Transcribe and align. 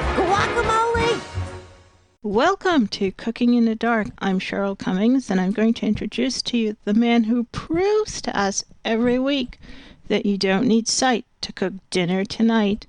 Welcome 2.25 2.87
to 2.87 3.11
Cooking 3.11 3.53
in 3.53 3.65
the 3.65 3.75
Dark. 3.75 4.07
I'm 4.19 4.39
Cheryl 4.39 4.79
Cummings, 4.79 5.29
and 5.29 5.41
I'm 5.41 5.51
going 5.51 5.73
to 5.73 5.85
introduce 5.85 6.41
to 6.43 6.57
you 6.57 6.77
the 6.85 6.93
man 6.93 7.25
who 7.25 7.43
proves 7.51 8.21
to 8.21 8.39
us 8.39 8.63
every 8.85 9.19
week 9.19 9.59
that 10.07 10.25
you 10.25 10.37
don't 10.37 10.65
need 10.65 10.87
sight 10.87 11.25
to 11.41 11.51
cook 11.51 11.73
dinner 11.89 12.23
tonight, 12.23 12.87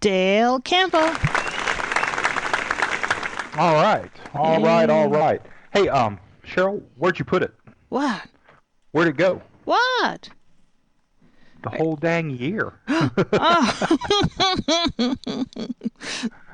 Dale 0.00 0.58
Campbell. 0.58 0.98
All 3.56 3.74
right, 3.74 4.10
all 4.34 4.60
right, 4.60 4.90
all 4.90 5.08
right. 5.08 5.40
Hey, 5.72 5.88
um, 5.88 6.18
Cheryl, 6.44 6.82
where'd 6.96 7.20
you 7.20 7.24
put 7.24 7.44
it? 7.44 7.54
What? 7.88 8.22
Where'd 8.90 9.06
it 9.06 9.16
go? 9.16 9.40
What? 9.64 10.28
The 11.62 11.70
whole 11.70 11.96
dang 11.96 12.30
year. 12.30 12.72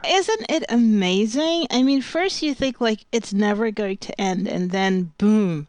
Isn't 0.09 0.47
it 0.51 0.65
amazing? 0.69 1.67
I 1.71 1.83
mean, 1.83 2.03
first 2.03 2.43
you 2.43 2.55
think 2.55 2.81
like 2.81 3.05
it's 3.13 3.33
never 3.33 3.71
going 3.71 3.99
to 3.99 4.21
end, 4.21 4.47
and 4.49 4.71
then 4.71 5.13
boom. 5.19 5.67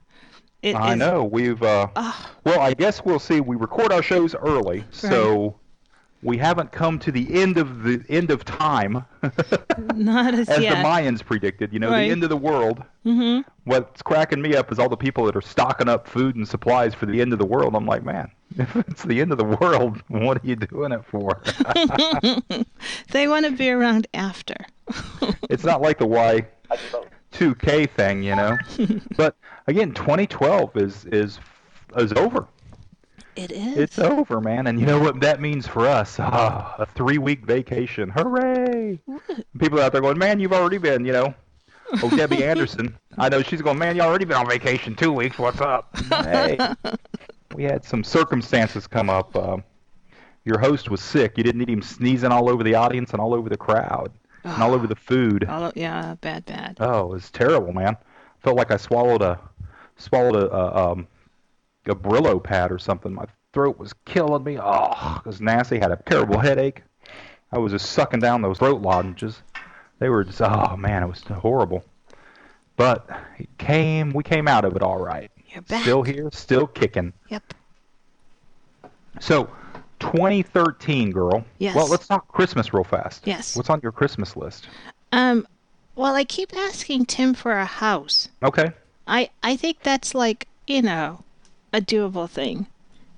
It 0.61 0.75
I 0.75 0.93
is- 0.93 0.99
know 0.99 1.23
we've. 1.23 1.61
Uh, 1.63 1.87
Ah. 1.95 2.31
well, 2.43 2.59
I 2.59 2.73
guess 2.73 3.03
we'll 3.03 3.19
see. 3.19 3.39
We 3.41 3.55
record 3.55 3.91
our 3.91 4.03
shows 4.03 4.35
early, 4.35 4.83
so 4.91 5.55
we 6.21 6.37
haven't 6.37 6.71
come 6.71 6.99
to 6.99 7.11
the 7.11 7.41
end 7.41 7.57
of 7.57 7.83
the 7.83 8.03
end 8.09 8.29
of 8.31 8.43
time, 8.45 9.05
Not 9.95 10.33
as, 10.33 10.49
as 10.49 10.61
yet. 10.61 10.69
the 10.81 10.83
Mayans 10.87 11.23
predicted. 11.23 11.71
You 11.71 11.79
know, 11.79 11.89
Right. 11.91 12.05
the 12.07 12.11
end 12.11 12.23
of 12.23 12.29
the 12.29 12.37
world. 12.37 12.83
hmm 13.03 13.39
What's 13.65 14.01
cracking 14.01 14.41
me 14.41 14.55
up 14.55 14.71
is 14.71 14.79
all 14.79 14.89
the 14.89 14.97
people 14.97 15.25
that 15.25 15.35
are 15.35 15.41
stocking 15.41 15.87
up 15.87 16.07
food 16.07 16.35
and 16.35 16.47
supplies 16.47 16.93
for 16.95 17.05
the 17.05 17.21
end 17.21 17.33
of 17.33 17.39
the 17.39 17.45
world. 17.45 17.75
I'm 17.75 17.85
like, 17.85 18.03
man, 18.03 18.29
if 18.57 18.75
it's 18.75 19.03
the 19.03 19.21
end 19.21 19.31
of 19.31 19.37
the 19.37 19.45
world, 19.45 20.01
what 20.07 20.37
are 20.43 20.47
you 20.47 20.55
doing 20.55 20.91
it 20.91 21.05
for? 21.05 21.41
They 23.11 23.27
want 23.27 23.45
to 23.45 23.51
be 23.51 23.69
around 23.69 24.07
after. 24.13 24.55
it's 25.49 25.63
not 25.63 25.81
like 25.81 25.99
the 25.99 26.07
Y. 26.07 26.45
2K 27.31 27.89
thing, 27.91 28.23
you 28.23 28.35
know. 28.35 28.57
but 29.15 29.35
again, 29.67 29.93
2012 29.93 30.75
is 30.77 31.05
is 31.05 31.39
is 31.97 32.11
over. 32.13 32.47
It 33.39 33.53
is. 33.53 33.77
It's 33.77 33.99
over, 33.99 34.41
man. 34.41 34.67
And 34.67 34.77
you 34.79 34.85
know 34.85 34.99
what 34.99 35.21
that 35.21 35.39
means 35.39 35.65
for 35.65 35.87
us? 35.87 36.19
Ah, 36.19 36.75
a 36.79 36.85
three-week 36.85 37.45
vacation. 37.45 38.09
Hooray! 38.09 38.99
People 39.57 39.79
out 39.79 39.93
there 39.93 40.01
going, 40.01 40.17
man, 40.17 40.41
you've 40.41 40.51
already 40.51 40.77
been, 40.77 41.05
you 41.05 41.14
know. 41.14 41.33
Oh, 42.03 42.09
Debbie 42.09 42.43
Anderson. 42.52 42.97
I 43.17 43.30
know 43.30 43.41
she's 43.41 43.61
going, 43.61 43.77
man, 43.77 43.95
you 43.95 44.02
already 44.02 44.25
been 44.25 44.36
on 44.36 44.49
vacation 44.49 44.93
two 44.93 45.14
weeks. 45.14 45.39
What's 45.39 45.61
up? 45.61 45.95
Hey, 46.09 46.58
we 47.55 47.64
had 47.64 47.86
some 47.86 48.03
circumstances 48.03 48.87
come 48.87 49.09
up. 49.09 49.33
Um, 49.37 49.64
your 50.43 50.59
host 50.59 50.89
was 50.89 51.02
sick. 51.02 51.37
You 51.37 51.43
didn't 51.45 51.59
need 51.59 51.69
him 51.69 51.81
sneezing 51.81 52.33
all 52.33 52.49
over 52.49 52.61
the 52.61 52.75
audience 52.75 53.11
and 53.11 53.21
all 53.21 53.33
over 53.33 53.47
the 53.47 53.58
crowd 53.58 54.11
and 54.43 54.61
all 54.61 54.73
over 54.73 54.85
the 54.85 54.95
food. 54.95 55.45
All 55.45 55.71
yeah, 55.75 56.15
bad, 56.19 56.45
bad. 56.45 56.77
Oh, 56.81 57.05
it 57.05 57.09
was 57.09 57.30
terrible, 57.31 57.71
man. 57.71 57.95
Felt 58.43 58.58
like 58.58 58.71
I 58.71 58.77
swallowed 58.77 59.21
a 59.21 59.39
swallowed 59.95 60.35
a, 60.35 60.52
a 60.52 60.91
um 60.91 61.08
a 61.85 61.95
Brillo 61.95 62.43
pad 62.43 62.71
or 62.71 62.79
something. 62.79 63.13
My 63.13 63.25
throat 63.53 63.79
was 63.79 63.93
killing 64.05 64.43
me. 64.43 64.57
Oh, 64.59 65.17
it 65.17 65.25
was 65.25 65.41
nasty. 65.41 65.79
Had 65.79 65.91
a 65.91 66.01
terrible 66.05 66.39
headache. 66.39 66.83
I 67.51 67.57
was 67.57 67.71
just 67.71 67.91
sucking 67.91 68.19
down 68.19 68.41
those 68.41 68.59
throat 68.59 68.81
lozenges. 68.81 69.41
They 69.99 70.09
were 70.09 70.23
just 70.23 70.41
oh 70.41 70.77
man, 70.77 71.03
it 71.03 71.07
was 71.07 71.21
horrible. 71.23 71.83
But 72.77 73.09
it 73.37 73.49
came. 73.57 74.11
We 74.11 74.23
came 74.23 74.47
out 74.47 74.65
of 74.65 74.75
it 74.75 74.81
all 74.81 74.99
right. 74.99 75.29
You're 75.47 75.63
back. 75.63 75.81
Still 75.81 76.03
here, 76.03 76.29
still 76.31 76.67
kicking. 76.67 77.11
Yep. 77.29 77.53
So, 79.19 79.49
2013, 79.99 81.11
girl. 81.11 81.43
Yes. 81.57 81.75
Well, 81.75 81.87
let's 81.87 82.07
talk 82.07 82.27
Christmas 82.29 82.73
real 82.73 82.83
fast. 82.83 83.27
Yes. 83.27 83.57
What's 83.57 83.69
on 83.69 83.81
your 83.83 83.91
Christmas 83.91 84.37
list? 84.37 84.67
Um, 85.11 85.45
well, 85.95 86.15
I 86.15 86.23
keep 86.23 86.55
asking 86.55 87.07
Tim 87.07 87.33
for 87.33 87.51
a 87.51 87.65
house. 87.65 88.29
Okay. 88.43 88.71
I 89.07 89.29
I 89.43 89.55
think 89.55 89.81
that's 89.81 90.13
like 90.13 90.47
you 90.67 90.81
know, 90.81 91.23
a 91.73 91.81
doable 91.81 92.30
thing. 92.30 92.67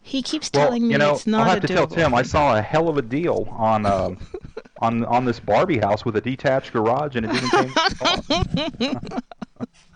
He 0.04 0.22
keeps 0.22 0.50
Well, 0.54 0.66
telling 0.68 0.88
me 0.88 0.94
you 0.94 0.98
know, 0.98 1.14
it's 1.14 1.28
not 1.28 1.42
I'll 1.42 1.54
have 1.56 1.64
a 1.64 1.68
to 1.68 1.74
tell 1.74 1.88
Tim. 1.88 2.14
I 2.16 2.24
saw 2.24 2.58
a 2.58 2.62
hell 2.62 2.90
of 2.90 2.98
a 2.98 3.02
deal 3.02 3.48
on 3.52 3.86
uh, 3.86 4.16
on 4.82 5.06
on 5.06 5.26
this 5.26 5.40
Barbie 5.40 5.78
house 5.78 6.04
with 6.04 6.16
a 6.16 6.22
detached 6.22 6.74
garage, 6.74 7.16
and 7.16 7.26
it 7.26 7.32
didn't 7.32 7.50
change 7.52 7.74
the 7.74 9.00
cost. 9.60 9.70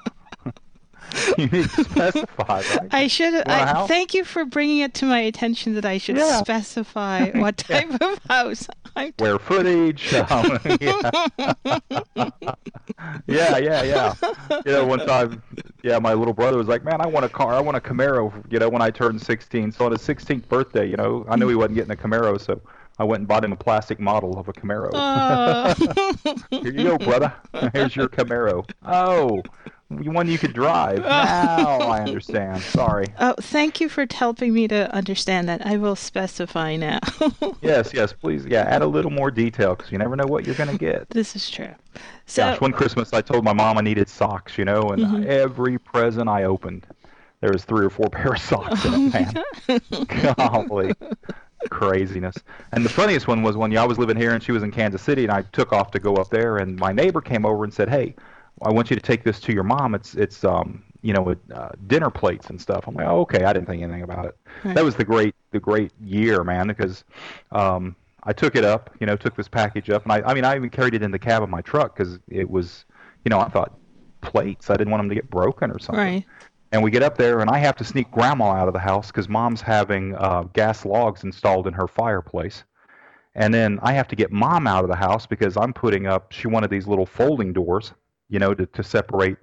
you 1.37 1.47
need 1.47 1.69
to 1.69 1.83
specify, 1.83 2.61
right? 2.61 2.87
I 2.91 3.07
should. 3.07 3.33
I 3.47 3.85
thank 3.87 4.13
you 4.13 4.23
for 4.25 4.45
bringing 4.45 4.79
it 4.79 4.93
to 4.95 5.05
my 5.05 5.19
attention 5.19 5.75
that 5.75 5.85
I 5.85 5.97
should 5.97 6.17
Yeah. 6.17 6.37
specify 6.41 7.29
what 7.39 7.57
type 7.57 7.89
of 8.01 8.19
house. 8.29 8.67
I'm 8.95 9.11
Square 9.13 9.39
footage. 9.39 10.13
Um, 10.13 10.57
yeah. 10.79 11.11
yeah, 13.27 13.57
yeah, 13.57 13.83
yeah. 13.83 14.13
You 14.65 14.71
know, 14.71 14.85
one 14.85 14.99
time, 15.05 15.41
yeah, 15.83 15.99
my 15.99 16.13
little 16.13 16.33
brother 16.33 16.57
was 16.57 16.67
like, 16.67 16.83
"Man, 16.83 17.01
I 17.01 17.07
want 17.07 17.25
a 17.25 17.29
car. 17.29 17.53
I 17.53 17.59
want 17.59 17.77
a 17.77 17.81
Camaro." 17.81 18.31
You 18.51 18.59
know, 18.59 18.69
when 18.69 18.81
I 18.81 18.89
turned 18.91 19.21
16. 19.21 19.71
So 19.73 19.85
on 19.85 19.91
his 19.91 20.01
16th 20.01 20.47
birthday, 20.47 20.89
you 20.89 20.95
know, 20.97 21.25
I 21.29 21.35
knew 21.35 21.47
he 21.47 21.55
wasn't 21.55 21.75
getting 21.75 21.91
a 21.91 21.95
Camaro, 21.95 22.39
so 22.39 22.61
I 22.97 23.03
went 23.03 23.19
and 23.21 23.27
bought 23.27 23.43
him 23.43 23.51
a 23.51 23.57
plastic 23.57 23.99
model 23.99 24.39
of 24.39 24.47
a 24.47 24.53
Camaro. 24.53 24.91
Uh, 24.93 25.73
Here 26.49 26.71
you 26.71 26.83
go, 26.85 26.97
brother. 26.97 27.33
Here's 27.73 27.95
your 27.95 28.07
Camaro. 28.07 28.67
Oh, 28.85 29.41
one 29.89 30.27
you 30.27 30.37
could 30.37 30.53
drive. 30.53 30.99
Now 31.03 31.79
I 31.79 32.01
understand. 32.01 32.61
Sorry. 32.63 33.05
oh, 33.19 33.35
thank 33.39 33.79
you 33.79 33.87
for 33.89 34.05
helping 34.11 34.53
me 34.53 34.67
to 34.67 34.91
understand 34.93 35.47
that. 35.49 35.65
I 35.65 35.77
will 35.77 35.95
specify 35.95 36.75
now. 36.75 36.99
Yes, 37.61 37.91
yes, 37.93 38.13
please. 38.13 38.45
Yeah, 38.45 38.61
add 38.63 38.81
a 38.83 38.87
little 38.87 39.09
more 39.11 39.31
detail 39.31 39.75
because 39.75 39.91
you 39.91 39.97
never 39.97 40.15
know 40.15 40.25
what 40.27 40.45
you're 40.45 40.55
going 40.55 40.69
to 40.69 40.77
get. 40.77 41.09
this 41.09 41.35
is 41.35 41.49
true. 41.49 41.73
So 42.27 42.43
Gosh, 42.43 42.61
one 42.61 42.71
Christmas 42.73 43.11
I 43.13 43.21
told 43.21 43.43
my 43.43 43.53
mom 43.53 43.77
I 43.77 43.81
needed 43.81 44.07
socks, 44.09 44.57
you 44.57 44.65
know, 44.65 44.81
and 44.89 45.01
Mm-hmm. 45.03 45.23
every 45.27 45.79
present 45.79 46.29
I 46.29 46.43
opened, 46.43 46.85
there 47.41 47.51
was 47.51 47.63
three 47.65 47.85
or 47.85 47.89
four 47.89 48.09
pair 48.11 48.33
of 48.33 48.39
socks 48.39 48.85
in 48.85 49.11
it, 49.13 49.13
man. 49.13 50.35
Golly. 50.37 50.93
Craziness. 51.69 52.35
And 52.71 52.85
the 52.85 52.89
funniest 52.89 53.27
one 53.27 53.41
was 53.41 53.57
when 53.57 53.75
I 53.75 53.85
was 53.85 53.97
living 53.97 54.17
here 54.17 54.31
and 54.33 54.43
she 54.43 54.51
was 54.51 54.61
in 54.63 54.71
Kansas 54.71 55.01
City 55.01 55.23
and 55.23 55.31
I 55.31 55.41
took 55.53 55.73
off 55.73 55.89
to 55.91 55.99
go 55.99 56.15
up 56.15 56.29
there 56.29 56.57
and 56.57 56.77
my 56.77 56.91
neighbor 56.91 57.21
came 57.21 57.45
over 57.45 57.63
and 57.63 57.73
said, 57.73 57.89
"Hey, 57.89 58.15
I 58.61 58.71
want 58.71 58.89
you 58.89 58.95
to 58.95 59.01
take 59.01 59.23
this 59.23 59.39
to 59.41 59.53
your 59.53 59.63
mom. 59.63 59.95
It's 59.95 60.15
it's 60.15 60.43
um 60.43 60.83
you 61.01 61.13
know 61.13 61.21
with, 61.21 61.39
uh, 61.53 61.69
dinner 61.87 62.09
plates 62.09 62.49
and 62.49 62.59
stuff." 62.59 62.87
I'm 62.87 62.95
like, 62.95 63.07
oh, 63.07 63.21
"Okay, 63.21 63.43
I 63.43 63.53
didn't 63.53 63.67
think 63.67 63.83
anything 63.83 64.03
about 64.03 64.25
it." 64.25 64.37
Right. 64.63 64.75
That 64.75 64.83
was 64.83 64.95
the 64.95 65.05
great 65.05 65.35
the 65.51 65.59
great 65.59 65.91
year, 66.01 66.43
man, 66.43 66.67
because 66.67 67.03
um 67.51 67.95
I 68.23 68.33
took 68.33 68.55
it 68.55 68.65
up, 68.65 68.89
you 68.99 69.05
know, 69.05 69.15
took 69.15 69.35
this 69.35 69.47
package 69.47 69.89
up, 69.89 70.03
and 70.03 70.11
I, 70.11 70.21
I 70.31 70.33
mean, 70.33 70.45
I 70.45 70.55
even 70.55 70.69
carried 70.69 70.95
it 70.95 71.03
in 71.03 71.11
the 71.11 71.19
cab 71.19 71.43
of 71.43 71.49
my 71.49 71.61
truck 71.61 71.95
because 71.95 72.17
it 72.27 72.49
was, 72.49 72.85
you 73.23 73.29
know, 73.29 73.39
I 73.39 73.49
thought 73.49 73.77
plates. 74.21 74.69
I 74.71 74.75
didn't 74.75 74.89
want 74.89 75.01
them 75.01 75.09
to 75.09 75.15
get 75.15 75.29
broken 75.29 75.69
or 75.71 75.77
something. 75.79 76.03
right. 76.03 76.25
And 76.71 76.83
we 76.83 76.91
get 76.91 77.03
up 77.03 77.17
there, 77.17 77.39
and 77.39 77.49
I 77.49 77.59
have 77.59 77.75
to 77.77 77.83
sneak 77.85 78.11
Grandma 78.11 78.51
out 78.51 78.67
of 78.67 78.73
the 78.73 78.79
house 78.79 79.07
because 79.07 79.29
Mom's 79.29 79.61
having 79.61 80.15
uh, 80.15 80.43
gas 80.53 80.83
logs 80.83 81.23
installed 81.23 81.67
in 81.67 81.73
her 81.73 81.87
fireplace. 81.87 82.63
And 83.35 83.53
then 83.53 83.79
I 83.83 83.93
have 83.93 84.07
to 84.09 84.15
get 84.15 84.31
Mom 84.31 84.65
out 84.67 84.83
of 84.83 84.89
the 84.89 84.95
house 84.95 85.25
because 85.25 85.55
I'm 85.55 85.71
putting 85.71 86.07
up. 86.07 86.31
She 86.31 86.47
wanted 86.47 86.69
these 86.71 86.87
little 86.87 87.05
folding 87.05 87.53
doors, 87.53 87.93
you 88.29 88.39
know, 88.39 88.53
to 88.53 88.65
to 88.65 88.83
separate 88.83 89.37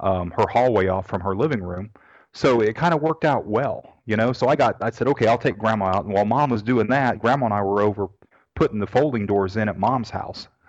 um, 0.00 0.32
her 0.32 0.46
hallway 0.46 0.88
off 0.88 1.06
from 1.06 1.20
her 1.20 1.34
living 1.34 1.62
room. 1.62 1.90
So 2.32 2.60
it 2.60 2.74
kind 2.74 2.92
of 2.92 3.00
worked 3.00 3.24
out 3.24 3.46
well, 3.46 3.94
you 4.06 4.16
know. 4.16 4.32
So 4.32 4.48
I 4.48 4.56
got, 4.56 4.76
I 4.82 4.90
said, 4.90 5.06
okay, 5.08 5.28
I'll 5.28 5.38
take 5.38 5.56
Grandma 5.56 5.86
out. 5.86 6.04
And 6.04 6.12
while 6.12 6.24
Mom 6.24 6.50
was 6.50 6.62
doing 6.62 6.88
that, 6.88 7.20
Grandma 7.20 7.46
and 7.46 7.54
I 7.54 7.62
were 7.62 7.80
over 7.80 8.08
putting 8.56 8.80
the 8.80 8.86
folding 8.86 9.24
doors 9.24 9.56
in 9.56 9.68
at 9.68 9.78
Mom's 9.78 10.10
house. 10.10 10.48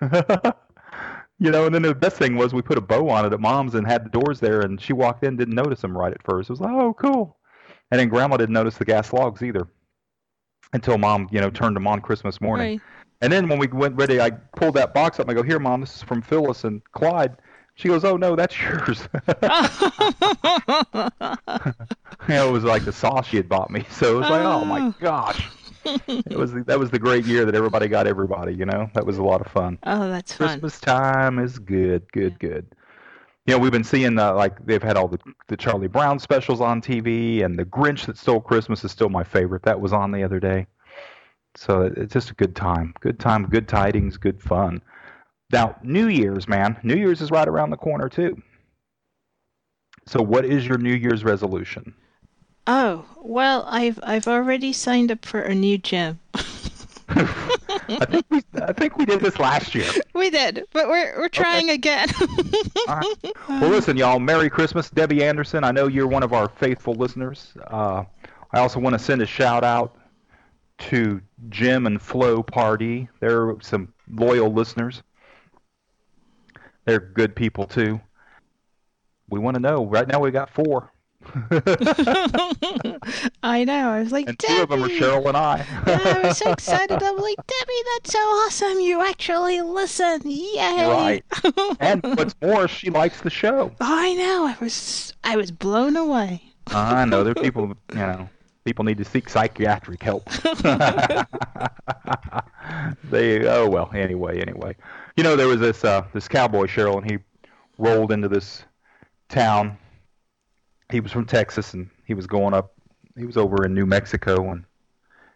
you 1.38 1.50
know, 1.50 1.66
and 1.66 1.74
then 1.74 1.82
the 1.82 1.94
best 1.94 2.16
thing 2.16 2.36
was 2.36 2.54
we 2.54 2.62
put 2.62 2.78
a 2.78 2.80
bow 2.80 3.08
on 3.08 3.26
it 3.26 3.32
at 3.32 3.40
Mom's 3.40 3.74
and 3.74 3.86
had 3.86 4.04
the 4.04 4.10
doors 4.10 4.38
there, 4.38 4.60
and 4.60 4.80
she 4.80 4.92
walked 4.92 5.24
in, 5.24 5.36
didn't 5.36 5.54
notice 5.54 5.80
them 5.80 5.96
right 5.96 6.12
at 6.12 6.22
first. 6.22 6.50
It 6.50 6.54
was 6.54 6.60
like, 6.60 6.72
oh, 6.72 6.94
cool. 6.94 7.36
And 7.90 8.00
then 8.00 8.08
Grandma 8.08 8.36
didn't 8.36 8.54
notice 8.54 8.76
the 8.76 8.84
gas 8.84 9.12
logs 9.12 9.42
either 9.42 9.68
until 10.72 10.98
Mom, 10.98 11.28
you 11.32 11.40
know, 11.40 11.50
turned 11.50 11.74
them 11.74 11.86
on 11.86 12.00
Christmas 12.00 12.40
morning. 12.40 12.78
Right. 12.78 12.80
And 13.22 13.32
then 13.32 13.48
when 13.48 13.58
we 13.58 13.66
went 13.66 13.96
ready, 13.96 14.20
I 14.20 14.30
pulled 14.30 14.74
that 14.74 14.92
box 14.94 15.18
up. 15.18 15.28
and 15.28 15.36
I 15.36 15.40
go, 15.40 15.46
"Here, 15.46 15.58
Mom, 15.58 15.80
this 15.80 15.96
is 15.96 16.02
from 16.02 16.20
Phyllis 16.22 16.64
and 16.64 16.82
Clyde." 16.92 17.36
She 17.76 17.88
goes, 17.88 18.04
"Oh 18.04 18.16
no, 18.16 18.34
that's 18.34 18.60
yours." 18.60 19.08
you 19.12 19.20
know, 22.28 22.48
it 22.48 22.52
was 22.52 22.64
like 22.64 22.84
the 22.84 22.92
sauce 22.92 23.28
she 23.28 23.36
had 23.36 23.48
bought 23.48 23.70
me. 23.70 23.84
So 23.90 24.16
it 24.16 24.20
was 24.20 24.30
like, 24.30 24.42
"Oh 24.42 24.64
my 24.64 24.92
gosh." 25.00 25.48
It 26.08 26.36
was 26.36 26.52
that 26.52 26.80
was 26.80 26.90
the 26.90 26.98
great 26.98 27.26
year 27.26 27.44
that 27.44 27.54
everybody 27.54 27.86
got 27.86 28.08
everybody. 28.08 28.52
You 28.52 28.66
know, 28.66 28.90
that 28.94 29.06
was 29.06 29.18
a 29.18 29.22
lot 29.22 29.40
of 29.40 29.46
fun. 29.46 29.78
Oh, 29.84 30.08
that's 30.08 30.32
fun. 30.32 30.48
Christmas 30.48 30.80
time 30.80 31.38
is 31.38 31.60
good, 31.60 32.10
good, 32.10 32.40
good. 32.40 32.66
You 33.46 33.54
know, 33.54 33.60
we've 33.60 33.70
been 33.70 33.84
seeing 33.84 34.18
uh, 34.18 34.34
like 34.34 34.66
they've 34.66 34.82
had 34.82 34.96
all 34.96 35.06
the 35.06 35.20
the 35.46 35.56
Charlie 35.56 35.86
Brown 35.86 36.18
specials 36.18 36.60
on 36.60 36.82
TV, 36.82 37.44
and 37.44 37.56
the 37.56 37.64
Grinch 37.64 38.04
that 38.06 38.18
Stole 38.18 38.40
Christmas 38.40 38.82
is 38.82 38.90
still 38.90 39.10
my 39.10 39.22
favorite. 39.22 39.62
That 39.62 39.80
was 39.80 39.92
on 39.92 40.10
the 40.10 40.24
other 40.24 40.40
day. 40.40 40.66
So 41.54 41.82
it's 41.82 42.12
just 42.12 42.30
a 42.30 42.34
good 42.34 42.56
time, 42.56 42.92
good 42.98 43.20
time, 43.20 43.46
good 43.46 43.68
tidings, 43.68 44.16
good 44.16 44.42
fun. 44.42 44.82
Now, 45.50 45.76
New 45.82 46.08
Year's, 46.08 46.48
man, 46.48 46.76
New 46.82 46.96
Year's 46.96 47.20
is 47.20 47.30
right 47.30 47.46
around 47.46 47.70
the 47.70 47.76
corner 47.76 48.08
too. 48.08 48.40
So, 50.06 50.22
what 50.22 50.44
is 50.44 50.66
your 50.66 50.78
New 50.78 50.94
Year's 50.94 51.24
resolution? 51.24 51.94
Oh, 52.66 53.04
well, 53.16 53.64
I've 53.68 54.00
I've 54.02 54.26
already 54.26 54.72
signed 54.72 55.12
up 55.12 55.24
for 55.24 55.40
a 55.40 55.54
new 55.54 55.78
gym. 55.78 56.18
I 57.88 58.04
think 58.06 58.26
we, 58.30 58.42
I 58.60 58.72
think 58.72 58.96
we 58.96 59.06
did 59.06 59.20
this 59.20 59.38
last 59.38 59.74
year. 59.74 59.88
We 60.12 60.28
did, 60.28 60.66
but 60.72 60.88
we're 60.88 61.16
we're 61.18 61.28
trying 61.28 61.70
again. 61.70 62.08
All 62.88 62.96
right. 62.96 63.32
Well, 63.48 63.70
listen, 63.70 63.96
y'all. 63.96 64.18
Merry 64.18 64.50
Christmas, 64.50 64.90
Debbie 64.90 65.22
Anderson. 65.22 65.62
I 65.62 65.70
know 65.70 65.86
you're 65.86 66.08
one 66.08 66.24
of 66.24 66.32
our 66.32 66.48
faithful 66.48 66.94
listeners. 66.94 67.54
Uh, 67.68 68.02
I 68.52 68.58
also 68.58 68.80
want 68.80 68.94
to 68.94 68.98
send 68.98 69.22
a 69.22 69.26
shout 69.26 69.62
out 69.62 69.96
to 70.78 71.20
Jim 71.48 71.86
and 71.86 72.02
Flo 72.02 72.42
Party. 72.42 73.08
They're 73.20 73.54
some 73.60 73.92
loyal 74.10 74.52
listeners. 74.52 75.02
They're 76.86 77.00
good 77.00 77.36
people 77.36 77.66
too. 77.66 78.00
We 79.28 79.38
want 79.38 79.56
to 79.56 79.60
know. 79.60 79.84
Right 79.84 80.06
now, 80.08 80.20
we 80.20 80.30
got 80.30 80.50
four, 80.50 80.92
I 83.42 83.64
know. 83.64 83.90
I 83.90 84.00
was 84.00 84.12
like, 84.12 84.28
and 84.28 84.38
two 84.38 84.62
of 84.62 84.68
them 84.68 84.84
are 84.84 84.88
Cheryl 84.88 85.26
and 85.26 85.36
I. 85.36 85.66
I 85.86 86.20
was 86.28 86.38
so 86.38 86.52
excited. 86.52 87.02
I'm 87.02 87.16
like, 87.16 87.36
Debbie, 87.36 87.82
that's 87.94 88.12
so 88.12 88.18
awesome. 88.18 88.80
You 88.80 89.04
actually 89.04 89.60
listen. 89.60 90.22
Yay. 90.24 90.86
right. 90.86 91.24
And 91.80 92.02
what's 92.02 92.34
more, 92.42 92.68
she 92.68 92.90
likes 92.90 93.20
the 93.20 93.30
show. 93.30 93.72
I 93.80 94.14
know. 94.14 94.46
I 94.46 94.56
was 94.60 95.12
I 95.24 95.36
was 95.36 95.50
blown 95.50 95.96
away. 95.96 96.42
I 96.68 97.04
know 97.04 97.24
there 97.24 97.32
are 97.32 97.34
people, 97.42 97.74
you 97.92 97.98
know, 97.98 98.28
people 98.64 98.84
need 98.84 98.98
to 98.98 99.04
seek 99.04 99.28
psychiatric 99.28 100.02
help. 100.02 100.28
they 103.04 103.46
oh 103.46 103.68
well. 103.68 103.90
Anyway, 103.94 104.40
anyway, 104.40 104.76
you 105.16 105.22
know 105.22 105.34
there 105.34 105.48
was 105.48 105.60
this 105.60 105.84
uh, 105.84 106.04
this 106.12 106.28
cowboy 106.28 106.66
Cheryl, 106.66 106.98
and 106.98 107.10
he 107.10 107.18
rolled 107.78 108.12
into 108.12 108.28
this 108.28 108.64
town. 109.28 109.76
He 110.90 111.00
was 111.00 111.10
from 111.10 111.24
Texas, 111.24 111.74
and 111.74 111.90
he 112.04 112.14
was 112.14 112.26
going 112.26 112.54
up. 112.54 112.74
He 113.16 113.24
was 113.24 113.36
over 113.36 113.64
in 113.64 113.74
New 113.74 113.86
Mexico, 113.86 114.50
and 114.50 114.64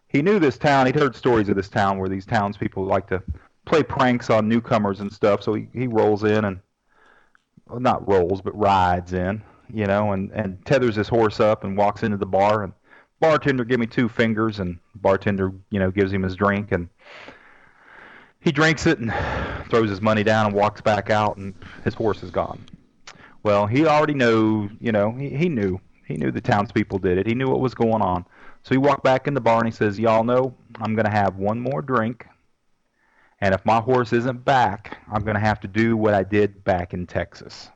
he 0.09 0.23
knew 0.23 0.39
this 0.39 0.59
town. 0.59 0.87
He'd 0.87 0.97
heard 0.97 1.17
stories 1.17 1.49
of 1.49 1.57
this 1.57 1.69
town 1.69 1.99
where 1.99 2.09
these 2.09 2.27
townspeople 2.27 2.85
like 2.85 3.07
to 3.09 3.23
play 3.65 3.83
pranks 3.83 4.31
on 4.31 4.49
newcomers 4.49 5.01
and 5.01 5.13
stuff. 5.13 5.43
So 5.43 5.55
he 5.55 5.69
he 5.73 5.87
rolls 5.87 6.25
in 6.25 6.45
and 6.45 6.61
well, 7.69 7.81
not 7.81 8.07
rolls, 8.07 8.43
but 8.43 8.59
rides 8.59 9.15
in, 9.15 9.43
you 9.73 9.87
know, 9.87 10.13
and 10.13 10.31
and 10.33 10.65
tethers 10.67 10.97
his 10.97 11.09
horse 11.09 11.41
up 11.41 11.65
and 11.65 11.77
walks 11.77 12.03
into 12.03 12.19
the 12.19 12.27
bar 12.27 12.65
and 12.65 12.75
bartender 13.21 13.65
give 13.65 13.79
me 13.79 13.87
two 13.87 14.09
fingers 14.09 14.61
and 14.61 14.79
bartender 14.95 15.53
you 15.71 15.79
know 15.79 15.91
gives 15.91 16.11
him 16.11 16.23
his 16.23 16.35
drink 16.35 16.73
and 16.73 16.89
he 18.41 18.53
drinks 18.53 18.87
it 18.87 18.99
and 18.99 19.13
throws 19.71 19.91
his 19.91 20.01
money 20.01 20.23
down 20.23 20.47
and 20.47 20.55
walks 20.55 20.81
back 20.81 21.11
out 21.11 21.37
and 21.37 21.55
his 21.85 21.95
horse 21.95 22.23
is 22.23 22.31
gone 22.31 22.65
well 23.43 23.67
he 23.67 23.87
already 23.87 24.15
knew 24.15 24.69
you 24.81 24.93
know 24.93 25.13
he, 25.13 25.31
he 25.31 25.49
knew 25.49 25.81
he 26.07 26.17
knew 26.17 26.31
the 26.31 26.41
townspeople 26.41 26.99
did 26.99 27.19
it 27.19 27.27
he 27.27 27.35
knew 27.35 27.49
what 27.49 27.61
was 27.61 27.75
going 27.75 28.03
on 28.03 28.25
so 28.63 28.75
he 28.75 28.79
walked 28.79 29.05
back 29.05 29.27
in 29.27 29.35
the 29.35 29.41
bar 29.41 29.59
and 29.59 29.67
he 29.67 29.73
says 29.73 29.99
y'all 29.99 30.25
know 30.25 30.55
i'm 30.81 30.95
going 30.95 31.07
to 31.07 31.11
have 31.11 31.37
one 31.37 31.61
more 31.61 31.83
drink 31.83 32.27
and 33.41 33.55
if 33.55 33.65
my 33.65 33.81
horse 33.81 34.13
isn't 34.13 34.45
back 34.45 34.99
i'm 35.11 35.23
going 35.23 35.35
to 35.35 35.41
have 35.41 35.61
to 35.61 35.69
do 35.69 35.97
what 35.97 36.15
i 36.15 36.23
did 36.23 36.65
back 36.65 36.93
in 36.93 37.07
texas 37.07 37.71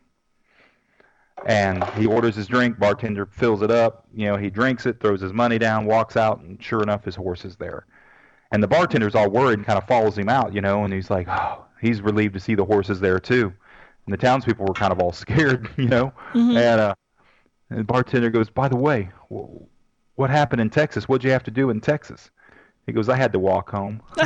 and 1.47 1.85
he 1.91 2.07
orders 2.07 2.37
his 2.37 2.47
drink. 2.47 2.79
Bartender 2.79 3.27
fills 3.27 3.63
it 3.63 3.71
up. 3.71 4.07
You 4.15 4.29
know, 4.29 4.37
he 4.37 4.51
drinks 4.51 4.87
it, 4.87 5.01
throws 5.01 5.21
his 5.21 5.33
money 5.33 5.59
down, 5.59 5.85
walks 5.85 6.17
out, 6.17 6.41
and 6.41 6.63
sure 6.63 6.83
enough, 6.83 7.05
his 7.05 7.15
horse 7.17 7.45
is 7.45 7.57
there. 7.57 7.87
And 8.55 8.63
the 8.63 8.69
bartender's 8.69 9.17
all 9.17 9.29
worried 9.29 9.59
and 9.59 9.67
kind 9.67 9.77
of 9.77 9.85
follows 9.89 10.17
him 10.17 10.29
out, 10.29 10.55
you 10.55 10.61
know, 10.61 10.85
and 10.85 10.93
he's 10.93 11.11
like, 11.11 11.27
oh, 11.29 11.65
he's 11.81 12.01
relieved 12.01 12.35
to 12.35 12.41
see 12.41 12.55
the 12.55 12.65
horses 12.65 13.01
there 13.01 13.19
too. 13.19 13.53
And 14.07 14.13
the 14.13 14.17
townspeople 14.17 14.65
were 14.65 14.75
kind 14.75 14.93
of 14.93 15.01
all 15.01 15.11
scared, 15.25 15.69
you 15.77 15.89
know. 15.89 16.13
And, 16.57 16.81
uh, 16.81 16.95
and 17.71 17.81
the 17.81 17.85
bartender 17.85 18.31
goes, 18.31 18.49
by 18.49 18.69
the 18.69 18.77
way, 18.77 19.11
what 20.15 20.31
happened 20.31 20.61
in 20.61 20.71
Texas? 20.71 21.09
What'd 21.09 21.25
you 21.25 21.33
have 21.33 21.43
to 21.43 21.51
do 21.51 21.71
in 21.71 21.81
Texas? 21.81 22.31
He 22.87 22.93
goes, 22.93 23.09
I 23.09 23.17
had 23.17 23.33
to 23.33 23.41
walk 23.41 23.71
home. 23.71 24.01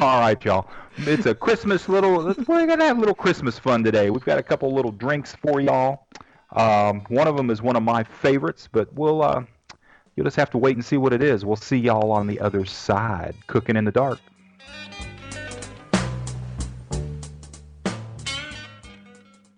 All 0.00 0.20
right, 0.20 0.42
y'all. 0.42 0.70
It's 0.96 1.26
a 1.26 1.34
Christmas 1.34 1.86
little. 1.86 2.34
We're 2.46 2.66
gonna 2.66 2.86
have 2.86 2.96
a 2.96 3.00
little 3.00 3.14
Christmas 3.14 3.58
fun 3.58 3.84
today. 3.84 4.08
We've 4.08 4.24
got 4.24 4.38
a 4.38 4.42
couple 4.42 4.72
little 4.74 4.92
drinks 4.92 5.34
for 5.34 5.60
y'all. 5.60 6.06
Um, 6.52 7.02
one 7.08 7.28
of 7.28 7.36
them 7.36 7.50
is 7.50 7.60
one 7.60 7.76
of 7.76 7.82
my 7.82 8.04
favorites, 8.04 8.70
but 8.72 8.90
we'll 8.94 9.22
uh, 9.22 9.44
you'll 10.20 10.26
just 10.26 10.36
have 10.36 10.50
to 10.50 10.58
wait 10.58 10.76
and 10.76 10.84
see 10.84 10.98
what 10.98 11.14
it 11.14 11.22
is. 11.22 11.46
We'll 11.46 11.56
see 11.56 11.78
y'all 11.78 12.12
on 12.12 12.26
the 12.26 12.40
other 12.40 12.66
side, 12.66 13.34
cooking 13.46 13.74
in 13.74 13.86
the 13.86 13.90
dark. 13.90 14.18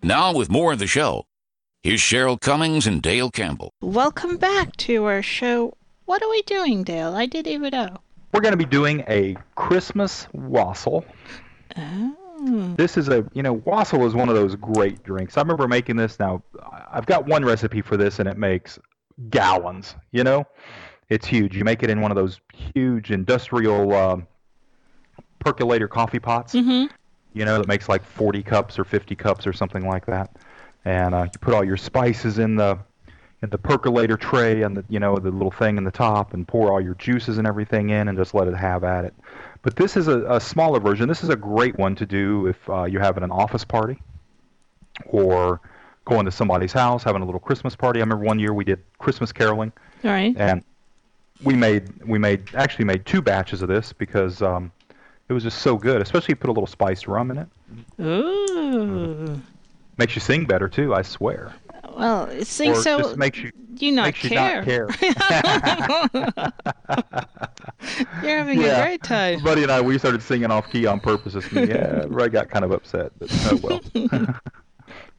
Now, 0.04 0.32
with 0.32 0.48
more 0.48 0.72
of 0.72 0.78
the 0.78 0.86
show, 0.86 1.24
here's 1.82 2.00
Cheryl 2.00 2.40
Cummings 2.40 2.86
and 2.86 3.02
Dale 3.02 3.28
Campbell. 3.32 3.72
Welcome 3.80 4.36
back 4.36 4.76
to 4.76 5.04
our 5.06 5.20
show. 5.20 5.74
What 6.04 6.22
are 6.22 6.30
we 6.30 6.42
doing, 6.42 6.84
Dale? 6.84 7.12
I 7.16 7.26
didn't 7.26 7.52
even 7.52 7.70
know. 7.72 7.96
We're 8.32 8.40
gonna 8.40 8.56
be 8.56 8.64
doing 8.64 9.02
a 9.08 9.36
Christmas 9.56 10.28
wassail. 10.32 11.04
Oh. 11.76 12.74
This 12.76 12.96
is 12.96 13.08
a, 13.08 13.28
you 13.32 13.42
know, 13.42 13.54
wassail 13.54 14.06
is 14.06 14.14
one 14.14 14.28
of 14.28 14.36
those 14.36 14.54
great 14.54 15.02
drinks. 15.02 15.36
I 15.36 15.40
remember 15.40 15.66
making 15.66 15.96
this. 15.96 16.20
Now, 16.20 16.44
I've 16.92 17.06
got 17.06 17.26
one 17.26 17.44
recipe 17.44 17.82
for 17.82 17.96
this, 17.96 18.20
and 18.20 18.28
it 18.28 18.38
makes 18.38 18.78
gallons. 19.30 19.94
You 20.10 20.24
know, 20.24 20.46
it's 21.08 21.26
huge. 21.26 21.56
You 21.56 21.64
make 21.64 21.82
it 21.82 21.90
in 21.90 22.00
one 22.00 22.10
of 22.10 22.16
those 22.16 22.40
huge 22.52 23.10
industrial 23.10 23.94
um, 23.94 24.26
percolator 25.38 25.88
coffee 25.88 26.18
pots. 26.18 26.54
Mm-hmm. 26.54 26.94
You 27.34 27.44
know, 27.44 27.58
that 27.58 27.68
makes 27.68 27.88
like 27.88 28.04
40 28.04 28.42
cups 28.42 28.78
or 28.78 28.84
50 28.84 29.14
cups 29.14 29.46
or 29.46 29.52
something 29.52 29.86
like 29.86 30.06
that. 30.06 30.36
And 30.84 31.14
uh, 31.14 31.24
you 31.24 31.38
put 31.40 31.54
all 31.54 31.64
your 31.64 31.76
spices 31.76 32.38
in 32.38 32.56
the 32.56 32.78
in 33.42 33.50
the 33.50 33.58
percolator 33.58 34.16
tray 34.16 34.62
and 34.62 34.76
the 34.76 34.84
you 34.88 35.00
know 35.00 35.16
the 35.16 35.30
little 35.30 35.50
thing 35.50 35.76
in 35.76 35.84
the 35.84 35.90
top, 35.90 36.32
and 36.32 36.46
pour 36.46 36.72
all 36.72 36.80
your 36.80 36.94
juices 36.94 37.38
and 37.38 37.46
everything 37.46 37.90
in, 37.90 38.08
and 38.08 38.16
just 38.16 38.34
let 38.34 38.48
it 38.48 38.54
have 38.54 38.84
at 38.84 39.04
it. 39.04 39.14
But 39.62 39.76
this 39.76 39.96
is 39.96 40.08
a, 40.08 40.24
a 40.26 40.40
smaller 40.40 40.80
version. 40.80 41.08
This 41.08 41.22
is 41.22 41.28
a 41.28 41.36
great 41.36 41.78
one 41.78 41.94
to 41.96 42.06
do 42.06 42.46
if 42.46 42.70
uh, 42.70 42.84
you're 42.84 43.02
having 43.02 43.24
an 43.24 43.30
office 43.30 43.64
party 43.64 44.00
or 45.06 45.60
going 46.04 46.24
to 46.24 46.30
somebody's 46.32 46.72
house, 46.72 47.02
having 47.04 47.22
a 47.22 47.24
little 47.24 47.40
Christmas 47.40 47.76
party. 47.76 48.00
I 48.00 48.02
remember 48.02 48.24
one 48.24 48.38
year 48.38 48.52
we 48.52 48.64
did 48.64 48.80
Christmas 48.98 49.32
caroling, 49.32 49.72
All 50.04 50.10
right. 50.10 50.34
and 50.36 50.62
we 51.44 51.54
made 51.54 51.90
we 52.06 52.18
made 52.18 52.42
actually 52.54 52.84
made 52.84 53.04
two 53.06 53.22
batches 53.22 53.62
of 53.62 53.68
this 53.68 53.92
because 53.92 54.42
um, 54.42 54.70
it 55.28 55.32
was 55.32 55.42
just 55.42 55.58
so 55.60 55.76
good. 55.76 56.00
Especially 56.02 56.26
if 56.26 56.28
you 56.30 56.36
put 56.36 56.50
a 56.50 56.52
little 56.52 56.66
spiced 56.66 57.06
rum 57.06 57.30
in 57.30 57.38
it. 57.38 57.48
Ooh. 58.00 59.40
Makes 59.98 60.14
you 60.14 60.20
sing 60.20 60.44
better 60.44 60.68
too. 60.68 60.94
I 60.94 61.02
swear. 61.02 61.52
Well, 61.96 62.24
it 62.26 62.40
or 62.60 62.74
so. 62.74 62.98
just 62.98 63.16
makes 63.18 63.38
you 63.38 63.52
you 63.78 63.92
not 63.92 64.06
makes 64.06 64.24
you 64.24 64.30
care. 64.30 64.56
not 64.56 64.64
care. 64.64 64.88
You're 68.22 68.38
having 68.38 68.60
Yeah. 68.60 68.78
a 68.78 68.82
great 68.84 69.02
time. 69.02 69.42
Buddy 69.42 69.62
and 69.62 69.70
I, 69.72 69.80
we 69.80 69.98
started 69.98 70.22
singing 70.22 70.50
off 70.50 70.70
key 70.70 70.86
on 70.86 71.00
purpose. 71.00 71.34
This 71.34 71.52
yeah, 71.52 72.06
I 72.18 72.28
got 72.28 72.48
kind 72.48 72.64
of 72.64 72.70
upset, 72.70 73.12
but 73.18 73.28
oh 73.52 73.56
well. 73.62 73.80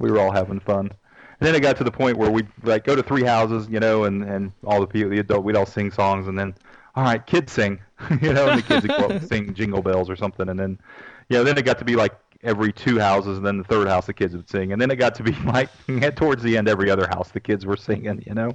we 0.04 0.12
were 0.12 0.20
all 0.20 0.32
having 0.32 0.60
fun. 0.60 0.92
And 1.40 1.48
then 1.48 1.56
it 1.56 1.62
got 1.62 1.78
to 1.78 1.84
the 1.84 1.92
point 1.92 2.18
where 2.18 2.30
we'd 2.30 2.48
like 2.64 2.84
go 2.84 2.96
to 2.96 3.02
three 3.02 3.24
houses, 3.24 3.68
you 3.70 3.80
know, 3.80 4.04
and 4.04 4.24
and 4.24 4.52
all 4.66 4.82
the 4.82 4.88
people, 4.88 5.10
the 5.10 5.20
adult, 5.20 5.44
we'd 5.44 5.56
all 5.56 5.66
sing 5.66 5.92
songs, 5.92 6.28
and 6.28 6.38
then, 6.38 6.54
all 6.96 7.04
right, 7.04 7.26
kids 7.26 7.52
sing, 7.52 7.80
you 8.22 8.34
know, 8.34 8.50
and 8.50 8.60
the 8.60 8.64
kids 8.64 8.84
would 8.84 8.98
go 8.98 9.06
up 9.06 9.12
and 9.12 9.28
sing 9.28 9.54
Jingle 9.54 9.82
Bells 9.82 10.10
or 10.10 10.16
something, 10.16 10.50
and 10.50 10.60
then, 10.60 10.78
you 11.30 11.38
know, 11.38 11.44
then 11.44 11.58
it 11.58 11.64
got 11.64 11.80
to 11.80 11.86
be 11.86 11.96
like 11.96 12.14
every 12.44 12.74
two 12.74 13.00
houses, 13.00 13.38
and 13.38 13.48
then 13.48 13.58
the 13.58 13.64
third 13.64 13.88
house 13.88 14.06
the 14.06 14.14
kids 14.14 14.36
would 14.36 14.50
sing, 14.50 14.74
and 14.74 14.82
then 14.82 14.92
it 14.92 14.98
got 14.98 15.16
to 15.16 15.24
be 15.24 15.32
like 15.46 15.70
towards 16.16 16.44
the 16.44 16.58
end, 16.58 16.68
every 16.68 16.90
other 16.92 17.08
house 17.08 17.30
the 17.30 17.40
kids 17.40 17.66
were 17.66 17.78
singing, 17.78 18.22
you 18.28 18.34
know. 18.34 18.52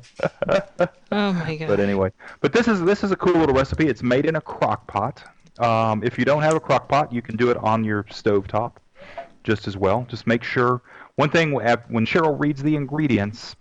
Oh 1.11 1.33
my 1.33 1.57
god. 1.57 1.69
But 1.69 1.81
anyway, 1.81 2.12
but 2.40 2.52
this 2.52 2.69
is 2.69 2.83
this 2.83 3.02
is 3.02 3.11
a 3.11 3.17
cool 3.17 3.35
little 3.35 3.55
recipe. 3.55 3.88
It's 3.88 4.02
made 4.02 4.26
in 4.26 4.37
a 4.37 4.40
crock 4.40 4.87
pot. 4.87 5.25
Um, 5.59 6.05
if 6.05 6.19
you 6.19 6.25
don't 6.25 6.43
have 6.43 6.55
a 6.55 6.61
crock 6.61 6.88
pot, 6.88 7.12
you 7.12 7.23
can 7.23 7.37
do 7.37 7.50
it 7.50 7.57
on 7.57 7.85
your 7.85 8.07
stove 8.11 8.47
top 8.47 8.81
just 9.49 9.67
as 9.67 9.76
well. 9.76 10.07
Just 10.09 10.26
make 10.26 10.45
sure 10.45 10.83
one 11.18 11.30
thing 11.30 11.50
when 11.50 12.06
Cheryl 12.06 12.38
reads 12.38 12.62
the 12.62 12.76
ingredients, 12.76 13.56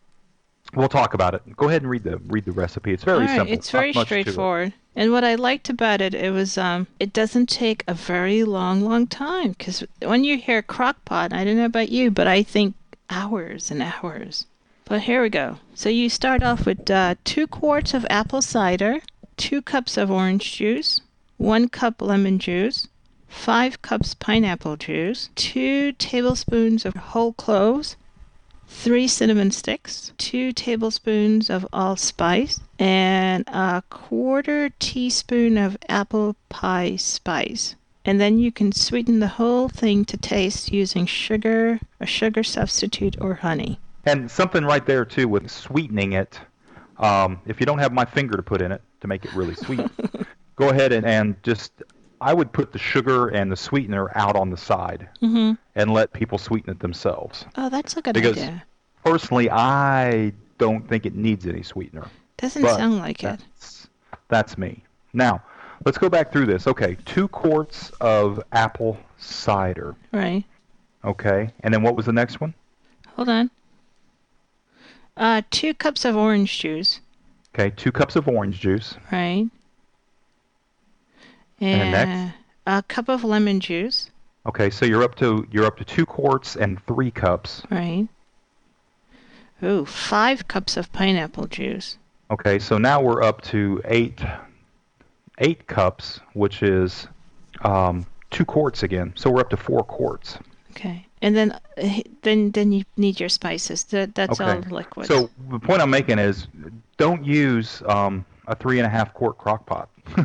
we'll 0.76 0.88
talk 0.88 1.16
about 1.16 1.34
it. 1.34 1.42
Go 1.58 1.68
ahead 1.68 1.82
and 1.82 1.90
read 1.90 2.04
the 2.04 2.18
read 2.28 2.46
the 2.46 2.52
recipe. 2.52 2.94
It's 2.94 3.04
very 3.04 3.26
right, 3.26 3.36
simple. 3.36 3.52
It's 3.52 3.72
very 3.72 3.94
to 3.94 4.02
it. 4.02 4.06
straightforward. 4.06 4.74
And 4.96 5.12
what 5.12 5.24
I 5.24 5.34
liked 5.34 5.68
about 5.68 6.00
it, 6.00 6.14
it 6.14 6.30
was 6.30 6.56
um, 6.56 6.86
it 7.00 7.14
doesn't 7.14 7.48
take 7.48 7.84
a 7.88 7.96
very 7.96 8.44
long, 8.44 8.82
long 8.82 9.08
time. 9.08 9.54
Because 9.54 9.84
when 10.04 10.24
you 10.24 10.38
hear 10.38 10.62
crock 10.62 11.04
pot, 11.04 11.34
I 11.34 11.44
don't 11.44 11.58
know 11.58 11.66
about 11.66 11.90
you, 11.90 12.12
but 12.12 12.28
I 12.28 12.44
think 12.44 12.76
hours 13.10 13.72
and 13.72 13.82
hours. 13.82 14.46
But 14.86 15.02
here 15.02 15.24
we 15.24 15.30
go. 15.30 15.58
So 15.74 15.90
you 15.90 16.10
start 16.10 16.44
off 16.44 16.68
with 16.68 16.88
uh, 16.92 17.16
two 17.24 17.48
quarts 17.48 17.96
of 17.96 18.06
apple 18.08 18.44
cider, 18.44 19.00
two 19.36 19.64
cups 19.64 19.98
of 19.98 20.12
orange 20.12 20.56
juice, 20.56 21.02
one 21.38 21.70
cup 21.70 22.04
lemon 22.04 22.38
juice, 22.38 22.88
five 23.28 23.82
cups 23.82 24.14
pineapple 24.14 24.78
juice, 24.78 25.30
two 25.36 25.92
tablespoons 25.94 26.86
of 26.86 26.96
whole 26.96 27.34
cloves, 27.34 27.96
three 28.68 29.08
cinnamon 29.08 29.52
sticks, 29.52 30.12
two 30.18 30.52
tablespoons 30.52 31.50
of 31.50 31.66
allspice, 31.72 32.60
and 32.80 33.48
a 33.48 33.84
quarter 33.90 34.70
teaspoon 34.80 35.58
of 35.58 35.78
apple 35.88 36.36
pie 36.50 36.96
spice. 36.96 37.76
And 38.06 38.22
then 38.22 38.40
you 38.40 38.52
can 38.52 38.72
sweeten 38.72 39.20
the 39.20 39.28
whole 39.28 39.68
thing 39.68 40.06
to 40.06 40.18
taste 40.18 40.72
using 40.72 41.06
sugar, 41.06 41.80
a 42.00 42.06
sugar 42.06 42.44
substitute, 42.44 43.18
or 43.20 43.36
honey. 43.36 43.80
And 44.06 44.32
something 44.32 44.64
right 44.64 44.86
there 44.86 45.04
too 45.04 45.28
with 45.28 45.52
sweetening 45.52 46.14
it. 46.14 46.40
Um, 47.00 47.42
if 47.46 47.60
you 47.60 47.66
don't 47.66 47.80
have 47.80 47.92
my 47.92 48.06
finger 48.06 48.38
to 48.38 48.44
put 48.44 48.62
in 48.62 48.72
it 48.72 48.82
to 49.02 49.08
make 49.08 49.26
it 49.26 49.34
really 49.34 49.56
sweet, 49.56 49.82
go 50.56 50.70
ahead 50.70 50.94
and, 50.94 51.06
and 51.06 51.44
just 51.44 51.84
I 52.20 52.34
would 52.34 52.52
put 52.52 52.72
the 52.72 52.80
sugar 52.80 53.28
and 53.30 53.52
the 53.52 53.56
sweetener 53.56 54.12
out 54.18 54.36
on 54.36 54.50
the 54.50 54.58
side 54.58 55.08
Mm-hmm. 55.22 55.54
and 55.76 55.94
let 55.94 56.12
people 56.14 56.38
sweeten 56.38 56.72
it 56.72 56.80
themselves. 56.80 57.46
Oh, 57.56 57.70
that's 57.70 57.96
a 57.98 58.02
good 58.02 58.14
Because- 58.16 58.38
idea. 58.38 58.64
Personally, 59.06 59.50
I 59.50 60.34
don't 60.58 60.86
think 60.90 61.06
it 61.06 61.16
needs 61.16 61.46
any 61.48 61.64
sweetener. 61.64 62.08
Doesn't 62.38 62.64
sound 62.66 62.98
like 62.98 63.24
it. 63.24 63.40
That's, 63.40 63.88
that's 64.28 64.58
me. 64.58 64.84
Now, 65.14 65.42
let's 65.86 65.98
go 65.98 66.10
back 66.10 66.32
through 66.32 66.48
this. 66.48 66.68
Okay, 66.68 66.98
two 67.06 67.30
quarts 67.30 67.90
of 68.02 68.42
apple 68.52 68.98
cider. 69.18 69.96
Right. 70.12 70.44
Okay, 71.06 71.52
and 71.62 71.74
then 71.74 71.84
what 71.84 71.96
was 71.96 72.06
the 72.06 72.12
next 72.12 72.42
one? 72.42 72.54
Hold 73.16 73.30
on. 73.30 73.50
Uh, 75.16 75.42
two 75.52 75.74
cups 75.74 76.04
of 76.04 76.18
orange 76.18 76.60
juice. 76.60 77.00
Okay, 77.56 77.70
two 77.78 77.92
cups 77.94 78.16
of 78.18 78.28
orange 78.28 78.60
juice. 78.60 78.96
Right. 79.12 79.48
And 81.60 82.34
a 82.66 82.84
cup 82.84 83.10
of 83.10 83.24
lemon 83.24 83.60
juice. 83.60 84.10
Okay, 84.46 84.70
so 84.70 84.86
you're 84.86 85.04
up 85.04 85.16
to 85.16 85.48
you're 85.52 85.66
up 85.66 85.78
to 85.78 85.86
two 85.86 86.06
quarts 86.06 86.56
and 86.56 86.82
three 86.86 87.12
cups. 87.12 87.64
Right. 87.70 88.08
Ooh, 89.64 89.86
five 89.86 90.48
cups 90.48 90.78
of 90.78 90.92
pineapple 90.94 91.48
juice. 91.48 91.98
Okay, 92.30 92.60
so 92.60 92.78
now 92.78 93.02
we're 93.02 93.24
up 93.24 93.42
to 93.42 93.82
eight 93.86 94.22
eight 95.40 95.68
cups, 95.68 96.20
which 96.34 96.64
is 96.64 97.08
um, 97.64 98.06
two 98.32 98.46
quarts 98.46 98.84
again. 98.84 99.14
So 99.16 99.30
we're 99.30 99.42
up 99.42 99.50
to 99.50 99.58
four 99.58 99.84
quarts. 99.84 100.38
Okay. 100.72 101.06
And 101.22 101.36
then, 101.36 101.60
then, 102.22 102.52
then 102.52 102.72
you 102.72 102.84
need 102.96 103.20
your 103.20 103.30
spices. 103.30 103.84
That 103.86 104.14
that's 104.14 104.40
all 104.40 104.50
Okay. 104.50 104.70
liquid. 104.70 105.08
So 105.08 105.30
the 105.50 105.60
point 105.60 105.82
I'm 105.82 105.90
making 105.90 106.20
is, 106.20 106.48
don't 106.98 107.26
use 107.26 107.82
um, 107.88 108.24
a 108.48 108.56
three 108.56 108.80
and 108.80 108.86
a 108.86 108.90
half 108.90 109.14
quart 109.14 109.38
crock 109.38 109.66
pot 109.66 109.90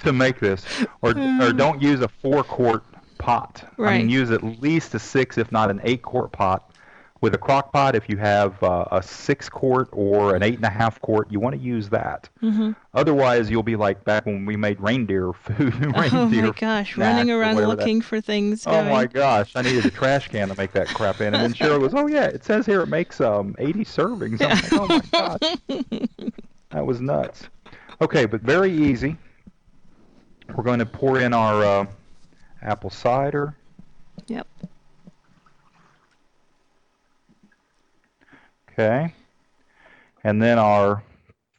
to 0.00 0.12
make 0.12 0.40
this, 0.40 0.64
or 1.02 1.10
or 1.40 1.52
don't 1.52 1.80
use 1.80 2.00
a 2.00 2.08
four 2.08 2.42
quart 2.42 2.82
pot. 3.18 3.64
I 3.78 3.98
mean, 3.98 4.08
use 4.08 4.30
at 4.30 4.42
least 4.42 4.94
a 4.94 4.98
six, 4.98 5.38
if 5.38 5.52
not 5.52 5.70
an 5.70 5.80
eight 5.84 6.02
quart 6.02 6.32
pot. 6.32 6.65
With 7.26 7.34
a 7.34 7.38
crock 7.38 7.72
pot, 7.72 7.96
if 7.96 8.08
you 8.08 8.18
have 8.18 8.62
uh, 8.62 8.84
a 8.92 9.02
six 9.02 9.48
quart 9.48 9.88
or 9.90 10.36
an 10.36 10.44
eight 10.44 10.54
and 10.54 10.64
a 10.64 10.70
half 10.70 11.00
quart, 11.00 11.26
you 11.28 11.40
want 11.40 11.56
to 11.56 11.60
use 11.60 11.88
that. 11.88 12.28
hmm 12.38 12.70
Otherwise, 12.94 13.50
you'll 13.50 13.64
be 13.64 13.74
like 13.74 14.04
back 14.04 14.26
when 14.26 14.46
we 14.46 14.56
made 14.56 14.80
reindeer 14.80 15.32
food. 15.32 15.74
reindeer 15.96 16.12
Oh 16.44 16.46
my 16.46 16.50
gosh, 16.52 16.96
running 16.96 17.32
around 17.32 17.56
whatever 17.56 17.74
that- 17.74 17.78
looking 17.80 18.00
for 18.00 18.20
things. 18.20 18.64
Oh 18.64 18.70
going. 18.70 18.90
my 18.90 19.06
gosh! 19.06 19.56
I 19.56 19.62
needed 19.62 19.84
a 19.86 19.90
trash 19.90 20.28
can 20.28 20.50
to 20.50 20.54
make 20.56 20.70
that 20.74 20.86
crap 20.86 21.20
in, 21.20 21.34
and 21.34 21.42
then 21.42 21.52
Cheryl 21.52 21.80
goes, 21.80 21.94
"Oh 21.94 22.06
yeah, 22.06 22.26
it 22.26 22.44
says 22.44 22.64
here 22.64 22.80
it 22.82 22.86
makes 22.86 23.20
um 23.20 23.56
80 23.58 23.84
servings." 23.84 24.40
I'm 24.40 24.50
like, 24.50 24.72
"Oh 24.72 24.86
my 24.86 26.06
gosh, 26.08 26.28
that 26.70 26.86
was 26.86 27.00
nuts." 27.00 27.48
Okay, 28.00 28.26
but 28.26 28.40
very 28.42 28.70
easy. 28.70 29.16
We're 30.54 30.62
going 30.62 30.78
to 30.78 30.86
pour 30.86 31.18
in 31.18 31.32
our 31.34 31.64
uh, 31.64 31.86
apple 32.62 32.90
cider. 32.90 33.56
Yep. 34.28 34.46
Okay, 38.78 39.14
and 40.22 40.42
then 40.42 40.58
our 40.58 41.02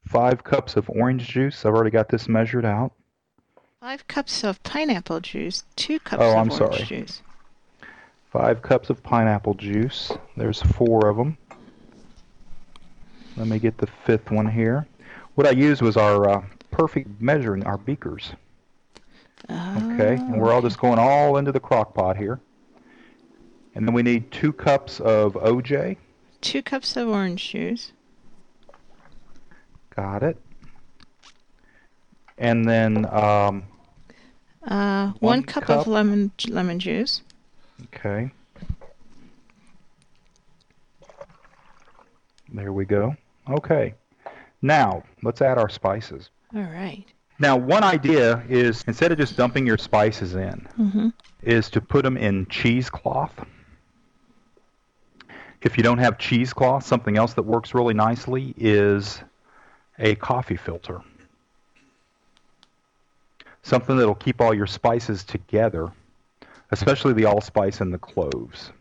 five 0.08 0.44
cups 0.44 0.76
of 0.76 0.88
orange 0.90 1.28
juice. 1.28 1.66
I've 1.66 1.74
already 1.74 1.90
got 1.90 2.10
this 2.10 2.28
measured 2.28 2.64
out. 2.64 2.92
Five 3.82 4.08
cups 4.08 4.44
of 4.44 4.62
pineapple 4.62 5.20
juice. 5.22 5.64
Two 5.76 6.00
cups 6.00 6.22
Oh, 6.22 6.30
of 6.30 6.36
I'm 6.38 6.52
orange 6.52 6.76
sorry. 6.76 6.84
juice. 6.86 7.22
Five 8.32 8.62
cups 8.62 8.92
of 8.92 9.02
pineapple 9.02 9.56
juice. 9.56 10.12
There's 10.36 10.62
four 10.62 11.10
of 11.10 11.18
them. 11.18 11.38
Let 13.36 13.48
me 13.48 13.58
get 13.58 13.78
the 13.80 13.88
fifth 13.88 14.30
one 14.30 14.48
here. 14.48 14.86
What 15.36 15.48
I 15.48 15.52
used 15.52 15.82
was 15.82 15.98
our 15.98 16.30
uh, 16.30 16.44
perfect 16.70 17.20
measuring, 17.20 17.64
our 17.66 17.78
beakers. 17.78 18.32
Okay, 19.50 20.16
and 20.16 20.40
we're 20.40 20.52
all 20.52 20.62
just 20.62 20.80
going 20.80 21.00
all 21.00 21.38
into 21.38 21.52
the 21.52 21.60
crock 21.60 21.94
pot 21.96 22.16
here. 22.18 22.40
And 23.76 23.88
then 23.88 23.94
we 23.96 24.04
need 24.04 24.32
two 24.32 24.52
cups 24.54 25.00
of 25.00 25.34
OJ. 25.34 25.98
Two 26.48 26.62
cups 26.63 26.96
of 26.96 27.10
orange 27.10 27.50
juice. 27.51 27.92
Got 29.94 30.24
it. 30.24 30.38
And 32.38 32.66
then, 32.66 33.06
um, 33.13 33.63
Uh, 34.66 35.08
One 35.20 35.39
one 35.39 35.44
cup, 35.44 35.63
cup. 35.66 35.80
of 35.82 35.88
lemon 35.88 36.32
lemon 36.48 36.80
juice. 36.80 37.22
okay. 37.88 38.32
There 42.54 42.72
we 42.72 42.86
go. 42.86 43.16
Okay. 43.50 43.94
Now, 44.62 45.04
let's 45.24 45.42
add 45.42 45.58
our 45.58 45.68
spices. 45.70 46.30
All 46.56 46.62
right. 46.62 47.04
Now, 47.39 47.58
one 47.58 47.84
idea 47.84 48.42
is 48.48 48.84
instead 48.88 49.12
of 49.12 49.18
just 49.18 49.36
dumping 49.36 49.68
your 49.68 49.77
spices 49.77 50.36
in, 50.36 50.66
Mm-hmm. 50.80 51.10
is 51.44 51.70
to 51.72 51.82
put 51.82 52.04
them 52.04 52.16
in 52.16 52.46
cheesecloth. 52.48 53.34
If 55.62 55.78
you 55.78 55.84
don't 55.84 55.98
have 55.98 56.18
cheesecloth, 56.18 56.86
something 56.86 57.18
else 57.18 57.34
that 57.34 57.44
works 57.44 57.74
really 57.74 57.94
nicely 57.94 58.54
is 58.58 59.22
a 60.00 60.16
coffee 60.16 60.56
filter. 60.58 61.02
Something 63.64 63.98
that'll 63.98 64.16
keep 64.16 64.40
all 64.40 64.54
your 64.54 64.68
spices 64.68 65.24
together, 65.24 65.92
especially 66.72 67.14
the 67.14 67.26
allspice 67.26 67.82
and 67.82 67.94
the 67.94 67.98
cloves. 67.98 68.72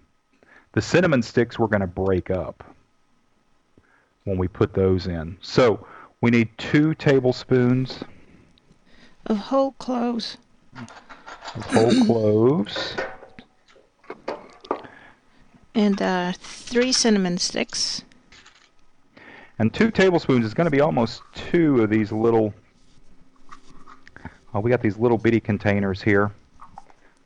The 0.72 0.82
cinnamon 0.82 1.22
sticks 1.22 1.58
we're 1.58 1.66
going 1.68 1.80
to 1.80 1.86
break 1.86 2.30
up 2.30 2.62
when 4.24 4.36
we 4.36 4.46
put 4.46 4.74
those 4.74 5.06
in. 5.06 5.38
So 5.40 5.86
we 6.20 6.30
need 6.30 6.50
two 6.58 6.94
tablespoons 6.94 8.04
Of 9.26 9.38
whole 9.38 9.72
cloves. 9.72 10.36
of 10.76 11.64
whole 11.64 12.04
cloves. 12.04 12.94
And 15.76 16.00
uh, 16.00 16.32
three 16.32 16.90
cinnamon 16.90 17.36
sticks. 17.36 18.02
And 19.58 19.72
two 19.74 19.90
tablespoons 19.90 20.46
is 20.46 20.54
going 20.54 20.64
to 20.64 20.70
be 20.70 20.80
almost 20.80 21.20
two 21.34 21.82
of 21.82 21.90
these 21.90 22.10
little. 22.10 22.54
Oh, 24.54 24.60
we 24.60 24.70
got 24.70 24.80
these 24.80 24.96
little 24.96 25.18
bitty 25.18 25.38
containers 25.38 26.00
here 26.00 26.32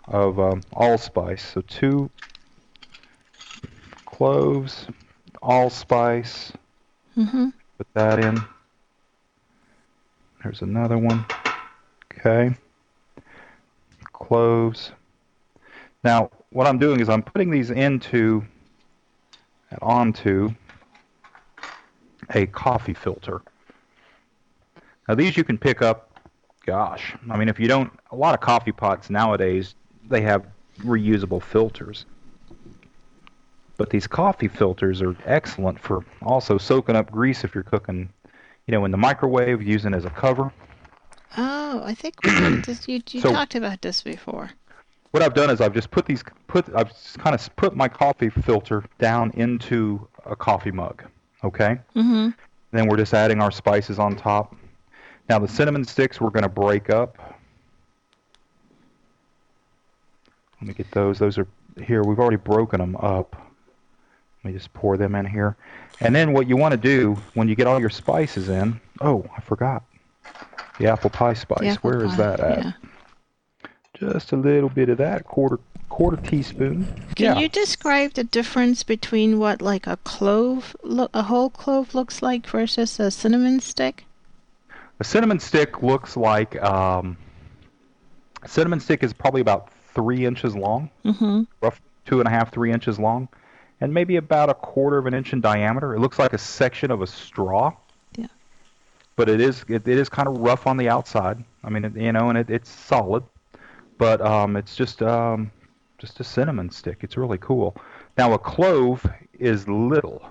of 0.09 0.41
um, 0.41 0.63
allspice. 0.73 1.43
So 1.43 1.61
two 1.61 2.11
cloves, 4.05 4.89
allspice. 5.41 6.53
Mm-hmm. 7.17 7.51
Put 7.79 7.87
that 7.95 8.19
in. 8.19 8.37
There's 10.43 10.63
another 10.63 10.99
one. 10.99 11.25
Okay. 12.13 12.57
Cloves. 14.13 14.91
Now, 16.03 16.31
what 16.51 16.67
I'm 16.67 16.79
doing 16.79 17.01
is 17.01 17.09
I'm 17.09 17.23
putting 17.23 17.51
these 17.51 17.71
into 17.71 18.45
and 19.71 19.79
onto 19.83 20.51
a 22.35 22.47
coffee 22.47 22.95
filter. 22.95 23.41
Now, 25.09 25.15
these 25.15 25.37
you 25.37 25.45
can 25.45 25.59
pick 25.59 25.83
up, 25.83 26.19
gosh, 26.67 27.15
I 27.31 27.37
mean, 27.37 27.49
if 27.49 27.59
you 27.59 27.67
don't, 27.69 27.93
a 28.11 28.17
lot 28.17 28.35
of 28.35 28.41
coffee 28.41 28.73
pots 28.73 29.11
nowadays, 29.11 29.75
they 30.09 30.21
have 30.23 30.45
reusable 30.81 31.43
filters. 31.43 32.05
But 33.77 33.91
these 33.91 34.07
coffee 34.07 34.49
filters 34.49 35.01
are 35.03 35.17
excellent 35.25 35.81
for 35.81 36.05
also 36.23 36.59
soaking 36.59 36.97
up 36.97 37.11
grease 37.11 37.45
if 37.45 37.55
you're 37.55 37.65
cooking, 37.65 38.11
you 38.67 38.73
know, 38.73 38.85
in 38.85 38.91
the 38.91 38.99
microwave, 38.99 39.63
using 39.63 39.95
as 39.95 40.05
a 40.05 40.11
cover. 40.11 40.53
Oh, 41.37 41.83
I 41.85 41.95
think 41.95 42.17
we 42.25 42.61
did 42.61 42.89
you, 42.89 43.01
you 43.11 43.21
So- 43.21 43.33
talked 43.33 43.55
about 43.55 43.81
this 43.83 44.03
before. 44.03 44.51
What 45.11 45.23
I've 45.23 45.35
done 45.35 45.51
is 45.51 45.61
I've 45.61 45.75
just 45.75 45.91
put 45.91 46.07
these 46.07 46.23
put 46.47 46.67
I've 46.75 46.89
just 46.89 47.19
kind 47.19 47.35
of 47.35 47.57
put 47.57 47.75
my 47.75 47.89
coffee 47.89 48.31
filter 48.31 48.85
down 48.99 49.31
into 49.33 50.07
a 50.27 50.37
coffee 50.37 50.71
mug. 50.71 51.03
Okay. 51.43 51.79
Mm-hmm. 51.97 52.31
Then 52.73 52.87
we're 52.89 52.97
just 52.97 53.15
adding 53.15 53.41
our 53.41 53.51
spices 53.51 53.99
on 53.99 54.15
top. 54.17 54.55
Now 55.29 55.39
the 55.39 55.49
cinnamon 55.49 55.85
sticks 55.85 56.21
we're 56.21 56.31
going 56.31 56.43
to 56.45 56.49
break 56.49 56.91
up. 56.91 57.17
Let 60.61 60.69
me 60.69 60.75
get 60.75 60.91
those. 60.91 61.19
Those 61.19 61.39
are 61.39 61.47
here. 61.83 62.03
We've 62.03 62.19
already 62.19 62.37
broken 62.37 62.81
them 62.81 62.95
up. 62.97 63.35
Let 64.45 64.53
me 64.53 64.59
just 64.59 64.73
pour 64.75 64.97
them 64.97 65.15
in 65.15 65.27
here. 65.27 65.57
And 66.01 66.15
then 66.15 66.33
what 66.33 66.47
you 66.47 66.57
want 66.57 66.73
to 66.73 66.79
do 66.79 67.15
when 67.35 67.49
you 67.49 67.55
get 67.55 67.67
all 67.67 67.81
your 67.81 67.91
spices 67.91 68.49
in, 68.49 68.81
oh, 69.01 69.25
I 69.37 69.41
forgot. 69.41 69.83
The 70.79 70.87
apple 70.87 71.11
pie 71.11 71.35
spice. 71.35 71.77
Apple 71.77 71.91
Where 71.91 72.05
is 72.05 72.11
pie, 72.13 72.17
that 72.17 72.41
at? 72.41 72.65
yeah. 72.65 72.73
Just 74.01 74.33
a 74.33 74.37
little 74.37 74.71
bit 74.71 74.89
of 74.89 74.99
that, 74.99 75.25
quarter 75.25 75.59
quarter 75.91 76.17
teaspoon. 76.17 76.87
Can 77.17 77.35
yeah. 77.35 77.39
you 77.39 77.49
describe 77.49 78.15
the 78.15 78.25
difference 78.25 78.83
between 78.83 79.39
what 79.39 79.61
like 79.61 79.87
a 79.87 79.99
clove, 79.99 80.75
lo- 80.83 81.11
a 81.13 81.23
whole 81.25 81.51
clove 81.51 81.95
looks 81.95 82.23
like 82.23 82.47
versus 82.47 82.99
a 82.99 83.11
cinnamon 83.11 83.61
stick? 83.61 84.05
A 85.01 85.05
cinnamon 85.05 85.41
stick 85.41 85.83
looks 85.83 86.17
like 86.17 86.61
um, 86.63 87.17
a 88.43 88.49
cinnamon 88.49 88.81
stick 88.81 89.03
is 89.03 89.13
probably 89.13 89.41
about 89.41 89.71
three 89.95 90.25
inches 90.25 90.57
long, 90.57 90.91
Mm-hmm. 91.05 91.43
rough 91.61 91.81
two 92.07 92.21
and 92.21 92.27
a 92.27 92.31
half, 92.31 92.53
three 92.53 92.73
inches 92.73 92.99
long, 92.99 93.29
and 93.81 93.93
maybe 93.93 94.17
about 94.17 94.49
a 94.49 94.55
quarter 94.55 94.97
of 94.97 95.07
an 95.07 95.13
inch 95.15 95.33
in 95.33 95.41
diameter. 95.41 95.95
It 95.95 96.01
looks 96.01 96.19
like 96.19 96.33
a 96.33 96.39
section 96.39 96.91
of 96.91 97.03
a 97.03 97.07
straw. 97.07 97.73
Yeah. 98.17 98.29
But 99.17 99.29
it 99.29 99.41
is 99.41 99.65
it, 99.69 99.87
it 99.87 99.99
is 99.99 100.09
kind 100.09 100.29
of 100.29 100.39
rough 100.39 100.67
on 100.67 100.77
the 100.77 100.89
outside. 100.89 101.43
I 101.65 101.69
mean, 101.69 101.85
it, 101.85 101.97
you 101.97 102.13
know, 102.13 102.31
and 102.31 102.39
it, 102.39 102.49
it's 102.49 102.71
solid, 102.71 103.25
but 104.01 104.23
um, 104.23 104.57
it's 104.57 104.75
just 104.75 105.03
um, 105.03 105.53
just 105.99 106.19
a 106.21 106.25
cinnamon 106.25 106.71
stick. 106.71 107.01
It's 107.03 107.19
really 107.19 107.37
cool. 107.37 107.77
Now 108.17 108.33
a 108.33 108.39
clove 108.39 109.07
is 109.39 109.69
little. 109.69 110.25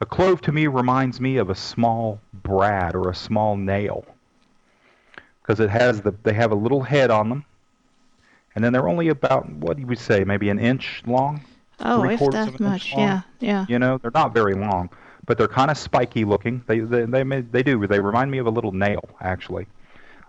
A 0.00 0.06
clove 0.06 0.40
to 0.42 0.52
me 0.52 0.68
reminds 0.68 1.20
me 1.20 1.36
of 1.38 1.50
a 1.50 1.56
small 1.56 2.20
brad 2.32 2.94
or 2.94 3.10
a 3.10 3.14
small 3.14 3.56
nail 3.56 4.04
because 5.42 5.58
it 5.58 5.70
has 5.70 6.02
the 6.02 6.14
they 6.22 6.34
have 6.34 6.52
a 6.52 6.54
little 6.54 6.82
head 6.82 7.10
on 7.10 7.28
them, 7.28 7.44
and 8.54 8.62
then 8.64 8.72
they're 8.72 8.88
only 8.88 9.08
about 9.08 9.50
what 9.50 9.76
do 9.76 9.84
we 9.84 9.96
say 9.96 10.22
maybe 10.22 10.48
an 10.48 10.60
inch 10.60 11.02
long. 11.04 11.44
Oh, 11.80 12.08
if 12.08 12.20
that 12.30 12.60
much, 12.60 12.92
long? 12.92 13.00
yeah, 13.00 13.20
yeah. 13.40 13.66
You 13.68 13.80
know, 13.80 13.98
they're 13.98 14.12
not 14.14 14.32
very 14.32 14.54
long, 14.54 14.88
but 15.26 15.36
they're 15.36 15.48
kind 15.48 15.72
of 15.72 15.76
spiky 15.76 16.24
looking. 16.24 16.62
They 16.68 16.78
they 16.78 17.06
they, 17.06 17.24
may, 17.24 17.40
they 17.40 17.64
do. 17.64 17.84
They 17.88 17.98
remind 17.98 18.30
me 18.30 18.38
of 18.38 18.46
a 18.46 18.50
little 18.50 18.72
nail 18.72 19.02
actually. 19.20 19.66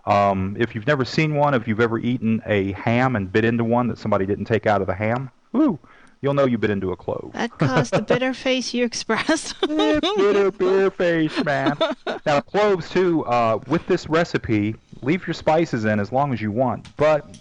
Um, 0.06 0.56
if 0.58 0.74
you've 0.74 0.86
never 0.86 1.04
seen 1.04 1.34
one, 1.34 1.54
if 1.54 1.66
you've 1.66 1.80
ever 1.80 1.98
eaten 1.98 2.40
a 2.46 2.72
ham 2.72 3.16
and 3.16 3.30
bit 3.30 3.44
into 3.44 3.64
one 3.64 3.88
that 3.88 3.98
somebody 3.98 4.24
didn't 4.24 4.44
take 4.44 4.66
out 4.66 4.80
of 4.80 4.86
the 4.86 4.94
ham, 4.94 5.30
woo, 5.52 5.78
you'll 6.20 6.34
know 6.34 6.46
you 6.46 6.58
bit 6.58 6.70
into 6.70 6.92
a 6.92 6.96
clove. 6.96 7.30
That 7.34 7.50
caused 7.58 7.92
the 7.92 8.02
bitter 8.02 8.32
face 8.32 8.72
you 8.72 8.84
expressed. 8.84 9.60
Little 9.68 10.52
beer 10.52 10.90
face, 10.90 11.44
man. 11.44 11.76
Now 12.24 12.40
cloves 12.40 12.88
too. 12.88 13.24
Uh, 13.24 13.58
with 13.66 13.86
this 13.88 14.08
recipe, 14.08 14.76
leave 15.02 15.26
your 15.26 15.34
spices 15.34 15.84
in 15.84 15.98
as 15.98 16.12
long 16.12 16.32
as 16.32 16.40
you 16.40 16.52
want, 16.52 16.88
but 16.96 17.38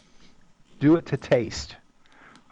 do 0.79 0.95
it 0.95 1.05
to 1.07 1.17
taste. 1.17 1.75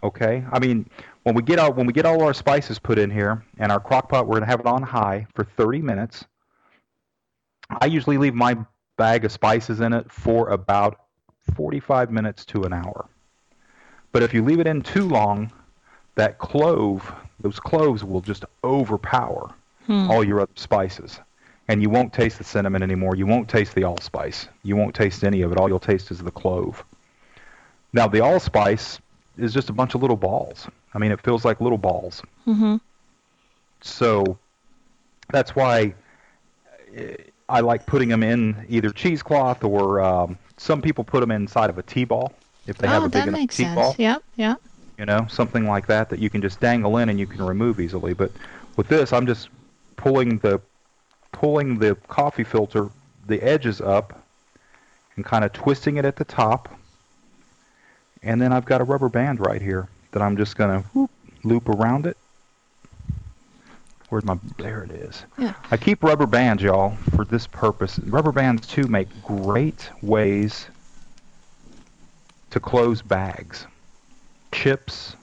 Okay. 0.03 0.43
I 0.51 0.59
mean, 0.59 0.87
when 1.23 1.33
we 1.33 1.41
get 1.41 1.57
all 1.57 1.73
when 1.73 1.87
we 1.87 1.93
get 1.93 2.05
all 2.05 2.21
our 2.21 2.33
spices 2.33 2.77
put 2.77 2.99
in 2.99 3.09
here 3.09 3.43
and 3.57 3.71
our 3.71 3.79
crock 3.79 4.09
pot, 4.09 4.27
we're 4.27 4.35
gonna 4.35 4.45
have 4.45 4.59
it 4.59 4.67
on 4.67 4.83
high 4.83 5.25
for 5.33 5.43
30 5.43 5.81
minutes. 5.81 6.25
I 7.81 7.85
usually 7.85 8.17
leave 8.17 8.35
my 8.35 8.57
bag 8.97 9.25
of 9.25 9.31
spices 9.31 9.79
in 9.81 9.93
it 9.93 10.11
for 10.11 10.49
about 10.49 10.99
45 11.55 12.11
minutes 12.11 12.45
to 12.45 12.63
an 12.63 12.73
hour. 12.73 13.07
But 14.11 14.23
if 14.23 14.33
you 14.33 14.43
leave 14.43 14.59
it 14.59 14.67
in 14.67 14.81
too 14.81 15.07
long, 15.07 15.51
that 16.15 16.37
clove, 16.37 17.11
those 17.39 17.59
cloves 17.59 18.03
will 18.03 18.21
just 18.21 18.45
overpower 18.63 19.51
Hmm. 19.87 20.09
all 20.09 20.23
your 20.23 20.39
other 20.39 20.51
spices. 20.55 21.19
And 21.67 21.81
you 21.81 21.89
won't 21.89 22.13
taste 22.13 22.37
the 22.37 22.43
cinnamon 22.45 22.81
anymore. 22.83 23.15
You 23.17 23.25
won't 23.25 23.49
taste 23.49 23.75
the 23.75 23.83
allspice. 23.83 24.47
You 24.63 24.77
won't 24.77 24.95
taste 24.95 25.23
any 25.25 25.41
of 25.41 25.51
it. 25.51 25.57
All 25.57 25.67
you'll 25.67 25.79
taste 25.79 26.09
is 26.11 26.19
the 26.19 26.31
clove. 26.31 26.85
Now, 27.91 28.07
the 28.07 28.21
allspice 28.21 28.99
is 29.37 29.53
just 29.53 29.69
a 29.69 29.73
bunch 29.73 29.93
of 29.93 30.01
little 30.01 30.15
balls. 30.15 30.67
I 30.93 30.99
mean, 30.99 31.11
it 31.11 31.19
feels 31.21 31.43
like 31.43 31.59
little 31.59 31.77
balls. 31.77 32.21
mm-hmm. 32.47 32.77
So 33.81 34.37
that's 35.31 35.53
why 35.53 35.93
I 37.53 37.59
like 37.59 37.85
putting 37.85 38.09
them 38.09 38.23
in 38.23 38.65
either 38.67 38.89
cheesecloth 38.89 39.63
or 39.63 40.01
um, 40.01 40.39
some 40.57 40.81
people 40.81 41.03
put 41.03 41.19
them 41.19 41.29
inside 41.29 41.69
of 41.69 41.77
a 41.77 41.83
tea 41.83 42.03
ball 42.03 42.33
if 42.65 42.79
they 42.79 42.87
have 42.87 43.03
Oh, 43.03 43.05
a 43.05 43.09
big 43.09 43.11
that 43.11 43.27
enough 43.27 43.39
makes 43.39 43.57
tea 43.57 43.65
ball 43.65 43.91
sense. 43.91 43.99
Yep, 43.99 44.23
yep. 44.37 44.61
you 44.97 45.05
know, 45.05 45.27
something 45.29 45.67
like 45.67 45.85
that 45.85 46.09
that 46.09 46.17
you 46.17 46.31
can 46.31 46.41
just 46.41 46.59
dangle 46.59 46.97
in 46.97 47.09
and 47.09 47.19
you 47.19 47.27
can 47.27 47.45
remove 47.45 47.79
easily. 47.79 48.13
But 48.15 48.31
with 48.75 48.87
this, 48.87 49.13
I'm 49.13 49.27
just 49.27 49.49
pulling 49.97 50.39
the 50.39 50.61
pulling 51.31 51.77
the 51.77 51.93
coffee 52.07 52.43
filter 52.43 52.89
the 53.27 53.39
edges 53.43 53.81
up 53.81 54.19
and 55.15 55.23
kind 55.23 55.45
of 55.45 55.53
twisting 55.53 55.97
it 55.97 56.05
at 56.05 56.15
the 56.15 56.25
top. 56.25 56.75
And 58.23 58.41
then 58.41 58.51
I've 58.51 58.65
got 58.65 58.81
a 58.81 58.83
rubber 58.83 59.09
band 59.09 59.45
right 59.45 59.61
here 59.61 59.87
that 60.11 60.23
I'm 60.23 60.37
just 60.37 60.55
going 60.55 60.81
to 60.83 61.09
loop 61.43 61.69
around 61.69 62.07
it. 62.07 62.17
Where's 64.13 64.25
my 64.25 64.37
there 64.59 64.83
it 64.83 64.91
is. 64.91 65.25
Yeah. 65.39 65.55
I 65.71 65.77
keep 65.77 66.03
rubber 66.03 66.27
bands, 66.27 66.61
y'all, 66.61 66.95
for 67.15 67.25
this 67.25 67.47
purpose. 67.47 67.97
Rubber 67.97 68.31
bands 68.31 68.67
too 68.67 68.83
make 68.83 69.07
great 69.23 69.89
ways 70.03 70.67
to 72.51 72.59
close 72.59 73.01
bags 73.01 73.65
chips, 74.51 75.15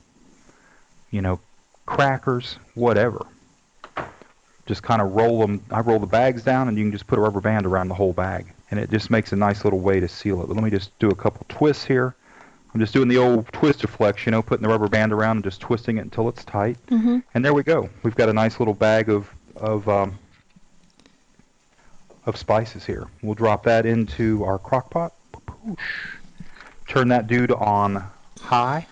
you 1.13 1.23
know, 1.23 1.39
crackers, 1.87 2.57
whatever. 2.75 3.25
Just 4.67 4.83
kind 4.83 5.01
of 5.01 5.13
roll 5.13 5.39
them. 5.39 5.65
I 5.71 5.83
roll 5.83 6.01
the 6.01 6.07
bags 6.07 6.43
down, 6.43 6.67
and 6.67 6.77
you 6.77 6.83
can 6.83 6.91
just 6.91 7.07
put 7.07 7.17
a 7.17 7.23
rubber 7.23 7.41
band 7.41 7.67
around 7.67 7.87
the 7.87 7.95
whole 7.95 8.13
bag, 8.13 8.53
and 8.73 8.81
it 8.81 8.91
just 8.91 9.09
makes 9.09 9.33
a 9.33 9.37
nice 9.37 9.63
little 9.63 9.79
way 9.79 10.01
to 10.01 10.09
seal 10.09 10.43
it. 10.43 10.49
But 10.49 10.55
let 10.55 10.65
me 10.65 10.71
just 10.71 10.99
do 10.99 11.11
a 11.11 11.15
couple 11.15 11.47
twists 11.49 11.85
here. 11.85 12.17
I'm 12.73 12.81
just 12.81 12.93
doing 12.93 13.09
the 13.09 13.19
old 13.19 13.49
twister 13.53 13.89
flex, 13.89 14.27
you 14.27 14.33
know, 14.33 14.43
putting 14.43 14.63
the 14.63 14.69
rubber 14.69 14.89
band 14.89 15.13
around 15.13 15.39
and 15.39 15.45
just 15.45 15.61
twisting 15.61 15.99
it 15.99 16.03
until 16.03 16.29
it's 16.29 16.45
tight. 16.45 16.79
Mm-hmm. 16.87 17.19
And 17.35 17.45
there 17.45 17.53
we 17.53 17.65
go. 17.65 17.89
We've 18.03 18.15
got 18.15 18.29
a 18.29 18.33
nice 18.33 18.61
little 18.61 18.75
bag 18.75 19.09
of 19.09 19.29
of 19.57 19.89
um, 19.89 20.19
of 22.27 22.37
spices 22.37 22.85
here. 22.85 23.09
We'll 23.23 23.35
drop 23.35 23.65
that 23.65 23.87
into 23.87 24.45
our 24.45 24.59
crock 24.59 24.91
pot. 24.91 25.15
Turn 26.89 27.09
that 27.09 27.27
dude 27.27 27.53
on 27.53 28.05
high. 28.41 28.87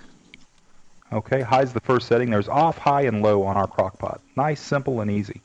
Okay, 1.13 1.41
high's 1.41 1.73
the 1.73 1.81
first 1.81 2.07
setting. 2.07 2.31
There's 2.31 2.49
off, 2.49 2.77
high, 2.79 3.03
and 3.03 3.23
low 3.23 3.43
on 3.45 3.57
our 3.57 3.67
crock 3.67 3.99
pot. 3.99 4.21
Nice, 4.37 4.61
simple, 4.61 5.01
and 5.01 5.11
easy. 5.11 5.41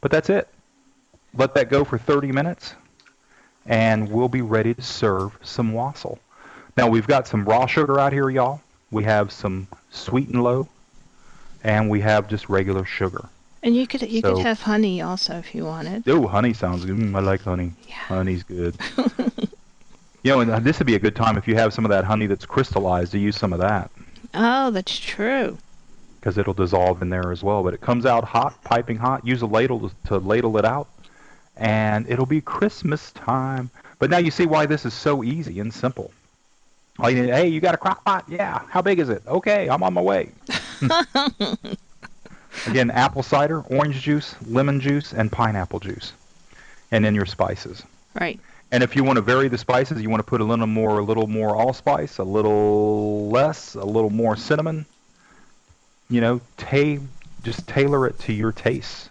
But 0.00 0.10
that's 0.10 0.28
it. 0.28 0.48
Let 1.34 1.54
that 1.54 1.70
go 1.70 1.84
for 1.84 1.98
30 1.98 2.32
minutes, 2.32 2.74
and 3.64 4.10
we'll 4.10 4.28
be 4.28 4.42
ready 4.42 4.74
to 4.74 4.82
serve 4.82 5.38
some 5.42 5.72
wassail. 5.72 6.18
Now 6.76 6.88
we've 6.88 7.06
got 7.06 7.26
some 7.26 7.44
raw 7.44 7.66
sugar 7.66 7.98
out 7.98 8.12
here, 8.12 8.28
y'all. 8.30 8.60
We 8.90 9.04
have 9.04 9.32
some 9.32 9.66
sweet 9.90 10.28
and 10.28 10.42
low, 10.42 10.68
and 11.64 11.88
we 11.90 12.00
have 12.00 12.28
just 12.28 12.48
regular 12.48 12.84
sugar. 12.84 13.28
And 13.62 13.74
you 13.74 13.86
could 13.86 14.02
you 14.02 14.20
So- 14.20 14.36
could 14.36 14.44
have 14.44 14.60
honey 14.60 15.00
also 15.02 15.34
if 15.38 15.54
you 15.54 15.64
wanted. 15.64 16.04
Oh, 16.08 16.26
honey 16.26 16.52
sounds 16.52 16.84
good. 16.84 16.96
Mm, 16.96 17.16
I 17.16 17.20
like 17.20 17.42
honey. 17.42 17.72
Yeah. 17.88 17.94
Honey's 17.94 18.42
good. 18.42 18.76
you 20.22 20.32
know, 20.32 20.40
and 20.40 20.50
uh, 20.50 20.60
this 20.60 20.78
would 20.78 20.86
be 20.86 20.94
a 20.94 20.98
good 21.00 21.16
time 21.16 21.36
if 21.36 21.48
you 21.48 21.54
have 21.56 21.72
some 21.72 21.84
of 21.84 21.88
that 21.90 22.04
honey 22.04 22.26
that's 22.26 22.46
crystallized 22.46 23.12
to 23.12 23.18
use 23.18 23.36
some 23.36 23.52
of 23.52 23.58
that 23.60 23.90
Oh, 24.34 24.70
that's 24.70 24.96
true. 24.98 25.56
because 26.20 26.36
it'll 26.38 26.52
dissolve 26.54 27.00
in 27.02 27.08
there 27.08 27.32
as 27.32 27.42
well. 27.42 27.62
But 27.64 27.74
it 27.74 27.80
comes 27.80 28.04
out 28.06 28.24
hot, 28.24 28.62
piping 28.64 28.98
hot. 28.98 29.26
Use 29.26 29.40
a 29.42 29.46
ladle 29.46 29.88
to, 29.88 29.94
to 30.08 30.18
ladle 30.18 30.56
it 30.58 30.64
out, 30.64 30.88
and 31.56 32.08
it'll 32.08 32.26
be 32.26 32.40
Christmas 32.42 33.10
time. 33.12 33.70
But 33.98 34.10
now 34.10 34.18
you 34.18 34.30
see 34.30 34.46
why 34.46 34.66
this 34.66 34.84
is 34.84 34.92
so 34.94 35.24
easy 35.24 35.58
and 35.58 35.72
simple. 35.72 36.12
All 36.98 37.10
you 37.10 37.22
need, 37.22 37.30
hey, 37.30 37.48
you 37.48 37.60
got 37.60 37.74
a 37.74 37.78
crock 37.78 38.04
pot? 38.04 38.24
Yeah. 38.28 38.60
How 38.68 38.80
big 38.80 38.98
is 38.98 39.08
it? 39.08 39.22
Okay, 39.26 39.68
I'm 39.68 39.82
on 39.82 39.92
my 39.92 40.00
way. 40.00 40.30
Again, 42.66 42.90
apple 42.90 43.22
cider, 43.22 43.60
orange 43.62 44.00
juice, 44.00 44.34
lemon 44.46 44.80
juice, 44.80 45.12
and 45.12 45.30
pineapple 45.30 45.80
juice, 45.80 46.12
and 46.90 47.04
then 47.04 47.14
your 47.14 47.26
spices. 47.26 47.82
Right. 48.18 48.40
And 48.72 48.82
if 48.82 48.96
you 48.96 49.04
want 49.04 49.16
to 49.16 49.22
vary 49.22 49.48
the 49.48 49.58
spices, 49.58 50.02
you 50.02 50.10
want 50.10 50.20
to 50.20 50.28
put 50.28 50.40
a 50.40 50.44
little 50.44 50.66
more, 50.66 50.98
a 50.98 51.04
little 51.04 51.26
more 51.26 51.54
allspice, 51.54 52.18
a 52.18 52.24
little 52.24 53.28
less, 53.28 53.74
a 53.74 53.84
little 53.84 54.10
more 54.10 54.36
cinnamon. 54.36 54.86
You 56.08 56.20
know, 56.20 56.40
ta- 56.56 56.98
just 57.42 57.66
tailor 57.68 58.06
it 58.06 58.18
to 58.20 58.32
your 58.32 58.52
tastes, 58.52 59.10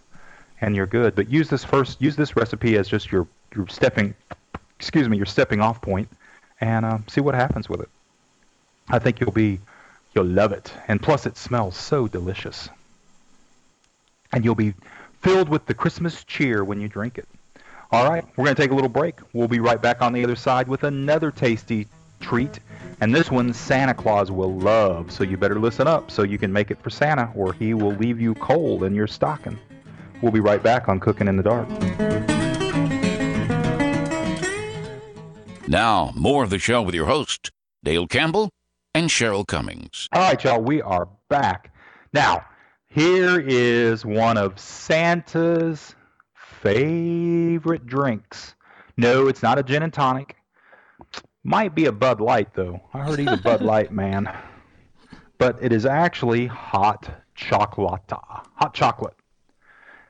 and 0.59 0.75
you're 0.75 0.87
good. 0.87 1.15
But 1.15 1.29
use 1.29 1.49
this 1.49 1.63
first, 1.63 2.01
use 2.01 2.15
this 2.15 2.35
recipe 2.35 2.77
as 2.77 2.87
just 2.87 3.11
your 3.11 3.27
your 3.55 3.67
stepping, 3.67 4.15
excuse 4.79 5.07
me, 5.07 5.17
your 5.17 5.25
stepping 5.25 5.61
off 5.61 5.81
point, 5.81 6.09
and 6.61 6.85
uh, 6.85 6.97
see 7.07 7.21
what 7.21 7.35
happens 7.35 7.69
with 7.69 7.81
it. 7.81 7.89
I 8.89 8.99
think 8.99 9.19
you'll 9.19 9.31
be, 9.31 9.59
you'll 10.13 10.25
love 10.25 10.51
it, 10.51 10.71
and 10.87 11.01
plus 11.01 11.25
it 11.25 11.37
smells 11.37 11.75
so 11.75 12.07
delicious. 12.07 12.69
And 14.31 14.43
you'll 14.43 14.55
be 14.55 14.73
filled 15.21 15.49
with 15.49 15.65
the 15.65 15.73
Christmas 15.73 16.23
cheer 16.23 16.63
when 16.63 16.79
you 16.79 16.87
drink 16.87 17.17
it. 17.17 17.27
All 17.91 18.09
right, 18.09 18.25
we're 18.35 18.45
going 18.45 18.55
to 18.55 18.61
take 18.61 18.71
a 18.71 18.75
little 18.75 18.89
break. 18.89 19.15
We'll 19.33 19.47
be 19.47 19.59
right 19.59 19.81
back 19.81 20.01
on 20.01 20.13
the 20.13 20.23
other 20.23 20.35
side 20.35 20.67
with 20.67 20.83
another 20.83 21.31
tasty 21.31 21.87
treat 22.19 22.59
And 23.01 23.13
this 23.13 23.29
one 23.29 23.53
Santa 23.53 23.93
Claus 23.93 24.31
will 24.31 24.53
love, 24.53 25.11
so 25.11 25.23
you 25.23 25.37
better 25.37 25.59
listen 25.59 25.85
up 25.87 26.09
so 26.09 26.23
you 26.23 26.37
can 26.37 26.51
make 26.51 26.71
it 26.71 26.81
for 26.81 26.89
Santa, 26.89 27.29
or 27.35 27.53
he 27.53 27.73
will 27.73 27.93
leave 27.93 28.21
you 28.21 28.33
cold 28.35 28.83
in 28.83 28.95
your 28.95 29.07
stocking. 29.07 29.59
We'll 30.21 30.31
be 30.31 30.39
right 30.39 30.63
back 30.63 30.87
on 30.87 30.99
Cooking 30.99 31.27
in 31.27 31.35
the 31.35 31.43
Dark. 31.43 32.34
Now, 35.67 36.11
more 36.15 36.43
of 36.43 36.51
the 36.51 36.59
show 36.59 36.83
with 36.83 36.93
your 36.93 37.07
host, 37.07 37.49
Dale 37.83 38.05
Campbell 38.05 38.51
and 38.93 39.09
Cheryl 39.09 39.47
Cummings. 39.47 40.07
All 40.13 40.21
right, 40.21 40.43
y'all, 40.43 40.61
we 40.61 40.79
are 40.83 41.07
back. 41.27 41.73
Now, 42.13 42.45
here 42.87 43.39
is 43.39 44.05
one 44.05 44.37
of 44.37 44.59
Santa's 44.59 45.95
favorite 46.35 47.87
drinks. 47.87 48.53
No, 48.95 49.27
it's 49.27 49.41
not 49.41 49.57
a 49.57 49.63
gin 49.63 49.81
and 49.81 49.91
tonic. 49.91 50.35
Might 51.43 51.73
be 51.73 51.85
a 51.85 51.91
Bud 51.91 52.21
Light, 52.21 52.53
though. 52.53 52.79
I 52.93 52.99
heard 52.99 53.17
he's 53.17 53.27
a 53.27 53.37
Bud 53.37 53.61
Light 53.63 53.91
man. 53.91 54.29
But 55.39 55.57
it 55.61 55.73
is 55.73 55.87
actually 55.87 56.45
hot 56.45 57.09
chocolate. 57.33 58.01
Hot 58.11 58.73
chocolate. 58.75 59.15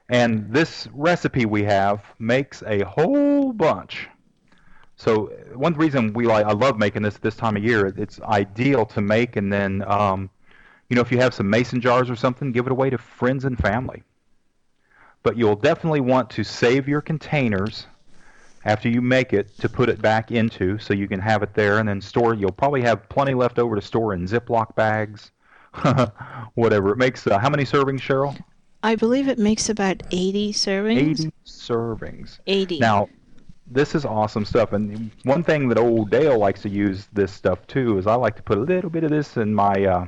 And 0.10 0.54
this 0.54 0.90
recipe 0.94 1.46
we 1.46 1.64
have 1.64 2.04
makes 2.20 2.62
a 2.64 2.82
whole 2.82 3.54
bunch. 3.54 4.10
So 4.98 5.26
one 5.54 5.74
reason 5.74 6.14
we 6.14 6.26
like 6.26 6.46
I 6.46 6.54
love 6.54 6.78
making 6.78 7.02
this 7.02 7.18
this 7.18 7.36
time 7.36 7.58
of 7.58 7.64
year. 7.64 7.88
It's 7.98 8.22
ideal 8.22 8.86
to 8.88 9.02
make, 9.02 9.36
and 9.36 9.52
then 9.52 9.84
um, 9.88 10.30
you 10.90 10.96
know 10.96 11.02
if 11.02 11.12
you 11.12 11.18
have 11.18 11.34
some 11.34 11.50
mason 11.50 11.82
jars 11.82 12.10
or 12.10 12.16
something, 12.16 12.52
give 12.52 12.66
it 12.66 12.72
away 12.72 12.90
to 12.90 12.98
friends 12.98 13.46
and 13.46 13.58
family. 13.58 14.04
But 15.24 15.38
you'll 15.38 15.56
definitely 15.56 16.02
want 16.02 16.30
to 16.32 16.44
save 16.44 16.88
your 16.88 17.02
containers 17.02 17.88
after 18.64 18.90
you 18.90 19.02
make 19.02 19.34
it 19.34 19.56
to 19.60 19.70
put 19.70 19.90
it 19.90 20.02
back 20.02 20.32
into, 20.32 20.78
so 20.80 20.94
you 20.94 21.08
can 21.08 21.20
have 21.20 21.44
it 21.44 21.54
there 21.54 21.80
and 21.80 21.88
then 21.88 22.02
store. 22.02 22.34
You'll 22.34 22.52
probably 22.52 22.82
have 22.82 23.08
plenty 23.10 23.34
left 23.34 23.60
over 23.60 23.76
to 23.76 23.82
store 23.82 24.14
in 24.14 24.26
Ziploc 24.26 24.76
bags, 24.76 25.32
whatever. 26.56 26.92
It 26.92 26.98
makes 26.98 27.28
uh, 27.28 27.38
how 27.38 27.50
many 27.50 27.64
servings, 27.64 28.00
Cheryl? 28.00 28.38
I 28.82 28.96
believe 28.96 29.28
it 29.28 29.40
makes 29.40 29.68
about 29.68 30.04
80 30.12 30.54
servings. 30.54 30.98
80 30.98 31.32
servings. 31.46 32.40
80. 32.46 32.80
Now, 32.80 33.10
this 33.68 33.96
is 33.96 34.06
awesome 34.06 34.46
stuff. 34.46 34.74
And 34.74 35.12
one 35.24 35.44
thing 35.44 35.70
that 35.70 35.78
old 35.78 36.10
Dale 36.10 36.38
likes 36.38 36.62
to 36.64 36.70
use 36.70 37.08
this 37.14 37.32
stuff 37.32 37.66
too 37.68 37.98
is 37.98 38.08
I 38.08 38.16
like 38.16 38.36
to 38.38 38.44
put 38.44 38.58
a 38.58 38.62
little 38.62 38.90
bit 38.90 39.04
of 39.04 39.12
this 39.12 39.38
in 39.38 39.54
my 39.54 39.74
uh, 39.86 40.08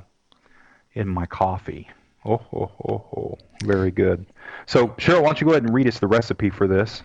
in 0.93 1.07
my 1.07 1.25
coffee. 1.25 1.87
Oh, 2.25 2.41
oh, 2.53 2.71
oh, 2.87 3.05
oh, 3.15 3.37
very 3.63 3.91
good. 3.91 4.25
So, 4.65 4.89
Cheryl, 4.89 5.21
why 5.21 5.27
don't 5.27 5.39
you 5.41 5.45
go 5.45 5.51
ahead 5.53 5.63
and 5.63 5.73
read 5.73 5.87
us 5.87 5.99
the 5.99 6.07
recipe 6.07 6.49
for 6.49 6.67
this, 6.67 7.01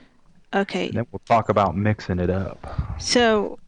Okay. 0.52 0.86
and 0.88 0.96
then 0.96 1.06
we'll 1.12 1.22
talk 1.26 1.48
about 1.48 1.76
mixing 1.76 2.18
it 2.18 2.28
up. 2.28 2.66
So, 2.98 3.60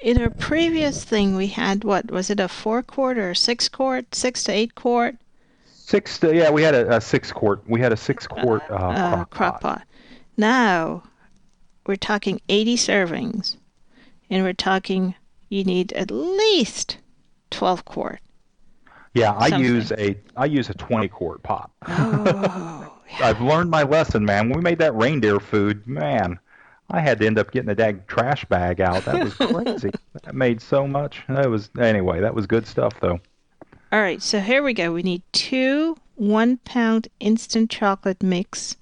in 0.00 0.20
our 0.20 0.28
previous 0.28 1.02
thing, 1.02 1.34
we 1.34 1.46
had 1.46 1.84
what 1.84 2.10
was 2.10 2.28
it 2.28 2.40
a 2.40 2.48
four 2.48 2.82
quart 2.82 3.16
or 3.16 3.30
a 3.30 3.36
six 3.36 3.70
quart, 3.70 4.14
six 4.14 4.44
to 4.44 4.52
eight 4.52 4.74
quart 4.74 5.16
Six, 5.84 6.18
to, 6.20 6.34
yeah, 6.34 6.48
we 6.50 6.62
had 6.62 6.74
a, 6.74 6.96
a 6.96 7.00
six 7.00 7.32
quart. 7.32 7.62
We 7.66 7.80
had 7.80 7.92
a 7.92 7.96
six 7.96 8.26
quart 8.26 8.62
uh, 8.70 8.74
uh, 8.74 8.94
crock 9.14 9.30
crock 9.30 9.60
pot. 9.60 9.78
pot. 9.78 9.86
Now, 10.36 11.02
we're 11.86 11.96
talking 11.96 12.40
80 12.48 12.76
servings, 12.76 13.56
and 14.30 14.42
we're 14.44 14.52
talking 14.52 15.14
you 15.48 15.64
need 15.64 15.92
at 15.92 16.10
least 16.10 16.98
12 17.50 17.84
quart. 17.84 18.20
Yeah, 19.14 19.34
I 19.36 19.50
something. 19.50 19.68
use 19.68 19.92
a 19.92 20.16
I 20.38 20.46
use 20.46 20.70
a 20.70 20.74
twenty 20.74 21.06
quart 21.06 21.42
pot. 21.42 21.70
Oh, 21.86 22.96
I've 23.20 23.42
learned 23.42 23.70
my 23.70 23.82
lesson, 23.82 24.24
man. 24.24 24.48
When 24.48 24.56
we 24.58 24.62
made 24.62 24.78
that 24.78 24.94
reindeer 24.94 25.38
food, 25.38 25.86
man, 25.86 26.38
I 26.88 27.00
had 27.00 27.18
to 27.18 27.26
end 27.26 27.38
up 27.38 27.50
getting 27.50 27.68
a 27.68 27.74
dag 27.74 28.06
trash 28.06 28.46
bag 28.46 28.80
out. 28.80 29.04
That 29.04 29.22
was 29.22 29.34
crazy. 29.34 29.90
that 30.22 30.34
made 30.34 30.62
so 30.62 30.86
much. 30.86 31.22
That 31.28 31.50
was 31.50 31.68
anyway. 31.78 32.20
That 32.20 32.34
was 32.34 32.46
good 32.46 32.66
stuff, 32.66 32.94
though. 33.00 33.20
All 33.92 34.00
right, 34.00 34.22
so 34.22 34.40
here 34.40 34.62
we 34.62 34.72
go. 34.72 34.90
We 34.92 35.02
need 35.02 35.22
two 35.32 35.98
one 36.14 36.56
pound 36.64 37.08
instant 37.20 37.68
chocolate 37.68 38.22
mix, 38.22 38.76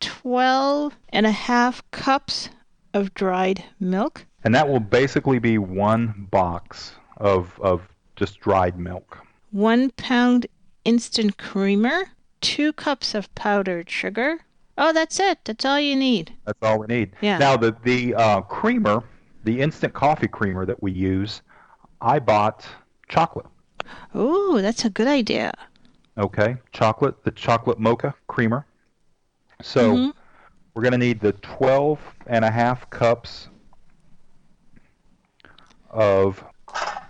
12 0.00 0.96
and 1.10 1.26
a 1.26 1.30
half 1.30 1.88
cups 1.90 2.48
of 2.94 3.14
dried 3.14 3.64
milk, 3.78 4.26
And 4.44 4.54
that 4.54 4.68
will 4.68 4.80
basically 4.80 5.38
be 5.38 5.58
one 5.58 6.26
box 6.30 6.92
of 7.18 7.58
of 7.60 7.82
just 8.16 8.40
dried 8.40 8.78
milk. 8.78 9.18
one 9.50 9.90
pound 9.90 10.46
instant 10.84 11.36
creamer, 11.38 12.06
two 12.40 12.72
cups 12.72 13.14
of 13.14 13.32
powdered 13.34 13.88
sugar. 13.90 14.40
Oh, 14.78 14.92
that's 14.92 15.20
it. 15.20 15.38
That's 15.44 15.64
all 15.64 15.78
you 15.78 15.94
need. 15.94 16.32
That's 16.46 16.58
all 16.62 16.78
we 16.80 16.86
need. 16.86 17.12
Yeah. 17.20 17.38
Now 17.38 17.56
the 17.56 17.76
the 17.84 18.14
uh, 18.14 18.40
creamer, 18.42 19.04
the 19.44 19.60
instant 19.60 19.92
coffee 19.94 20.28
creamer 20.28 20.64
that 20.66 20.82
we 20.82 20.90
use, 20.92 21.42
I 22.00 22.18
bought 22.18 22.66
chocolate. 23.08 23.46
Oh, 24.14 24.60
that's 24.62 24.84
a 24.84 24.90
good 24.90 25.08
idea. 25.08 25.52
Okay, 26.18 26.56
chocolate, 26.72 27.22
the 27.24 27.30
chocolate 27.30 27.78
mocha 27.78 28.14
creamer. 28.26 28.64
So 29.62 29.94
Mhm. 29.94 30.12
we're 30.74 30.82
going 30.82 30.92
to 30.92 30.98
need 30.98 31.20
the 31.20 31.32
12 31.32 31.98
and 32.26 32.44
a 32.44 32.50
half 32.50 32.88
cups 32.90 33.48
of 35.90 36.42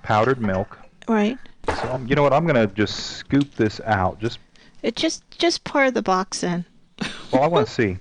powdered 0.03 0.41
milk. 0.41 0.79
Right. 1.09 1.39
So 1.69 1.93
um, 1.93 2.07
you 2.07 2.15
know 2.15 2.23
what? 2.23 2.33
I'm 2.33 2.47
going 2.47 2.69
to 2.69 2.73
just 2.75 3.17
scoop 3.17 3.55
this 3.55 3.81
out. 3.85 4.19
Just 4.19 4.39
It 4.83 4.97
just 4.97 5.23
just 5.39 5.65
pour 5.65 5.91
the 5.91 6.03
box 6.03 6.43
in. 6.43 6.65
well, 7.33 7.43
I 7.43 7.47
want 7.47 7.67
to 7.67 7.73
see. 7.73 7.99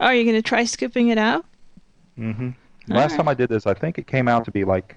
Oh, 0.00 0.10
you're 0.10 0.24
gonna 0.24 0.40
try 0.42 0.64
scooping 0.64 1.08
it 1.08 1.18
out? 1.18 1.44
Mm-hmm. 2.18 2.50
Last 2.88 3.16
time 3.16 3.28
I 3.28 3.34
did 3.34 3.50
this, 3.50 3.66
I 3.66 3.74
think 3.74 3.98
it 3.98 4.06
came 4.06 4.26
out 4.28 4.44
to 4.46 4.50
be 4.50 4.64
like. 4.64 4.96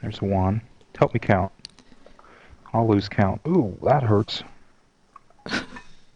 There's 0.00 0.22
one. 0.22 0.62
Help 0.96 1.12
me 1.12 1.18
count. 1.20 1.50
I'll 2.72 2.86
lose 2.86 3.08
count. 3.08 3.40
Ooh, 3.46 3.76
that 3.82 4.02
hurts. 4.04 4.44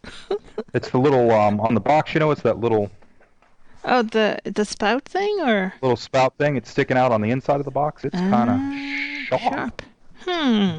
it's 0.75 0.91
the 0.91 0.99
little 0.99 1.31
um 1.31 1.61
on 1.61 1.75
the 1.75 1.81
box. 1.81 2.15
You 2.15 2.21
know, 2.21 2.31
it's 2.31 2.43
that 2.43 2.59
little 2.59 2.91
Oh, 3.85 4.03
the 4.03 4.38
the 4.45 4.65
spout 4.65 5.05
thing 5.05 5.41
or 5.41 5.75
little 5.83 5.97
spout 5.97 6.35
thing. 6.38 6.57
It's 6.57 6.71
sticking 6.71 6.97
out 6.97 7.11
on 7.12 7.21
the 7.21 7.31
inside 7.31 7.57
of 7.59 7.65
the 7.65 7.71
box. 7.71 8.05
It's 8.05 8.17
kind 8.17 8.51
of 8.51 9.41
sharp. 9.41 9.43
sharp. 9.55 9.83
Hmm. 10.25 10.79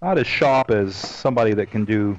Not 0.00 0.18
as 0.18 0.26
sharp 0.26 0.70
as 0.70 0.96
somebody 0.96 1.54
that 1.54 1.70
can 1.70 1.84
do 1.84 2.18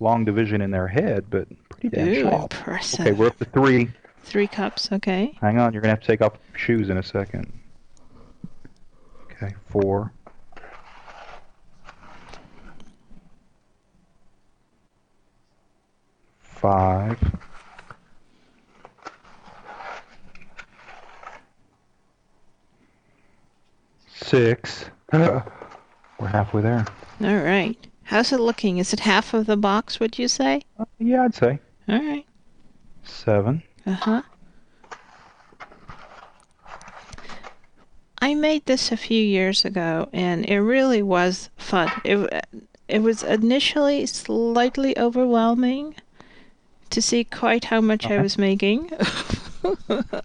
long 0.00 0.24
division 0.24 0.60
in 0.60 0.70
their 0.70 0.88
head, 0.88 1.26
but 1.30 1.48
pretty 1.70 1.88
damn 1.88 2.08
Ooh, 2.08 2.22
sharp. 2.22 2.52
impressive. 2.54 3.00
Okay, 3.00 3.12
we're 3.12 3.28
up 3.28 3.38
to 3.38 3.46
three. 3.46 3.90
Three 4.24 4.46
cups. 4.46 4.92
Okay. 4.92 5.36
Hang 5.40 5.58
on, 5.58 5.72
you're 5.72 5.80
gonna 5.80 5.92
have 5.94 6.00
to 6.00 6.06
take 6.06 6.20
off 6.20 6.34
shoes 6.54 6.90
in 6.90 6.98
a 6.98 7.02
second. 7.02 7.50
Okay, 9.30 9.54
four. 9.68 10.12
Five. 16.62 17.18
Six. 24.14 24.84
We're 25.12 25.42
halfway 26.20 26.62
there. 26.62 26.86
All 27.20 27.36
right. 27.36 27.76
How's 28.04 28.32
it 28.32 28.38
looking? 28.38 28.78
Is 28.78 28.92
it 28.92 29.00
half 29.00 29.34
of 29.34 29.46
the 29.46 29.56
box? 29.56 29.98
Would 29.98 30.18
you 30.20 30.28
say? 30.28 30.62
Uh, 30.78 30.84
yeah, 30.98 31.24
I'd 31.24 31.34
say 31.34 31.58
All 31.88 31.98
right. 31.98 32.26
seven. 33.02 33.62
Uh 33.84 33.92
huh. 33.92 34.22
I 38.20 38.34
made 38.34 38.66
this 38.66 38.92
a 38.92 38.96
few 38.96 39.20
years 39.20 39.64
ago, 39.64 40.08
and 40.12 40.44
it 40.46 40.60
really 40.60 41.02
was 41.02 41.50
fun. 41.56 41.90
It 42.04 42.44
it 42.86 43.02
was 43.02 43.24
initially 43.24 44.06
slightly 44.06 44.96
overwhelming 44.96 45.96
to 46.92 47.02
see 47.02 47.24
quite 47.24 47.64
how 47.64 47.80
much 47.80 48.06
I 48.06 48.20
was 48.22 48.38
making. 48.38 48.90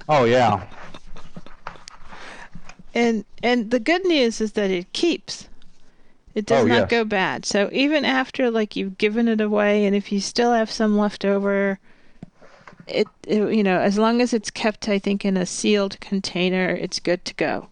Oh 0.10 0.24
yeah. 0.24 0.66
And 2.94 3.26
and 3.44 3.70
the 3.70 3.80
good 3.80 4.04
news 4.06 4.42
is 4.42 4.54
that 4.54 4.72
it 4.72 4.92
keeps. 4.94 5.48
It 6.34 6.46
does 6.46 6.64
Oh, 6.64 6.68
not 6.68 6.76
yes. 6.76 6.90
go 6.90 7.06
bad. 7.06 7.46
So 7.46 7.70
even 7.72 8.04
after 8.06 8.50
like 8.50 8.76
you've 8.76 8.98
given 8.98 9.28
it 9.28 9.40
away 9.42 9.86
and 9.86 9.96
if 9.96 10.12
you 10.12 10.20
still 10.20 10.54
have 10.54 10.72
some 10.72 10.98
left 10.98 11.24
over 11.26 11.80
it, 12.88 13.08
it 13.28 13.54
you 13.54 13.62
know, 13.64 13.80
as 13.80 13.98
long 14.00 14.22
as 14.22 14.34
it's 14.34 14.50
kept 14.50 14.90
I 14.90 14.98
think 14.98 15.24
in 15.26 15.38
a 15.38 15.46
sealed 15.46 16.00
container, 16.00 16.70
it's 16.70 17.00
good 17.00 17.24
to 17.26 17.36
go. 17.36 17.68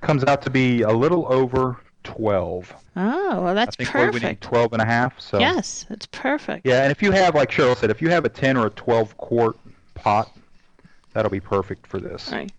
Comes 0.00 0.24
out 0.24 0.42
to 0.42 0.50
be 0.50 0.82
a 0.82 0.90
little 0.92 1.32
over 1.32 1.78
twelve. 2.08 2.74
Oh, 2.96 3.42
well 3.42 3.54
that's 3.54 3.76
I 3.78 3.84
think 3.84 3.94
we 3.94 4.02
need 4.02 4.20
perfect. 4.20 4.42
12 4.42 4.72
and 4.72 4.82
a 4.82 4.84
half. 4.84 5.20
So 5.20 5.38
Yes, 5.38 5.86
it's 5.90 6.06
perfect. 6.06 6.66
Yeah, 6.66 6.82
and 6.82 6.90
if 6.90 7.02
you 7.02 7.12
have, 7.12 7.34
like 7.34 7.50
Cheryl 7.50 7.76
said, 7.76 7.90
if 7.90 8.02
you 8.02 8.08
have 8.10 8.24
a 8.24 8.28
10 8.28 8.56
or 8.56 8.66
a 8.66 8.70
12 8.70 9.16
quart 9.16 9.56
pot, 9.94 10.30
that'll 11.12 11.30
be 11.30 11.40
perfect 11.40 11.86
for 11.86 11.98
this. 12.00 12.30
Right. 12.32 12.50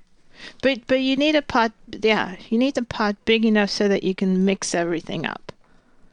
But 0.62 0.88
but 0.88 1.02
you 1.02 1.18
need 1.18 1.36
a 1.36 1.42
pot 1.42 1.74
yeah, 2.02 2.36
you 2.50 2.58
need 2.58 2.76
the 2.76 2.84
pot 2.84 3.16
big 3.26 3.44
enough 3.46 3.70
so 3.70 3.88
that 3.90 4.04
you 4.04 4.16
can 4.16 4.46
mix 4.46 4.74
everything 4.74 5.26
up. 5.26 5.52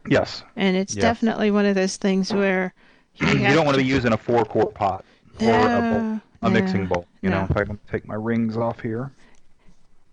Yes. 0.08 0.42
And 0.56 0.76
it's 0.76 0.94
Yeah. 0.94 1.02
definitely 1.02 1.50
one 1.50 1.66
of 1.66 1.74
those 1.74 1.96
things 1.96 2.32
where 2.32 2.74
you, 3.16 3.26
You 3.28 3.54
don't 3.54 3.64
want 3.64 3.76
to 3.76 3.82
be 3.82 3.88
using 3.88 4.12
a 4.12 4.18
four 4.18 4.44
quart 4.44 4.74
pot 4.74 5.04
or 5.40 5.46
a 5.54 5.80
bowl, 5.80 6.00
uh, 6.00 6.18
No, 6.42 6.50
mixing 6.50 6.86
bowl. 6.86 7.06
You 7.22 7.30
know, 7.30 7.46
if 7.48 7.56
I 7.56 7.64
can 7.64 7.78
take 7.90 8.06
my 8.06 8.14
rings 8.14 8.56
off 8.56 8.80
here. 8.80 9.12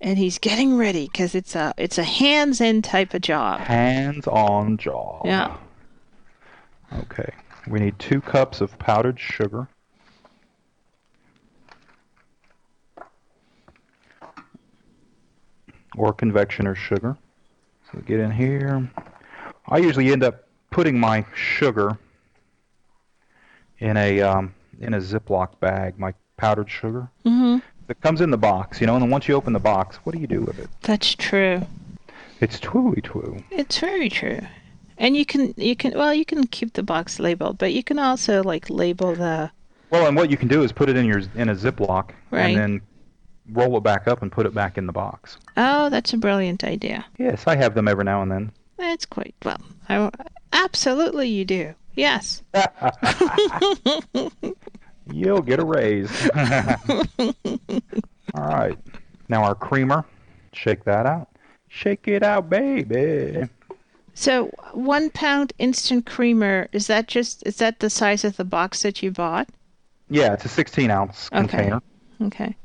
And 0.03 0.17
he's 0.17 0.37
getting 0.37 0.75
ready 0.77 1.07
because 1.07 1.33
it's 1.33 1.55
a 1.55 1.73
it's 1.77 1.97
a 1.97 2.03
hands-in 2.03 2.81
type 2.81 3.13
of 3.13 3.21
job. 3.21 3.61
Hands-on 3.61 4.77
job. 4.77 5.21
Yeah. 5.25 5.55
Okay. 6.99 7.33
We 7.67 7.79
need 7.79 7.97
two 7.97 8.19
cups 8.19 8.59
of 8.59 8.77
powdered 8.77 9.19
sugar. 9.19 9.69
Or 15.95 16.11
confectioner's 16.11 16.77
sugar. 16.77 17.17
So 17.91 17.99
get 17.99 18.19
in 18.19 18.31
here. 18.31 18.91
I 19.69 19.77
usually 19.77 20.11
end 20.11 20.23
up 20.23 20.47
putting 20.69 20.99
my 20.99 21.25
sugar 21.33 21.97
in 23.79 23.95
a 23.95 24.21
um, 24.21 24.53
in 24.81 24.95
a 24.95 24.97
Ziploc 24.97 25.59
bag, 25.61 25.97
my 25.97 26.13
powdered 26.35 26.69
sugar. 26.69 27.09
hmm 27.23 27.59
It 27.89 27.99
comes 28.01 28.21
in 28.21 28.31
the 28.31 28.37
box, 28.37 28.79
you 28.79 28.87
know, 28.87 28.95
and 28.95 29.03
then 29.03 29.09
once 29.09 29.27
you 29.27 29.35
open 29.35 29.53
the 29.53 29.59
box, 29.59 29.97
what 30.03 30.15
do 30.15 30.21
you 30.21 30.27
do 30.27 30.41
with 30.41 30.57
it? 30.59 30.69
That's 30.81 31.13
true. 31.15 31.65
It's 32.39 32.59
truly 32.59 33.01
true. 33.01 33.43
It's 33.51 33.79
very 33.79 34.09
true. 34.09 34.39
And 34.97 35.15
you 35.17 35.25
can 35.25 35.53
you 35.57 35.75
can 35.75 35.93
well 35.97 36.13
you 36.13 36.25
can 36.25 36.45
keep 36.47 36.73
the 36.73 36.83
box 36.83 37.19
labeled, 37.19 37.57
but 37.57 37.73
you 37.73 37.83
can 37.83 37.99
also 37.99 38.43
like 38.43 38.69
label 38.69 39.15
the 39.15 39.51
Well, 39.89 40.07
and 40.07 40.15
what 40.15 40.29
you 40.31 40.37
can 40.37 40.47
do 40.47 40.63
is 40.63 40.71
put 40.71 40.89
it 40.89 40.95
in 40.95 41.05
your 41.05 41.21
in 41.35 41.49
a 41.49 41.55
Ziploc 41.55 42.11
Right. 42.31 42.47
and 42.49 42.57
then 42.57 42.81
roll 43.51 43.75
it 43.77 43.83
back 43.83 44.07
up 44.07 44.21
and 44.21 44.31
put 44.31 44.45
it 44.45 44.53
back 44.53 44.77
in 44.77 44.85
the 44.87 44.93
box. 44.93 45.37
Oh, 45.57 45.89
that's 45.89 46.13
a 46.13 46.17
brilliant 46.17 46.63
idea. 46.63 47.05
Yes, 47.17 47.43
I 47.47 47.55
have 47.55 47.73
them 47.75 47.87
every 47.87 48.05
now 48.05 48.21
and 48.21 48.31
then. 48.31 48.51
That's 48.77 49.05
quite 49.05 49.35
well. 49.43 49.61
I, 49.89 50.09
absolutely 50.53 51.27
you 51.29 51.43
do. 51.45 51.73
Yes. 51.95 52.41
You'll 55.11 55.41
get 55.41 55.59
a 55.59 55.65
raise. 55.65 56.09
All 56.35 57.33
right. 58.35 58.77
Now 59.29 59.43
our 59.43 59.55
creamer. 59.55 60.05
Shake 60.53 60.83
that 60.85 61.05
out. 61.05 61.29
Shake 61.67 62.07
it 62.07 62.23
out, 62.23 62.49
baby. 62.49 63.47
So, 64.13 64.45
1 64.73 65.09
pound 65.09 65.53
instant 65.57 66.05
creamer, 66.05 66.69
is 66.71 66.85
that 66.87 67.07
just 67.07 67.41
is 67.47 67.57
that 67.57 67.79
the 67.79 67.89
size 67.89 68.23
of 68.23 68.37
the 68.37 68.45
box 68.45 68.83
that 68.83 69.01
you 69.01 69.09
bought? 69.11 69.49
Yeah, 70.09 70.33
it's 70.33 70.45
a 70.45 70.49
16 70.49 70.91
ounce 70.91 71.29
Okay. 71.33 71.39
container. 71.47 71.81
Okay. 72.21 72.55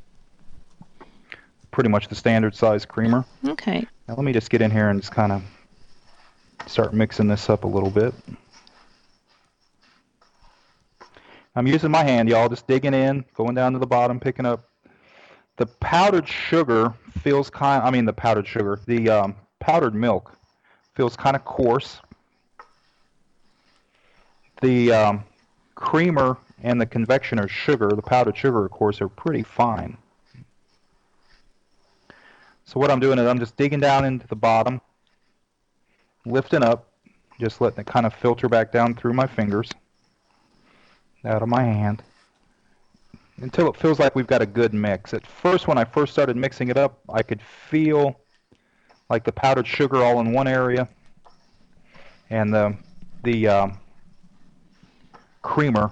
Pretty 1.71 1.89
much 1.89 2.07
the 2.07 2.15
standard 2.15 2.55
size 2.55 2.85
creamer. 2.85 3.25
Okay. 3.47 3.87
Now 4.07 4.15
let 4.15 4.23
me 4.23 4.31
just 4.33 4.49
get 4.51 4.61
in 4.61 4.69
here 4.69 4.89
and 4.89 5.01
just 5.01 5.11
kind 5.11 5.31
of 5.31 5.41
start 6.67 6.93
mixing 6.93 7.27
this 7.27 7.49
up 7.49 7.63
a 7.63 7.67
little 7.67 7.89
bit. 7.89 8.13
I'm 11.59 11.67
using 11.67 11.91
my 11.91 12.05
hand, 12.05 12.29
y'all, 12.29 12.47
just 12.47 12.67
digging 12.67 12.93
in, 12.93 13.25
going 13.33 13.53
down 13.53 13.73
to 13.73 13.79
the 13.79 13.85
bottom, 13.85 14.17
picking 14.17 14.45
up. 14.45 14.69
The 15.57 15.65
powdered 15.65 16.25
sugar 16.25 16.93
feels 17.21 17.49
kind. 17.49 17.83
I 17.83 17.91
mean, 17.91 18.05
the 18.05 18.13
powdered 18.13 18.47
sugar, 18.47 18.79
the 18.85 19.09
um, 19.09 19.35
powdered 19.59 19.93
milk 19.93 20.37
feels 20.95 21.17
kind 21.17 21.35
of 21.35 21.43
coarse. 21.43 21.99
The 24.61 24.93
um, 24.93 25.25
creamer 25.75 26.37
and 26.63 26.79
the 26.79 26.85
confectioner's 26.85 27.51
sugar, 27.51 27.89
the 27.89 28.01
powdered 28.01 28.37
sugar, 28.37 28.63
of 28.63 28.71
course, 28.71 29.01
are 29.01 29.09
pretty 29.09 29.43
fine. 29.43 29.97
So 32.63 32.79
what 32.79 32.89
I'm 32.89 33.01
doing 33.01 33.19
is 33.19 33.27
I'm 33.27 33.39
just 33.39 33.57
digging 33.57 33.81
down 33.81 34.05
into 34.05 34.25
the 34.27 34.35
bottom, 34.37 34.79
lifting 36.25 36.63
up, 36.63 36.87
just 37.37 37.59
letting 37.59 37.81
it 37.81 37.85
kind 37.85 38.05
of 38.05 38.13
filter 38.13 38.47
back 38.47 38.71
down 38.71 38.95
through 38.95 39.11
my 39.11 39.27
fingers, 39.27 39.69
out 41.25 41.41
of 41.41 41.49
my 41.49 41.63
hand, 41.63 42.01
until 43.41 43.69
it 43.69 43.75
feels 43.77 43.99
like 43.99 44.15
we've 44.15 44.27
got 44.27 44.41
a 44.41 44.45
good 44.45 44.73
mix. 44.73 45.13
At 45.13 45.25
first, 45.25 45.67
when 45.67 45.77
I 45.77 45.83
first 45.85 46.13
started 46.13 46.35
mixing 46.35 46.69
it 46.69 46.77
up, 46.77 46.99
I 47.09 47.23
could 47.23 47.41
feel 47.41 48.19
like 49.09 49.23
the 49.23 49.31
powdered 49.31 49.67
sugar 49.67 50.03
all 50.03 50.19
in 50.19 50.31
one 50.33 50.47
area, 50.47 50.87
and 52.29 52.53
the 52.53 52.75
the 53.23 53.47
um, 53.47 53.79
creamer 55.41 55.91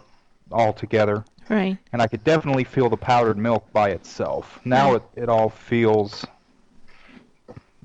all 0.51 0.71
together 0.71 1.25
Right. 1.49 1.77
and 1.93 2.01
I 2.01 2.07
could 2.07 2.23
definitely 2.23 2.63
feel 2.63 2.89
the 2.89 2.97
powdered 2.97 3.37
milk 3.37 3.71
by 3.73 3.89
itself. 3.89 4.59
Now 4.65 4.95
it, 4.95 5.03
it 5.15 5.29
all 5.29 5.49
feels 5.49 6.25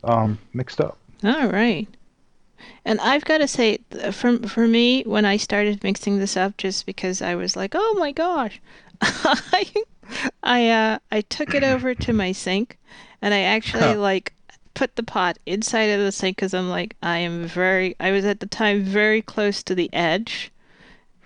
um, 0.04 0.38
mixed 0.52 0.80
up. 0.80 0.98
All 1.24 1.48
right. 1.48 1.88
And 2.84 3.00
I've 3.00 3.24
got 3.24 3.38
to 3.38 3.48
say, 3.48 3.78
for 4.12 4.38
for 4.38 4.66
me, 4.66 5.02
when 5.04 5.24
I 5.24 5.36
started 5.36 5.82
mixing 5.84 6.18
this 6.18 6.36
up, 6.36 6.56
just 6.56 6.86
because 6.86 7.22
I 7.22 7.34
was 7.34 7.56
like, 7.56 7.74
"Oh 7.74 7.94
my 7.98 8.12
gosh," 8.12 8.60
I 9.00 9.66
I 10.42 10.68
uh, 10.68 10.98
I 11.10 11.20
took 11.22 11.54
it 11.54 11.62
over 11.62 11.94
to 11.94 12.12
my 12.12 12.32
sink, 12.32 12.78
and 13.20 13.32
I 13.34 13.40
actually 13.40 13.80
Huh. 13.94 13.98
like 14.00 14.32
put 14.74 14.96
the 14.96 15.02
pot 15.02 15.38
inside 15.46 15.90
of 15.90 16.00
the 16.00 16.12
sink 16.12 16.36
because 16.36 16.54
I'm 16.54 16.68
like, 16.70 16.96
I 17.02 17.18
am 17.18 17.46
very. 17.46 17.94
I 18.00 18.10
was 18.10 18.24
at 18.24 18.40
the 18.40 18.46
time 18.46 18.82
very 18.82 19.22
close 19.22 19.62
to 19.64 19.74
the 19.74 19.90
edge, 19.92 20.50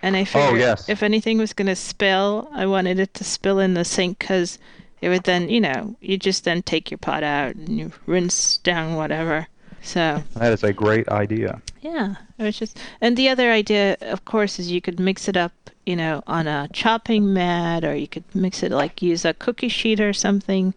and 0.01 0.15
I 0.15 0.25
figured 0.25 0.53
Oh, 0.53 0.55
yes. 0.55 0.87
if 0.89 1.01
anything 1.01 1.37
was 1.37 1.53
gonna 1.53 1.75
spill, 1.75 2.49
I 2.53 2.65
wanted 2.67 2.99
it 2.99 3.13
to 3.15 3.23
spill 3.23 3.59
in 3.59 3.73
the 3.73 3.85
sink 3.85 4.19
because 4.19 4.59
it 5.01 5.09
would 5.09 5.23
then, 5.23 5.49
you 5.49 5.61
know, 5.61 5.95
you 6.01 6.17
just 6.17 6.43
then 6.43 6.61
take 6.61 6.89
your 6.91 6.97
pot 6.97 7.23
out 7.23 7.55
and 7.55 7.77
you 7.77 7.91
rinse 8.05 8.57
down 8.57 8.95
whatever. 8.95 9.47
So 9.87 10.21
That 10.35 10.51
is 10.51 10.63
a 10.63 10.73
great 10.73 11.07
idea. 11.07 11.61
yeah, 11.81 12.15
it 12.37 12.43
was 12.43 12.57
just, 12.59 12.77
and 12.99 13.15
the 13.15 13.29
other 13.29 13.51
idea, 13.51 13.95
of 14.01 14.25
course, 14.25 14.59
is 14.59 14.69
you 14.69 14.81
could 14.81 14.99
mix 14.99 15.29
it 15.29 15.37
up, 15.37 15.53
you 15.85 15.95
know, 15.95 16.21
on 16.27 16.45
a 16.45 16.67
chopping 16.73 17.33
mat, 17.33 17.85
or 17.85 17.95
you 17.95 18.07
could 18.07 18.25
mix 18.35 18.63
it 18.63 18.71
like 18.73 19.01
use 19.01 19.23
a 19.23 19.33
cookie 19.33 19.69
sheet 19.69 20.01
or 20.01 20.11
something, 20.11 20.73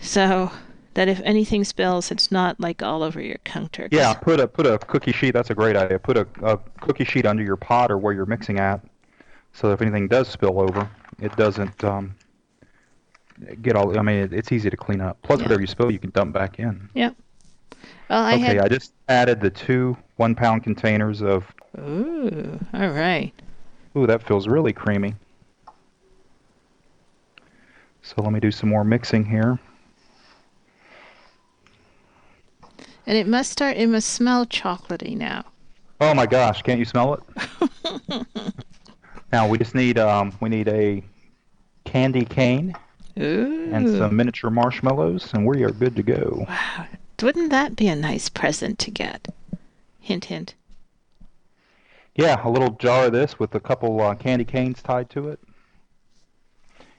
so 0.00 0.52
that 0.94 1.08
if 1.08 1.20
anything 1.24 1.64
spills, 1.64 2.12
it's 2.12 2.30
not 2.30 2.60
like 2.60 2.80
all 2.80 3.02
over 3.02 3.20
your 3.20 3.38
counter. 3.44 3.88
Yeah, 3.90 4.14
put 4.14 4.38
a 4.38 4.46
put 4.46 4.66
a 4.66 4.78
cookie 4.78 5.12
sheet. 5.12 5.32
That's 5.32 5.50
a 5.50 5.54
great 5.54 5.74
idea. 5.74 5.98
Put 5.98 6.16
a, 6.16 6.26
a 6.42 6.58
cookie 6.80 7.04
sheet 7.04 7.26
under 7.26 7.42
your 7.42 7.56
pot 7.56 7.90
or 7.90 7.98
where 7.98 8.12
you're 8.12 8.26
mixing 8.26 8.60
at, 8.60 8.80
so 9.52 9.72
if 9.72 9.82
anything 9.82 10.06
does 10.06 10.28
spill 10.28 10.60
over, 10.60 10.88
it 11.18 11.34
doesn't 11.36 11.82
um, 11.82 12.14
get 13.62 13.74
all. 13.74 13.98
I 13.98 14.02
mean, 14.02 14.28
it's 14.32 14.52
easy 14.52 14.70
to 14.70 14.76
clean 14.76 15.00
up. 15.00 15.18
Plus, 15.22 15.40
Yeah. 15.40 15.46
whatever 15.46 15.60
you 15.62 15.66
spill, 15.66 15.90
you 15.90 15.98
can 15.98 16.10
dump 16.10 16.32
back 16.32 16.60
in. 16.60 16.88
Well, 18.08 18.22
I 18.22 18.34
okay, 18.34 18.56
had. 18.56 18.58
I 18.58 18.68
just 18.68 18.92
added 19.08 19.40
the 19.40 19.50
two 19.50 19.96
one-pound 20.16 20.62
containers 20.64 21.22
of. 21.22 21.44
Ooh, 21.78 22.58
all 22.74 22.90
right. 22.90 23.32
Ooh, 23.96 24.06
that 24.06 24.22
feels 24.22 24.48
really 24.48 24.72
creamy. 24.72 25.14
So 28.02 28.20
let 28.20 28.32
me 28.32 28.40
do 28.40 28.50
some 28.50 28.68
more 28.68 28.84
mixing 28.84 29.24
here. 29.24 29.58
And 33.06 33.16
it 33.16 33.26
must 33.26 33.50
start. 33.50 33.76
It 33.76 33.88
must 33.88 34.08
smell 34.08 34.46
chocolatey 34.46 35.16
now. 35.16 35.44
Oh 36.00 36.14
my 36.14 36.26
gosh, 36.26 36.62
can't 36.62 36.78
you 36.78 36.84
smell 36.84 37.14
it? 37.14 38.26
now 39.32 39.48
we 39.48 39.58
just 39.58 39.74
need 39.74 39.98
um 39.98 40.32
we 40.40 40.48
need 40.48 40.68
a 40.68 41.02
candy 41.84 42.24
cane 42.24 42.74
Ooh. 43.18 43.70
and 43.72 43.88
some 43.88 44.16
miniature 44.16 44.50
marshmallows 44.50 45.32
and 45.32 45.46
we 45.46 45.62
are 45.62 45.70
good 45.70 45.94
to 45.96 46.02
go. 46.02 46.44
Wow. 46.48 46.86
Wouldn't 47.22 47.50
that 47.50 47.76
be 47.76 47.86
a 47.88 47.94
nice 47.94 48.28
present 48.28 48.78
to 48.80 48.90
get? 48.90 49.28
Hint, 50.00 50.24
hint. 50.24 50.54
Yeah, 52.16 52.40
a 52.44 52.50
little 52.50 52.70
jar 52.70 53.06
of 53.06 53.12
this 53.12 53.38
with 53.38 53.54
a 53.54 53.60
couple 53.60 54.00
uh, 54.00 54.14
candy 54.14 54.44
canes 54.44 54.82
tied 54.82 55.08
to 55.10 55.28
it. 55.28 55.40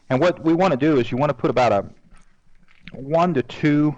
And 0.10 0.20
what 0.20 0.44
we 0.44 0.54
want 0.54 0.72
to 0.72 0.78
do 0.78 1.00
is 1.00 1.12
you 1.12 1.18
want 1.18 1.30
to 1.30 1.34
put 1.34 1.50
about 1.50 1.72
a 1.72 1.86
one 2.94 3.34
to 3.34 3.44
two 3.44 3.96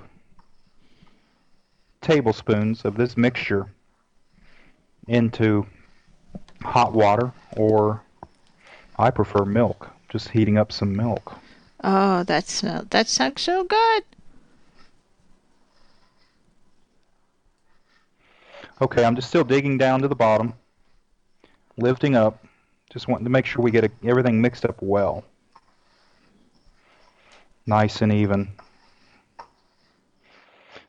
tablespoons 2.02 2.86
of 2.86 2.98
this 2.98 3.16
mixture 3.16 3.68
into 5.08 5.66
hot 6.62 6.94
water 6.94 7.32
or 7.56 8.02
I 8.98 9.12
prefer 9.12 9.46
milk, 9.46 9.90
just 10.10 10.30
heating 10.30 10.58
up 10.58 10.72
some 10.72 10.96
milk. 10.96 11.38
Oh, 11.84 12.24
that 12.24 12.48
smell. 12.48 12.86
That 12.90 13.08
sounds 13.08 13.42
so 13.42 13.64
good. 13.64 14.04
Okay, 18.82 19.06
I'm 19.06 19.16
just 19.16 19.30
still 19.30 19.46
digging 19.46 19.78
down 19.78 20.02
to 20.02 20.10
the 20.10 20.16
bottom, 20.16 20.54
lifting 21.78 22.16
up, 22.16 22.46
just 22.92 23.08
wanting 23.08 23.24
to 23.24 23.30
make 23.30 23.46
sure 23.46 23.64
we 23.64 23.72
get 23.72 23.86
a, 23.86 23.92
everything 24.04 24.42
mixed 24.42 24.66
up 24.66 24.76
well. 24.82 25.24
Nice 27.66 28.02
and 28.02 28.12
even. 28.12 28.50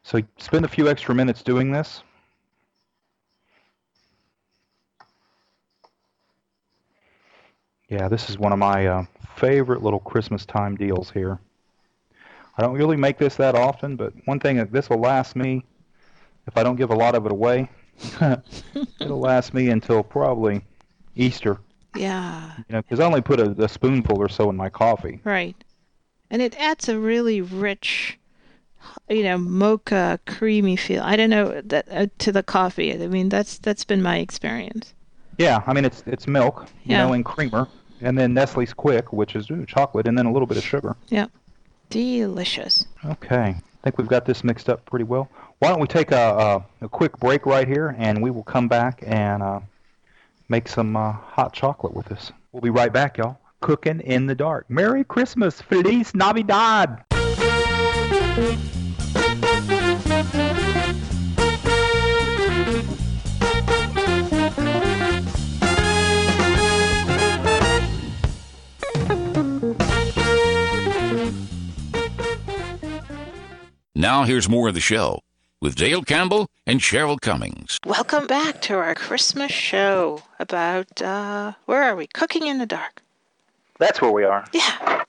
So 0.03 0.20
spend 0.37 0.64
a 0.64 0.68
few 0.68 0.88
extra 0.88 1.14
minutes 1.14 1.42
doing 1.42 1.70
this. 1.70 2.03
Yeah, 7.88 8.09
this 8.09 8.29
is 8.29 8.37
one 8.37 8.53
of 8.53 8.59
my 8.59 8.87
uh, 8.88 9.05
favorite 9.37 9.83
little 9.83 10.01
Christmas 10.01 10.44
time 10.44 10.75
deals 10.75 11.11
here. 11.12 11.38
I 12.59 12.62
don't 12.62 12.75
really 12.75 12.96
make 12.96 13.16
this 13.16 13.37
that 13.37 13.55
often, 13.55 13.94
but 13.94 14.12
one 14.25 14.40
thing 14.40 14.57
that 14.57 14.72
this 14.72 14.90
will 14.90 15.01
last 15.01 15.37
me 15.37 15.64
if 16.46 16.56
I 16.56 16.62
don't 16.62 16.76
give 16.76 16.90
a 16.90 16.94
lot 16.94 17.14
of 17.14 17.26
it 17.26 17.32
away, 17.32 17.68
it'll 19.00 19.20
last 19.20 19.54
me 19.54 19.68
until 19.70 20.02
probably 20.02 20.62
Easter. 21.14 21.59
Yeah, 21.94 22.52
You 22.59 22.64
know, 22.74 22.82
because 22.82 23.00
I 23.00 23.04
only 23.06 23.22
put 23.22 23.40
a, 23.40 23.50
a 23.64 23.68
spoonful 23.68 24.18
or 24.18 24.28
so 24.28 24.50
in 24.50 24.56
my 24.56 24.68
coffee. 24.68 25.20
right. 25.24 25.56
And 26.30 26.42
it 26.42 26.54
adds 26.61 26.88
a 26.88 26.98
really 26.98 27.40
rich, 27.40 28.18
you 29.09 29.22
know, 29.22 29.38
mocha 29.38 30.18
creamy 30.26 30.74
feel. 30.76 31.02
I 31.02 31.14
don't 31.16 31.30
know 31.30 31.61
that 31.62 31.87
uh, 31.90 32.06
to 32.18 32.32
the 32.32 32.42
coffee. 32.42 32.92
I 32.92 33.06
mean, 33.06 33.28
that's 33.28 33.59
that's 33.59 33.85
been 33.85 34.02
my 34.02 34.18
experience. 34.18 34.92
Yeah, 35.38 35.62
I 35.66 35.72
mean 35.72 35.85
it's 35.85 36.02
it's 36.04 36.26
milk, 36.26 36.66
you 36.85 36.96
Yeah. 36.96 37.06
know, 37.06 37.12
and 37.12 37.24
creamer, 37.24 37.68
and 38.00 38.18
then 38.18 38.35
Nestle's 38.35 38.74
Quik, 38.74 39.12
which 39.12 39.37
is 39.37 39.48
ooh, 39.50 39.64
chocolate, 39.66 40.09
and 40.09 40.18
then 40.18 40.26
a 40.26 40.32
little 40.32 40.46
bit 40.48 40.59
of 40.59 40.64
sugar. 40.64 40.96
Yeah. 41.11 41.26
Delicious. 41.90 42.87
Okay, 43.04 43.54
I 43.56 43.62
think 43.85 43.96
we've 43.96 44.09
got 44.09 44.24
this 44.26 44.42
mixed 44.44 44.68
up 44.68 44.85
pretty 44.85 45.04
well. 45.04 45.30
Why 45.59 45.69
don't 45.69 45.81
we 45.81 45.87
take 45.87 46.12
a, 46.12 46.64
a, 46.81 46.85
a 46.85 46.88
quick 46.88 47.16
break 47.19 47.47
right 47.47 47.66
here, 47.66 47.95
and 47.99 48.23
we 48.23 48.31
will 48.31 48.42
come 48.42 48.69
back 48.69 49.03
and 49.07 49.42
uh, 49.42 49.61
make 50.51 50.69
some 50.69 50.97
uh, 50.97 51.12
hot 51.12 51.55
chocolate 51.55 51.95
with 51.95 52.12
us. 52.12 52.31
We'll 52.53 52.61
be 52.61 52.69
right 52.69 52.92
back, 52.92 53.16
y'all. 53.16 53.38
Cooking 53.61 54.01
in 54.01 54.27
the 54.27 54.35
dark. 54.35 54.69
Merry 54.69 55.03
Christmas, 55.03 55.62
Feliz 55.62 56.14
Navidad. 56.14 57.05
Now 73.95 74.25
here's 74.25 74.51
more 74.51 74.69
of 74.69 74.75
the 74.75 74.81
show 74.81 75.21
with 75.61 75.75
Dale 75.75 76.03
Campbell 76.03 76.49
and 76.66 76.81
Cheryl 76.81 77.21
Cummings. 77.21 77.79
Welcome 77.87 78.27
back 78.27 78.61
to 78.62 78.75
our 78.75 78.95
Christmas 78.95 79.53
show 79.53 80.23
about 80.38 81.01
uh, 81.01 81.53
where 81.64 81.83
are 81.83 81.97
we? 81.97 82.07
Cooking 82.09 82.47
in 82.47 82.59
the 82.59 82.66
dark. 82.66 83.03
That's 83.79 84.01
where 84.01 84.11
we 84.11 84.25
are. 84.25 84.45
Yeah, 84.53 85.05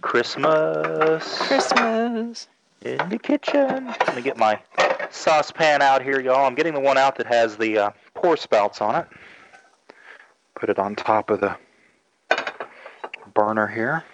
Christmas 0.00 1.38
Christmas. 1.38 2.48
in 2.82 3.08
the 3.08 3.18
kitchen. 3.18 3.86
Let 3.86 4.16
me 4.16 4.22
get 4.22 4.36
my 4.36 4.60
saucepan 5.10 5.82
out 5.82 6.02
here, 6.02 6.20
y'all. 6.20 6.46
I'm 6.46 6.54
getting 6.54 6.74
the 6.74 6.80
one 6.80 6.98
out 6.98 7.16
that 7.16 7.26
has 7.26 7.56
the 7.56 7.78
uh, 7.78 7.90
pour 8.14 8.36
spouts 8.36 8.80
on 8.80 8.96
it. 8.96 9.06
Put 10.54 10.68
it 10.68 10.78
on 10.78 10.94
top 10.96 11.30
of 11.30 11.40
the 11.40 11.56
burner 13.34 13.66
here. 13.66 14.04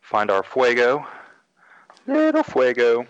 Find 0.00 0.30
our 0.30 0.42
fuego. 0.42 1.06
Little 2.06 2.42
fuego. 2.42 3.06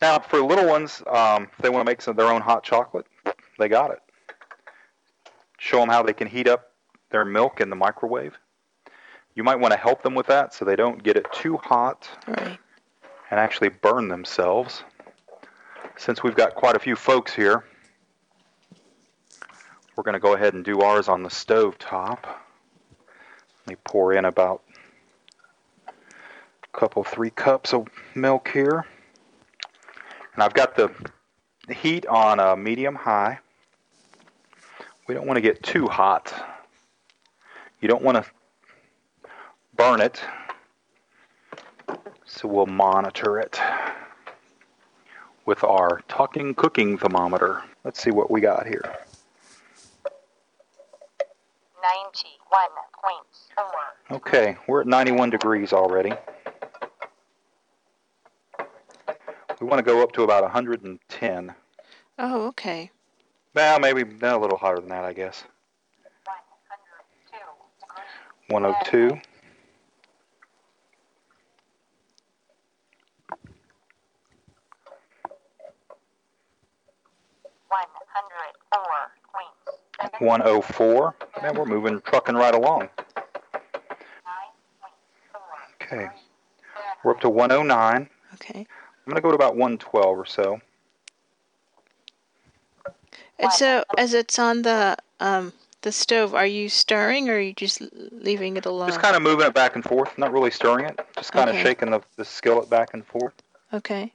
Now, 0.00 0.18
for 0.18 0.40
little 0.42 0.66
ones, 0.66 1.02
um, 1.06 1.44
if 1.44 1.58
they 1.58 1.70
want 1.70 1.86
to 1.86 1.90
make 1.90 2.02
some 2.02 2.12
of 2.12 2.16
their 2.16 2.26
own 2.32 2.42
hot 2.42 2.62
chocolate, 2.62 3.06
they 3.58 3.68
got 3.68 3.90
it. 3.90 3.98
Show 5.58 5.78
them 5.80 5.88
how 5.88 6.02
they 6.02 6.12
can 6.12 6.28
heat 6.28 6.46
up 6.48 6.72
their 7.10 7.24
milk 7.24 7.60
in 7.60 7.70
the 7.70 7.76
microwave. 7.76 8.36
You 9.34 9.42
might 9.42 9.56
want 9.56 9.72
to 9.72 9.78
help 9.78 10.02
them 10.02 10.14
with 10.14 10.26
that 10.26 10.52
so 10.52 10.64
they 10.64 10.76
don't 10.76 11.02
get 11.02 11.16
it 11.16 11.26
too 11.32 11.56
hot 11.56 12.08
Right. 12.26 12.58
and 13.30 13.40
actually 13.40 13.70
burn 13.70 14.08
themselves. 14.08 14.82
Since 15.96 16.22
we've 16.22 16.34
got 16.36 16.54
quite 16.54 16.76
a 16.76 16.78
few 16.78 16.94
folks 16.96 17.32
here, 17.34 17.64
we're 19.96 20.04
going 20.04 20.12
to 20.14 20.20
go 20.20 20.34
ahead 20.34 20.52
and 20.52 20.62
do 20.64 20.80
ours 20.82 21.08
on 21.08 21.22
the 21.22 21.30
stove 21.30 21.78
top. 21.78 22.26
Let 23.66 23.68
me 23.68 23.76
pour 23.84 24.12
in 24.12 24.26
about 24.26 24.62
a 25.88 26.78
couple, 26.78 27.02
three 27.02 27.30
cups 27.30 27.72
of 27.72 27.88
milk 28.14 28.48
here. 28.52 28.84
And 30.36 30.42
I've 30.42 30.52
got 30.52 30.76
the 30.76 30.90
heat 31.72 32.04
on 32.04 32.40
a 32.40 32.54
medium 32.54 32.94
high. 32.94 33.38
We 35.08 35.14
don't 35.14 35.26
want 35.26 35.38
to 35.38 35.40
get 35.40 35.62
too 35.62 35.86
hot. 35.86 36.30
You 37.80 37.88
don't 37.88 38.02
want 38.02 38.22
to 38.22 38.30
burn 39.76 40.02
it. 40.02 40.20
So 42.26 42.48
we'll 42.48 42.66
monitor 42.66 43.38
it 43.38 43.58
with 45.46 45.64
our 45.64 46.02
talking 46.06 46.54
cooking 46.54 46.98
thermometer. 46.98 47.62
Let's 47.82 48.02
see 48.02 48.10
what 48.10 48.30
we 48.30 48.42
got 48.42 48.66
here. 48.66 48.94
91.4. 51.82 54.16
Okay, 54.16 54.58
we're 54.68 54.82
at 54.82 54.86
91 54.86 55.30
degrees 55.30 55.72
already. 55.72 56.12
We 59.60 59.66
want 59.66 59.78
to 59.78 59.82
go 59.82 60.02
up 60.02 60.12
to 60.12 60.22
about 60.22 60.42
110. 60.42 61.54
Oh, 62.18 62.46
okay. 62.48 62.90
Well, 63.54 63.80
maybe 63.80 64.04
no, 64.04 64.38
a 64.38 64.40
little 64.40 64.58
hotter 64.58 64.80
than 64.80 64.90
that, 64.90 65.04
I 65.04 65.14
guess. 65.14 65.44
102 68.48 69.08
degrees. 69.08 69.18
102. 69.18 69.20
One 77.68 77.88
oh 77.92 78.04
hundred 78.12 78.56
oh 78.72 78.82
four 78.84 79.10
point 79.32 79.52
seven 80.12 80.26
104. 80.26 81.14
Man, 81.42 81.54
we're 81.56 81.64
moving, 81.64 82.00
trucking 82.02 82.34
right 82.34 82.54
along. 82.54 82.80
nine. 82.80 82.88
Okay, 85.82 86.08
we're 87.04 87.12
up 87.12 87.20
to 87.20 87.30
109. 87.30 88.08
Okay. 88.34 88.66
I'm 89.06 89.12
going 89.12 89.16
to 89.16 89.22
go 89.22 89.30
to 89.30 89.36
about 89.36 89.54
112 89.54 90.18
or 90.18 90.26
so. 90.26 90.60
And 93.38 93.52
so, 93.52 93.84
as 93.98 94.14
it's 94.14 94.38
on 94.38 94.62
the 94.62 94.96
um, 95.20 95.52
the 95.82 95.92
stove, 95.92 96.34
are 96.34 96.46
you 96.46 96.68
stirring 96.68 97.28
or 97.28 97.34
are 97.34 97.40
you 97.40 97.52
just 97.52 97.82
leaving 98.10 98.56
it 98.56 98.66
alone? 98.66 98.88
Just 98.88 99.00
kind 99.00 99.14
of 99.14 99.22
moving 99.22 99.46
it 99.46 99.54
back 99.54 99.76
and 99.76 99.84
forth, 99.84 100.16
not 100.18 100.32
really 100.32 100.50
stirring 100.50 100.86
it, 100.86 100.98
just 101.16 101.32
kind 101.32 101.48
okay. 101.48 101.60
of 101.60 101.64
shaking 101.64 101.90
the, 101.90 102.00
the 102.16 102.24
skillet 102.24 102.68
back 102.70 102.94
and 102.94 103.06
forth. 103.06 103.34
Okay. 103.72 104.12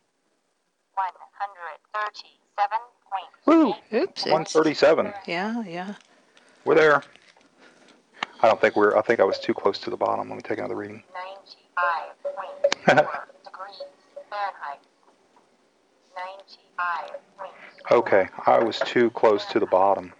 137. 0.95 2.77
Woo! 3.45 3.73
Oops. 3.93 4.25
137. 4.25 5.13
Yeah, 5.27 5.63
yeah. 5.63 5.93
We're 6.65 6.75
there. 6.75 7.03
I 8.41 8.47
don't 8.47 8.59
think 8.59 8.75
we're, 8.75 8.97
I 8.97 9.01
think 9.01 9.19
I 9.19 9.23
was 9.23 9.39
too 9.39 9.53
close 9.53 9.77
to 9.79 9.89
the 9.89 9.97
bottom. 9.97 10.29
Let 10.29 10.35
me 10.35 10.41
take 10.41 10.57
another 10.57 10.75
reading. 10.75 11.03
95.4. 12.87 13.07
Okay, 17.91 18.27
I 18.45 18.59
was 18.59 18.79
too 18.79 19.09
close 19.09 19.45
to 19.47 19.59
the 19.59 19.65
bottom. 19.65 20.13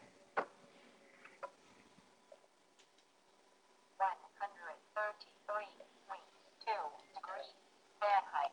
one 3.95 4.09
hundred 4.39 4.75
thirty-three 4.93 5.71
point 6.07 6.21
two 6.65 6.71
degrees 7.15 7.53
Fahrenheit. 8.01 8.51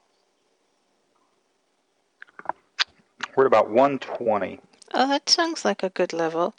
We're 3.36 3.44
at 3.44 3.48
about 3.48 3.70
120. 3.70 4.60
Oh, 4.94 5.08
that 5.08 5.28
sounds 5.28 5.64
like 5.64 5.82
a 5.82 5.90
good 5.90 6.12
level. 6.12 6.54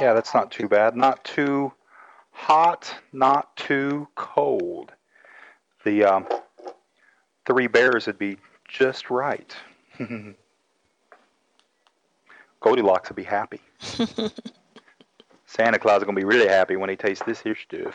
Yeah, 0.00 0.14
that's 0.14 0.34
not 0.34 0.50
too 0.50 0.66
bad. 0.66 0.96
Not 0.96 1.22
too 1.24 1.72
hot, 2.32 2.94
not 3.12 3.54
too 3.56 4.08
cold. 4.14 4.92
The 5.84 6.04
um, 6.04 6.26
three 7.46 7.66
bears 7.66 8.06
would 8.06 8.18
be 8.18 8.38
just 8.70 9.10
right. 9.10 9.54
Goldilocks 12.60 13.08
would 13.10 13.16
be 13.16 13.24
happy. 13.24 13.60
Santa 15.46 15.78
Claus 15.78 15.98
is 15.98 16.04
gonna 16.04 16.16
be 16.16 16.24
really 16.24 16.48
happy 16.48 16.76
when 16.76 16.88
he 16.88 16.96
tastes 16.96 17.24
this 17.26 17.40
here 17.40 17.56
stuff. 17.56 17.94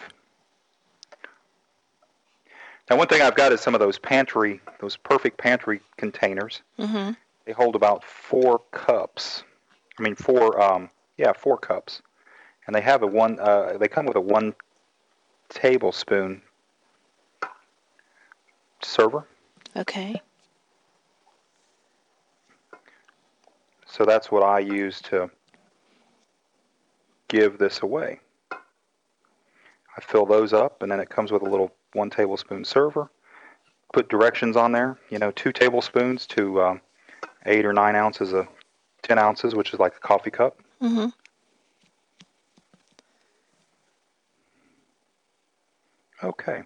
Now, 2.89 2.97
one 2.97 3.07
thing 3.07 3.21
I've 3.21 3.35
got 3.35 3.51
is 3.51 3.61
some 3.61 3.73
of 3.73 3.79
those 3.79 3.97
pantry, 3.97 4.61
those 4.79 4.95
perfect 4.95 5.37
pantry 5.39 5.81
containers. 5.97 6.61
Mm-hmm. 6.77 7.13
They 7.45 7.51
hold 7.51 7.75
about 7.75 8.03
four 8.03 8.61
cups. 8.71 9.43
I 9.97 10.03
mean, 10.03 10.15
four. 10.15 10.61
Um, 10.61 10.89
yeah, 11.17 11.31
four 11.33 11.57
cups, 11.57 12.01
and 12.67 12.75
they 12.75 12.81
have 12.81 13.01
a 13.01 13.07
one. 13.07 13.39
Uh, 13.39 13.77
they 13.79 13.87
come 13.87 14.05
with 14.05 14.17
a 14.17 14.21
one 14.21 14.53
tablespoon 15.49 16.41
server. 18.83 19.25
Okay. 19.75 20.21
So 23.95 24.03
that's 24.03 24.29
what 24.29 24.43
I 24.43 24.59
use 24.59 24.99
to 25.03 25.31
give 27.29 27.57
this 27.57 27.81
away. 27.81 28.19
I 28.51 30.01
fill 30.01 30.25
those 30.25 30.51
up, 30.51 30.81
and 30.81 30.91
then 30.91 30.99
it 30.99 31.09
comes 31.09 31.31
with 31.31 31.43
a 31.43 31.45
little 31.45 31.71
one 31.93 32.09
tablespoon 32.09 32.65
server. 32.65 33.09
Put 33.93 34.09
directions 34.09 34.57
on 34.57 34.73
there. 34.73 34.97
You 35.09 35.19
know, 35.19 35.31
two 35.31 35.53
tablespoons 35.53 36.25
to 36.27 36.61
um, 36.61 36.81
eight 37.45 37.65
or 37.65 37.71
nine 37.71 37.95
ounces 37.95 38.33
of 38.33 38.49
ten 39.01 39.17
ounces, 39.17 39.55
which 39.55 39.73
is 39.73 39.79
like 39.79 39.95
a 39.95 39.99
coffee 40.01 40.29
cup. 40.29 40.59
Mm-hmm. 40.81 41.07
Okay. 46.21 46.63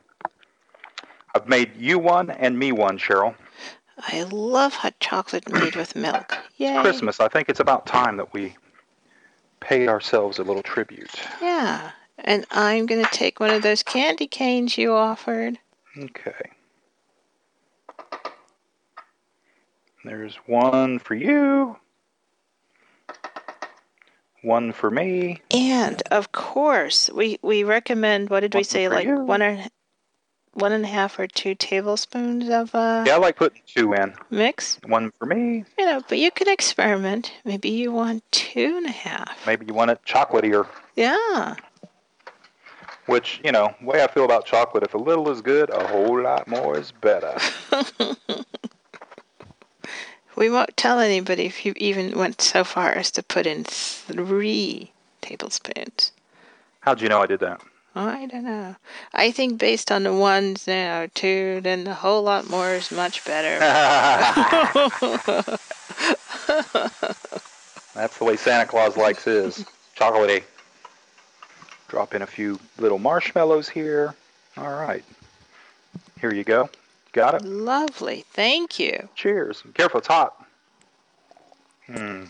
I've 1.36 1.48
made 1.48 1.78
you 1.78 2.00
one 2.00 2.32
and 2.32 2.58
me 2.58 2.72
one, 2.72 2.98
Cheryl. 2.98 3.36
I 4.00 4.24
love 4.24 4.74
hot 4.74 5.00
chocolate 5.00 5.52
made 5.52 5.76
with 5.76 5.96
milk. 5.96 6.38
Yay. 6.58 6.80
Christmas. 6.82 7.20
I 7.20 7.28
think 7.28 7.50
it's 7.50 7.60
about 7.60 7.86
time 7.86 8.18
that 8.18 8.34
we 8.34 8.56
paid 9.60 9.90
ourselves 9.90 10.40
a 10.40 10.44
little 10.44 10.64
tribute. 10.64 11.12
Yeah. 11.42 11.92
And 12.20 12.46
I'm 12.52 12.86
going 12.86 13.04
to 13.04 13.12
take 13.12 13.40
one 13.40 13.50
of 13.50 13.62
those 13.62 13.84
candy 13.84 14.28
canes 14.28 14.78
you 14.78 14.94
offered. 14.94 15.60
Okay. 15.98 16.52
There's 20.06 20.36
one 20.46 21.00
for 21.00 21.16
you. 21.16 21.78
One 24.42 24.72
for 24.72 24.90
me. 24.90 25.42
And 25.52 26.02
of 26.04 26.32
course, 26.32 27.10
we, 27.14 27.38
we 27.42 27.66
recommend, 27.66 28.30
what 28.30 28.40
did 28.40 28.56
we 28.56 28.64
say, 28.64 28.88
like 28.88 29.06
you. 29.06 29.20
one 29.20 29.42
and, 29.42 29.70
one 30.60 30.72
and 30.72 30.86
a 30.86 30.88
half 30.88 31.18
or 31.20 31.28
two 31.28 31.56
tablespoons 31.56 32.50
of 32.50 32.74
uh, 32.76 33.04
Yeah, 33.08 33.16
I 33.16 33.18
like 33.18 33.36
putting 33.38 33.62
two 33.66 33.94
in. 33.94 34.14
mix? 34.30 34.80
One 34.86 35.12
for 35.18 35.26
me. 35.26 35.66
You 35.78 35.86
know, 35.86 36.02
but 36.08 36.18
you 36.20 36.30
can 36.32 36.48
experiment. 36.48 37.34
Maybe 37.46 37.70
you 37.70 37.92
want 37.92 38.24
two 38.32 38.76
and 38.78 38.86
a 38.86 38.92
half. 38.92 39.46
Maybe 39.48 39.66
you 39.66 39.74
want 39.74 39.92
it 39.92 40.00
chocolatier. 40.06 40.68
Yeah. 40.96 41.56
Which, 43.08 43.42
you 43.44 43.52
know, 43.52 43.74
way 43.82 44.04
I 44.04 44.08
feel 44.08 44.24
about 44.26 44.46
chocolate, 44.46 44.84
if 44.84 44.94
a 44.94 44.98
little 45.00 45.30
is 45.30 45.42
good, 45.42 45.72
a 45.72 45.88
whole 45.88 46.22
lot 46.22 46.48
more 46.48 46.78
is 46.78 46.92
better. 46.92 47.36
We 50.36 50.50
won't 50.50 50.78
tell 50.78 51.00
anybody 51.00 51.46
if 51.48 51.66
you 51.66 51.74
even 51.76 52.18
went 52.18 52.40
so 52.42 52.64
far 52.64 52.92
as 52.94 53.12
to 53.12 53.22
put 53.24 53.46
in 53.46 53.66
three 53.66 54.94
tablespoons. 55.22 56.14
How'd 56.80 57.02
you 57.02 57.10
know 57.10 57.22
I 57.22 57.26
did 57.26 57.42
that? 57.42 57.60
I 58.08 58.26
don't 58.28 58.46
know. 58.46 58.76
I 59.14 59.32
think 59.32 59.60
based 59.60 59.92
on 59.92 60.04
the 60.04 60.14
ones, 60.14 60.68
know, 60.68 61.08
two, 61.14 61.60
then 61.62 61.86
a 61.88 61.94
whole 61.94 62.24
lot 62.24 62.50
more 62.50 62.76
is 62.76 62.92
much 62.92 63.26
better. 63.26 63.60
That's 67.94 68.18
the 68.18 68.24
way 68.24 68.38
Santa 68.38 68.66
Claus 68.66 68.96
likes 68.96 69.24
his. 69.26 69.66
Chocolatey. 69.98 70.44
Drop 71.90 72.16
in 72.16 72.22
a 72.22 72.28
few 72.28 72.60
little 72.78 73.00
marshmallows 73.00 73.68
here. 73.68 74.16
All 74.56 74.70
right. 74.72 75.04
Here 76.22 76.34
you 76.34 76.44
go. 76.44 76.70
Got 77.12 77.34
it? 77.36 77.44
Lovely. 77.44 78.24
Thank 78.32 78.80
you. 78.80 79.10
Cheers. 79.16 79.64
Careful, 79.74 80.00
it's 80.00 80.08
hot. 80.08 80.46
Hmm. 81.88 82.26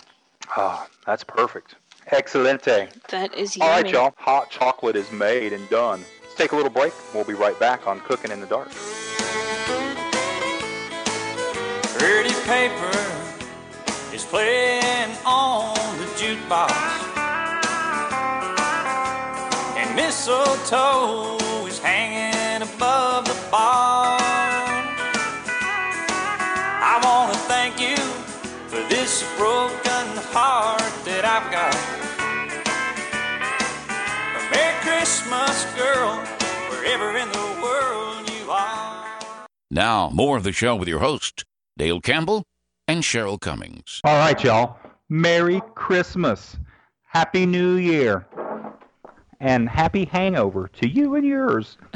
Ah, 0.56 0.88
that's 1.06 1.24
perfect. 1.24 1.76
Excelente. 2.12 2.90
That 3.10 3.34
is 3.36 3.58
All 3.62 3.68
yummy. 3.68 3.84
right, 3.84 3.92
y'all. 3.94 4.14
Hot 4.18 4.50
chocolate 4.50 4.96
is 4.96 5.12
made 5.12 5.54
and 5.54 5.68
done. 5.70 6.04
Let's 6.24 6.36
take 6.36 6.52
a 6.54 6.56
little 6.56 6.72
break. 6.72 6.94
We'll 7.14 7.24
be 7.24 7.34
right 7.34 7.58
back 7.60 7.88
on 7.88 8.00
Cooking 8.02 8.32
in 8.32 8.40
the 8.42 8.48
Dark. 8.48 8.70
Pretty 12.00 12.34
paper 12.48 12.98
is 14.14 14.26
playing 14.26 15.12
on 15.26 15.76
the 16.00 16.06
jukebox. 16.18 16.72
And 19.78 19.96
mistletoe 19.96 21.38
is 21.68 21.78
hanging 21.80 22.64
above 22.64 23.26
the 23.26 23.38
bar. 23.52 24.18
I 26.82 27.00
want 27.04 27.34
to 27.34 27.40
thank 27.42 27.80
you 27.80 27.98
for 28.68 28.82
this 28.90 29.24
broken 29.38 29.89
heart 30.32 31.06
that 31.06 31.26
I've 31.26 31.52
got. 31.52 31.74
A 34.36 34.42
Merry 34.52 34.76
Christmas, 34.82 35.66
girl, 35.76 36.16
wherever 36.70 37.18
in 37.18 37.30
the 37.30 37.62
world 37.62 38.30
you 38.30 38.52
are. 38.52 39.48
Now, 39.72 40.10
more 40.10 40.38
of 40.38 40.44
the 40.44 40.52
show 40.52 40.76
with 40.76 40.88
your 40.88 41.00
host, 41.00 41.46
Dale 41.78 42.02
Campbell 42.02 42.44
and 42.88 43.04
Cheryl 43.04 43.40
Cummings. 43.40 44.02
All 44.04 44.18
right, 44.18 44.44
y'all. 44.44 44.78
Merry 45.10 45.62
Christmas. 45.76 46.58
Happy 47.04 47.46
New 47.46 47.76
Year. 47.76 48.28
And 49.40 49.70
happy 49.70 50.06
hangover 50.06 50.68
to 50.80 50.88
you 50.88 51.16
and 51.16 51.26
yours. 51.26 51.78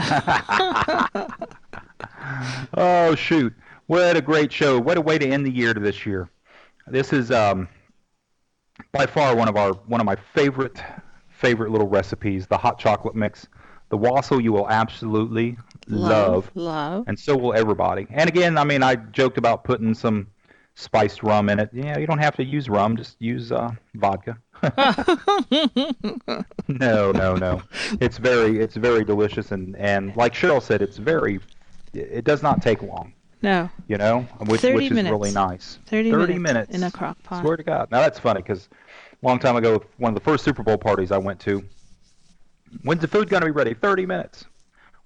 oh, 2.78 3.16
shoot. 3.16 3.54
What 3.88 4.16
a 4.16 4.22
great 4.22 4.52
show. 4.52 4.80
What 4.80 4.98
a 4.98 5.02
way 5.02 5.18
to 5.20 5.28
end 5.28 5.46
the 5.46 5.52
year 5.52 5.74
to 5.74 5.80
this 5.80 6.06
year. 6.06 6.30
This 6.88 7.12
is 7.14 7.32
um, 7.32 7.68
by 8.92 9.06
far 9.06 9.36
one 9.36 9.48
of 9.48 9.56
our 9.56 9.74
one 9.74 10.00
of 10.02 10.06
my 10.06 10.16
favorite 10.16 10.82
favorite 11.30 11.72
little 11.72 11.88
recipes, 11.88 12.48
the 12.48 12.58
hot 12.58 12.80
chocolate 12.80 13.16
mix. 13.16 13.48
The 13.90 13.98
wassail 13.98 14.42
you 14.42 14.52
will 14.52 14.70
absolutely 14.70 15.58
love 15.88 16.50
Love. 16.56 17.04
and 17.08 17.20
so 17.20 17.38
will 17.38 17.54
everybody. 17.54 18.08
And 18.10 18.28
again, 18.28 18.58
I 18.58 18.64
mean, 18.64 18.82
I 18.82 18.96
joked 18.96 19.38
about 19.38 19.64
putting 19.64 19.94
some 19.94 20.28
spiced 20.74 21.22
rum 21.22 21.50
in 21.50 21.60
it. 21.60 21.70
Yeah, 21.72 22.00
you 22.00 22.08
don't 22.08 22.18
have 22.18 22.36
to 22.38 22.44
use 22.44 22.70
rum; 22.70 22.98
just 22.98 23.22
use 23.22 23.52
uh, 23.52 23.72
vodka. 23.96 24.38
no, 26.68 27.12
no, 27.12 27.36
no. 27.36 27.62
It's 28.02 28.18
very, 28.18 28.60
it's 28.60 28.76
very 28.76 29.04
delicious, 29.04 29.52
and 29.52 29.76
and 29.76 30.16
like 30.16 30.34
Cheryl 30.34 30.62
said, 30.62 30.82
it's 30.82 30.98
very. 30.98 31.40
It 31.94 32.24
does 32.26 32.42
not 32.42 32.64
take 32.64 32.82
long, 32.82 33.14
No. 33.44 33.70
you 33.88 33.98
know, 33.98 34.22
which 34.48 34.62
30 34.62 34.76
which 34.76 34.86
is 34.86 34.92
minutes. 34.92 35.12
really 35.12 35.32
nice. 35.32 35.78
30, 35.88 36.12
30 36.12 36.40
minutes, 36.40 36.42
minutes. 36.42 36.76
in 36.76 36.84
a 36.84 36.90
crock 36.92 37.22
pot. 37.24 37.42
Swear 37.44 37.58
to 37.58 37.64
God. 37.64 37.92
Now 37.92 38.00
that's 38.00 38.18
funny 38.18 38.42
because 38.42 38.70
a 39.22 39.28
long 39.28 39.38
time 39.38 39.58
ago, 39.58 39.84
one 39.98 40.14
of 40.14 40.16
the 40.16 40.24
first 40.24 40.46
Super 40.46 40.64
Bowl 40.64 40.78
parties 40.78 41.12
I 41.12 41.18
went 41.18 41.40
to. 41.42 41.62
When's 42.84 43.02
the 43.02 43.08
food 43.08 43.30
gonna 43.30 43.46
be 43.46 43.52
ready? 43.52 43.74
30 43.74 44.06
minutes. 44.06 44.46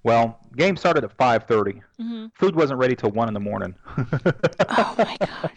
Well, 0.04 0.38
game 0.56 0.76
started 0.76 1.02
at 1.04 1.14
5:30. 1.16 1.82
Mhm. 2.00 2.30
Food 2.34 2.54
wasn't 2.54 2.78
ready 2.78 2.94
till 2.94 3.10
one 3.10 3.26
in 3.28 3.34
the 3.34 3.40
morning. 3.40 3.74
Oh 4.70 4.94
my 4.96 5.16
god. 5.20 5.50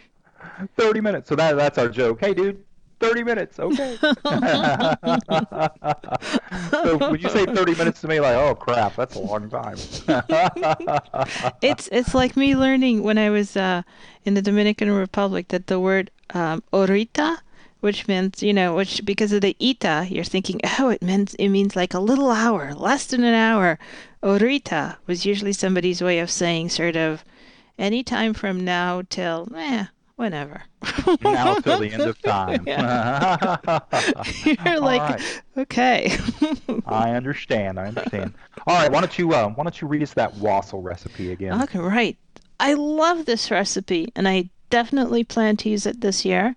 30 0.76 1.00
minutes. 1.00 1.28
So 1.28 1.36
that 1.36 1.56
that's 1.56 1.78
our 1.78 1.88
joke. 1.88 2.18
Hey, 2.20 2.34
dude, 2.34 2.64
30 3.02 3.24
minutes. 3.24 3.58
Okay. 3.58 3.98
so 6.70 6.98
when 6.98 7.20
you 7.20 7.28
say 7.28 7.44
30 7.44 7.74
minutes 7.74 8.00
to 8.00 8.08
me, 8.08 8.20
like, 8.20 8.36
oh 8.36 8.54
crap, 8.54 8.94
that's 8.96 9.16
a 9.16 9.20
long 9.20 9.50
time. 9.50 9.76
It's 11.62 11.88
it's 11.92 12.14
like 12.14 12.36
me 12.36 12.56
learning 12.56 13.02
when 13.02 13.18
I 13.18 13.30
was 13.30 13.56
uh, 13.56 13.82
in 14.24 14.34
the 14.34 14.42
Dominican 14.42 14.90
Republic 14.90 15.48
that 15.48 15.66
the 15.66 15.80
word 15.80 16.10
um, 16.34 16.62
"horita," 16.72 17.38
which 17.80 18.08
means 18.08 18.42
you 18.42 18.52
know, 18.52 18.74
which 18.74 19.04
because 19.04 19.32
of 19.32 19.40
the 19.40 19.56
ita, 19.60 20.06
you're 20.08 20.24
thinking, 20.24 20.60
oh, 20.78 20.88
it 20.90 21.02
means 21.02 21.34
it 21.34 21.48
means 21.48 21.76
like 21.76 21.94
a 21.94 22.00
little 22.00 22.30
hour, 22.30 22.74
less 22.74 23.06
than 23.06 23.24
an 23.24 23.34
hour. 23.34 23.78
Horita 24.22 24.96
was 25.06 25.26
usually 25.26 25.52
somebody's 25.52 26.02
way 26.02 26.18
of 26.20 26.30
saying 26.30 26.70
sort 26.70 26.96
of 26.96 27.24
any 27.78 28.02
time 28.02 28.34
from 28.34 28.64
now 28.64 29.02
till 29.08 29.48
eh, 29.56 29.86
whenever. 30.16 30.62
now 31.22 31.54
till 31.54 31.80
the 31.80 31.90
end 31.92 32.02
of 32.02 32.20
time. 32.22 32.64
You're 34.44 34.76
All 34.76 34.80
like, 34.80 35.00
right. 35.00 35.42
okay. 35.58 36.16
I 36.86 37.10
understand. 37.10 37.78
I 37.78 37.86
understand. 37.88 38.34
All 38.66 38.76
right, 38.76 38.90
why 38.90 39.00
don't 39.00 39.18
you 39.18 39.32
uh, 39.32 39.48
why 39.48 39.64
don't 39.64 39.80
you 39.80 39.88
read 39.88 40.02
us 40.02 40.14
that 40.14 40.34
wassail 40.36 40.82
recipe 40.82 41.32
again? 41.32 41.62
Okay, 41.62 41.78
right. 41.78 42.16
I 42.60 42.74
love 42.74 43.26
this 43.26 43.50
recipe, 43.50 44.12
and 44.14 44.28
I 44.28 44.50
definitely 44.70 45.24
plan 45.24 45.56
to 45.58 45.68
use 45.68 45.86
it 45.86 46.00
this 46.00 46.24
year. 46.24 46.54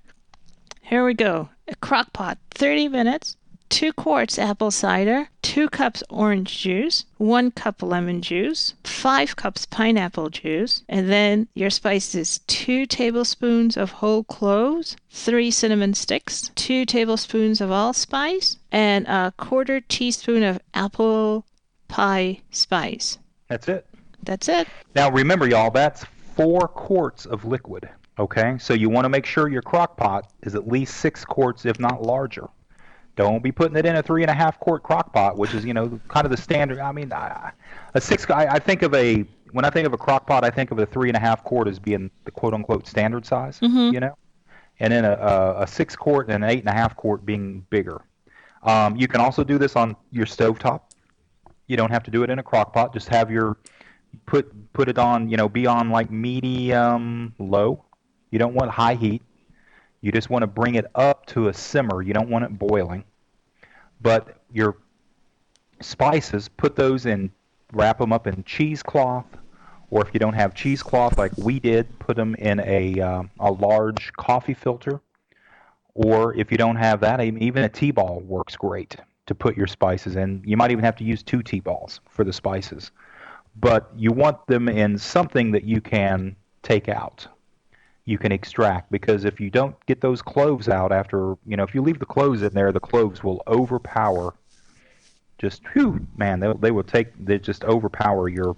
Here 0.82 1.03
we 1.03 1.14
go. 1.16 1.49
A 1.68 1.76
crock 1.78 2.14
pot, 2.14 2.38
30 2.51 2.89
minutes, 2.89 3.38
2 3.70 3.93
quarts 3.93 4.38
apple 4.38 4.72
cider, 4.72 5.30
2 5.41 5.70
cups 5.70 6.03
orange 6.09 6.59
juice, 6.59 7.05
1 7.18 7.51
cup 7.51 7.82
lemon 7.82 8.22
juice, 8.22 8.74
5 8.84 9.36
cups 9.36 9.66
pineapple 9.66 10.30
juice, 10.30 10.84
and 10.88 11.09
then 11.09 11.47
your 11.53 11.70
spices 11.70 12.39
2 12.47 12.86
tablespoons 12.86 13.78
of 13.78 13.91
whole 13.91 14.24
cloves, 14.24 14.95
3 15.09 15.51
cinnamon 15.51 15.93
sticks, 15.93 16.51
2 16.55 16.86
tablespoons 16.86 17.61
of 17.61 17.72
allspice, 17.72 18.57
and 18.72 19.07
a 19.07 19.34
quarter 19.38 19.82
teaspoon 19.82 20.43
of 20.43 20.59
apple 20.74 21.45
pie 21.88 22.41
spice. 22.51 23.18
That's 23.47 23.68
it. 23.68 23.86
That's 24.24 24.49
it. 24.49 24.68
Now 24.95 25.11
remember, 25.11 25.47
y'all, 25.47 25.70
that's 25.70 26.05
four 26.36 26.68
quarts 26.68 27.26
of 27.26 27.45
liquid. 27.45 27.89
Okay, 28.18 28.57
so 28.59 28.74
you 28.74 28.89
want 28.89 29.05
to 29.05 29.09
make 29.09 29.26
sure 29.26 29.49
your 29.49 29.61
crock 29.61 29.97
pot 29.97 30.32
is 30.43 30.55
at 30.55 30.68
least 30.68 30.97
six 30.97 31.26
quarts, 31.26 31.66
if 31.66 31.80
not 31.80 32.01
larger. 32.01 32.47
Don't 33.16 33.41
be 33.41 33.51
putting 33.51 33.78
it 33.78 33.86
in 33.86 33.95
a 33.95 34.03
three 34.03 34.24
and 34.24 34.30
a 34.30 34.34
half 34.34 34.59
quart 34.59 34.84
crock 34.84 35.13
pot, 35.13 35.38
which 35.38 35.53
is 35.53 35.63
you 35.66 35.74
know 35.74 35.99
kind 36.07 36.26
of 36.26 36.32
the 36.32 36.38
standard. 36.38 36.80
I 36.80 36.91
mean, 36.91 37.11
I- 37.13 37.51
a 37.93 38.01
six. 38.01 38.30
I, 38.30 38.45
I 38.55 38.59
think 38.59 38.82
of 38.82 38.93
a 38.93 39.26
when 39.51 39.63
I 39.63 39.70
think 39.70 39.88
of 39.88 39.93
a 39.93 39.97
crock 39.97 40.28
pot, 40.28 40.43
I 40.43 40.49
think 40.49 40.72
of 40.72 40.80
a 40.80 40.86
three 40.86 41.07
and 41.09 41.16
a 41.16 41.20
half 41.20 41.43
quart 41.43 41.68
as 41.70 41.80
being 41.80 42.11
the 42.26 42.32
quote 42.32 42.53
unquote 42.53 42.88
standard 42.88 43.26
size. 43.26 43.59
You 43.93 43.99
know, 44.01 44.18
and 44.82 44.91
then 44.91 45.05
a, 45.05 45.13
a, 45.13 45.61
a 45.63 45.68
six 45.68 45.95
quart 45.95 46.30
and 46.30 46.43
an 46.43 46.49
eight 46.49 46.59
and 46.59 46.68
a 46.70 46.74
half 46.74 46.95
quart 46.97 47.26
being 47.26 47.66
bigger. 47.70 48.01
Um, 48.63 48.95
you 48.97 49.07
can 49.07 49.22
also 49.22 49.43
do 49.43 49.57
this 49.57 49.76
on 49.78 49.95
your 50.11 50.26
stovetop. 50.26 50.82
You 51.68 51.78
don't 51.78 51.91
have 51.91 52.03
to 52.03 52.11
do 52.11 52.24
it 52.24 52.30
in 52.30 52.39
a 52.39 52.43
crock 52.43 52.74
pot. 52.74 52.91
Just 52.93 53.07
have 53.09 53.32
your 53.32 53.57
put 54.26 54.74
put 54.74 54.89
it 54.89 54.97
on, 54.97 55.30
you 55.30 55.38
know, 55.38 55.47
be 55.47 55.66
on 55.68 55.89
like 55.89 56.11
medium 56.11 57.34
low. 57.39 57.86
You 58.32 58.39
don't 58.39 58.53
want 58.55 58.72
high 58.72 58.95
heat. 58.95 59.22
You 60.06 60.12
just 60.12 60.30
want 60.30 60.43
to 60.43 60.47
bring 60.47 60.76
it 60.76 60.86
up 60.93 61.26
to 61.34 61.47
a 61.47 61.53
simmer. 61.56 62.03
You 62.03 62.14
don't 62.14 62.30
want 62.30 62.45
it 62.45 62.60
boiling. 62.60 63.06
But 64.01 64.38
your 64.53 64.78
spices, 65.82 66.47
put 66.47 66.76
those 66.76 67.08
in, 67.08 67.32
wrap 67.74 67.97
them 67.97 68.14
up 68.14 68.28
in 68.28 68.43
cheesecloth, 68.43 69.26
or 69.89 70.06
if 70.06 70.14
you 70.14 70.20
don't 70.20 70.36
have 70.36 70.53
cheesecloth 70.53 71.18
like 71.18 71.36
we 71.38 71.60
did, 71.60 71.97
put 71.97 72.16
them 72.16 72.36
in 72.36 72.60
a 72.60 73.01
uh, 73.01 73.24
a 73.39 73.51
large 73.51 74.14
coffee 74.14 74.53
filter. 74.53 75.01
Or 75.95 76.36
if 76.36 76.51
you 76.51 76.58
don't 76.60 76.76
have 76.76 76.99
that, 76.99 77.20
even 77.20 77.64
a 77.64 77.70
tea 77.70 77.89
ball 77.89 78.22
works 78.28 78.56
great. 78.56 78.95
to 79.26 79.34
put 79.34 79.58
your 79.58 79.68
spices 79.68 80.16
in. 80.16 80.43
You 80.45 80.56
might 80.56 80.70
even 80.70 80.84
have 80.84 80.95
to 80.97 81.03
use 81.03 81.24
two 81.24 81.41
tea 81.41 81.62
balls 81.62 81.99
for 82.10 82.24
the 82.24 82.34
spices. 82.34 82.91
But 83.56 83.89
you 83.95 84.12
want 84.12 84.45
them 84.45 84.70
in 84.70 84.97
something 84.97 85.51
that 85.51 85.64
you 85.64 85.82
can 85.82 86.36
take 86.62 86.89
out. 86.89 87.28
You 88.06 88.18
can 88.20 88.32
extract 88.32 88.91
because 88.91 89.26
if 89.26 89.39
you 89.39 89.49
don't 89.49 89.76
get 89.88 89.99
those 89.99 90.22
cloves 90.22 90.70
out 90.70 90.91
after, 90.91 91.36
you 91.45 91.58
know, 91.58 91.64
if 91.64 91.74
you 91.74 91.82
leave 91.82 91.97
the 91.99 92.06
cloves 92.06 92.43
in 92.43 92.53
there, 92.53 92.72
the 92.72 92.80
cloves 92.80 93.24
will 93.24 93.41
overpower 93.47 94.34
just 95.38 95.62
whew, 95.74 95.99
man, 96.16 96.39
they 96.39 96.53
they 96.60 96.72
will 96.72 96.84
take 96.84 97.08
they 97.24 97.38
just 97.39 97.64
overpower 97.66 98.30
your 98.30 98.56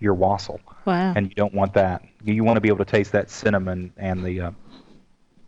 your 0.00 0.14
wassail 0.14 0.60
Wow. 0.84 1.12
and 1.14 1.28
you 1.28 1.34
don't 1.34 1.54
want 1.54 1.72
that. 1.74 2.02
You 2.24 2.44
want 2.44 2.56
to 2.56 2.60
be 2.60 2.68
able 2.68 2.84
to 2.84 2.90
taste 2.90 3.12
that 3.12 3.30
cinnamon 3.30 3.92
and 3.96 4.24
the 4.24 4.40
uh, 4.40 4.50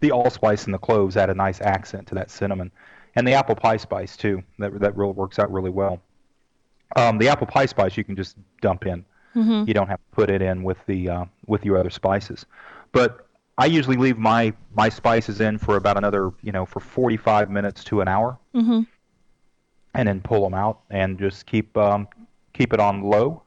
the 0.01 0.13
allspice 0.13 0.65
and 0.65 0.73
the 0.73 0.79
cloves 0.79 1.17
add 1.17 1.31
a 1.31 1.35
nice 1.35 1.61
accent 1.61 2.07
to 2.09 2.15
that 2.15 2.31
cinnamon, 2.31 2.71
and 3.17 3.27
the 3.27 3.33
apple 3.35 3.55
pie 3.57 3.77
spice 3.77 4.17
too. 4.17 4.43
That 4.59 4.79
that 4.81 4.97
really 4.97 5.13
works 5.13 5.39
out 5.39 5.53
really 5.53 5.71
well. 5.71 6.01
Um, 6.97 7.19
the 7.19 7.29
apple 7.29 7.47
pie 7.49 7.67
spice 7.67 7.97
you 7.97 8.05
can 8.05 8.15
just 8.17 8.37
dump 8.61 8.87
in. 8.87 9.05
Mhm. 9.35 9.67
You 9.67 9.75
don't 9.75 9.89
have 9.89 9.99
to 9.99 10.15
put 10.15 10.31
it 10.31 10.41
in 10.43 10.63
with 10.63 10.79
the 10.87 11.09
uh, 11.11 11.25
with 11.47 11.65
your 11.65 11.77
other 11.79 11.91
spices. 11.91 12.47
But 12.95 13.27
I 13.59 13.67
usually 13.67 13.97
leave 13.97 14.17
my 14.17 14.55
my 14.75 14.89
spices 14.89 15.41
in 15.41 15.59
for 15.59 15.77
about 15.77 15.99
another 15.99 16.33
you 16.43 16.53
know 16.53 16.65
for 16.65 16.81
45 16.81 17.51
minutes 17.51 17.85
to 17.85 18.01
an 18.01 18.09
hour, 18.09 18.39
Mhm. 18.55 18.87
and 19.95 20.09
then 20.09 20.21
pull 20.21 20.43
them 20.45 20.55
out 20.55 20.81
and 20.91 21.19
just 21.19 21.45
keep 21.45 21.77
um, 21.77 22.09
keep 22.55 22.73
it 22.73 22.81
on 22.81 23.03
low 23.03 23.43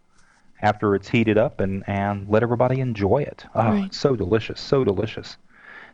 after 0.62 0.95
it's 0.95 1.08
heated 1.10 1.38
up 1.38 1.60
and, 1.62 1.84
and 1.88 2.28
let 2.30 2.41
everybody 2.43 2.80
enjoy 2.80 3.20
it. 3.20 3.45
Oh, 3.56 3.72
Right. 3.72 3.93
so 3.93 4.16
delicious, 4.16 4.60
so 4.60 4.84
delicious. 4.84 5.38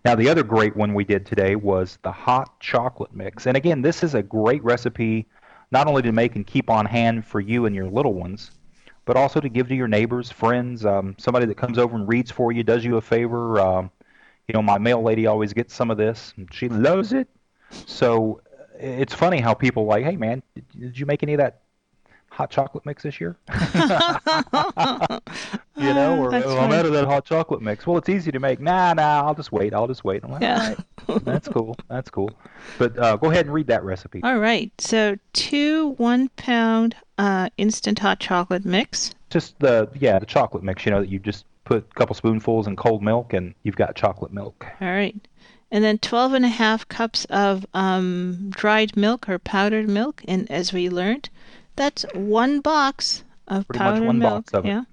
Now, 0.06 0.16
the 0.16 0.30
other 0.30 0.44
great 0.44 0.76
one 0.76 0.94
we 0.94 1.04
did 1.04 1.26
today 1.26 1.56
was 1.56 1.98
the 2.02 2.12
hot 2.12 2.60
chocolate 2.60 3.14
mix. 3.14 3.46
And 3.46 3.58
again, 3.58 3.82
this 3.82 4.04
is 4.04 4.16
a 4.16 4.24
great 4.24 4.64
recipe 4.64 5.28
not 5.72 5.88
only 5.88 6.02
to 6.04 6.12
make 6.12 6.36
and 6.36 6.48
keep 6.48 6.70
on 6.70 6.86
hand 6.86 7.26
for 7.26 7.40
you 7.42 7.66
and 7.66 7.76
your 7.76 7.88
little 7.90 8.14
ones, 8.14 8.52
but 9.06 9.18
also 9.18 9.40
to 9.40 9.50
give 9.50 9.68
to 9.68 9.76
your 9.76 9.88
neighbors, 9.88 10.32
friends, 10.32 10.86
um, 10.86 11.16
somebody 11.18 11.46
that 11.46 11.58
comes 11.58 11.78
over 11.78 11.96
and 11.96 12.08
reads 12.08 12.32
for 12.32 12.52
you, 12.52 12.64
does 12.64 12.86
you 12.86 12.98
a 12.98 13.02
favor. 13.02 13.60
Um, 13.60 13.92
you 14.48 14.54
know, 14.54 14.62
my 14.62 14.78
mail 14.78 15.02
lady 15.02 15.28
always 15.28 15.54
gets 15.54 15.74
some 15.74 15.92
of 15.92 15.98
this, 15.98 16.34
and 16.38 16.54
she 16.54 16.70
loves 16.70 17.14
it. 17.14 17.28
So 17.70 18.42
uh, 18.60 18.64
it's 18.78 19.14
funny 19.14 19.40
how 19.40 19.54
people 19.54 19.86
like, 19.86 20.04
hey 20.04 20.16
man, 20.16 20.44
did, 20.56 20.66
did 20.80 21.00
you 21.00 21.06
make 21.06 21.24
any 21.24 21.34
of 21.34 21.40
that 21.40 21.63
hot 22.34 22.50
chocolate 22.50 22.86
mix 22.86 23.04
this 23.04 23.22
year? 23.22 23.38
you 25.78 25.94
know, 25.94 26.18
or 26.18 26.34
"Oh, 26.34 26.58
I'm 26.60 26.72
out 26.72 26.86
of 26.86 26.94
that 26.94 27.06
hot 27.06 27.26
chocolate 27.26 27.62
mix. 27.62 27.86
Well, 27.86 27.98
it's 27.98 28.10
easy 28.10 28.32
to 28.32 28.40
make. 28.40 28.60
Nah, 28.60 28.94
nah, 28.94 29.24
I'll 29.26 29.36
just 29.36 29.52
wait. 29.52 29.74
I'll 29.74 29.88
just 29.88 30.04
wait. 30.04 30.24
I'm 30.24 30.32
like, 30.32 30.42
Yeah. 30.42 30.76
all 31.08 31.16
right, 31.16 31.26
that's 31.26 31.48
cool. 31.48 31.76
That's 31.90 32.10
cool. 32.10 32.32
But 32.78 32.98
uh, 32.98 33.18
go 33.18 33.30
ahead 33.32 33.46
and 33.46 33.54
read 33.54 33.68
that 33.68 33.84
recipe. 33.84 34.22
All 34.24 34.40
right. 34.40 34.72
So 34.80 35.18
two 35.34 35.90
one 35.98 36.30
pound 36.30 36.96
uh, 37.18 37.50
instant 37.58 38.00
hot 38.00 38.20
chocolate 38.20 38.66
mix. 38.66 39.14
Just 39.30 39.60
the 39.60 39.90
yeah, 40.00 40.20
the 40.20 40.26
chocolate 40.26 40.64
mix. 40.64 40.86
You 40.86 40.92
know 40.92 41.02
that 41.02 41.10
you 41.10 41.20
just 41.20 41.46
put 41.66 41.78
a 41.78 41.94
couple 41.96 42.16
spoonfuls 42.16 42.68
in 42.68 42.76
cold 42.76 43.02
milk 43.04 43.34
and 43.34 43.54
you've 43.64 43.76
got 43.76 43.96
chocolate 43.96 44.34
milk. 44.34 44.66
All 44.82 44.88
right. 44.90 45.16
And 45.72 45.84
then 45.84 45.98
12 45.98 46.34
and 46.34 46.46
a 46.46 46.50
half 46.50 46.88
cups 46.88 47.26
of 47.32 47.66
um, 47.74 48.52
dried 48.52 48.96
milk 48.96 49.28
or 49.28 49.40
powdered 49.40 49.90
milk. 49.90 50.22
And 50.28 50.50
as 50.52 50.72
we 50.72 50.88
learned, 50.88 51.32
that's 51.76 52.06
one 52.14 52.60
box 52.62 53.24
of 53.48 53.68
Pretty 53.68 53.84
much 53.84 53.94
powdered 53.94 54.06
one 54.06 54.20
milk. 54.20 54.34
box 54.46 54.54
of 54.54 54.66
it. 54.66 54.70
yeah. 54.70 54.84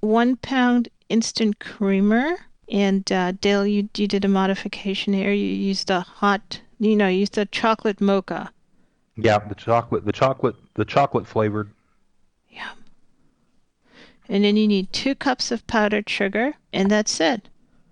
One 0.00 0.36
pound 0.36 0.88
instant 1.08 1.58
creamer. 1.60 2.36
And 2.70 3.10
uh, 3.10 3.32
Dale, 3.32 3.66
you, 3.66 3.88
you 3.96 4.06
did 4.06 4.24
a 4.24 4.28
modification 4.28 5.12
here. 5.12 5.32
You 5.32 5.46
used 5.46 5.90
a 5.90 6.00
hot, 6.00 6.60
you 6.78 6.94
know, 6.96 7.08
you 7.08 7.18
used 7.20 7.36
a 7.36 7.44
chocolate 7.46 8.00
mocha. 8.00 8.52
Yeah, 9.16 9.38
the 9.40 9.54
chocolate, 9.56 10.04
the 10.06 10.12
chocolate, 10.12 10.54
the 10.74 10.84
chocolate 10.84 11.26
flavored. 11.26 11.70
Yeah. 12.48 12.70
And 14.28 14.44
then 14.44 14.56
you 14.56 14.68
need 14.68 14.92
two 14.92 15.14
cups 15.16 15.50
of 15.50 15.66
powdered 15.66 16.08
sugar. 16.08 16.54
And 16.72 16.90
that's 16.90 17.18
it. 17.20 17.48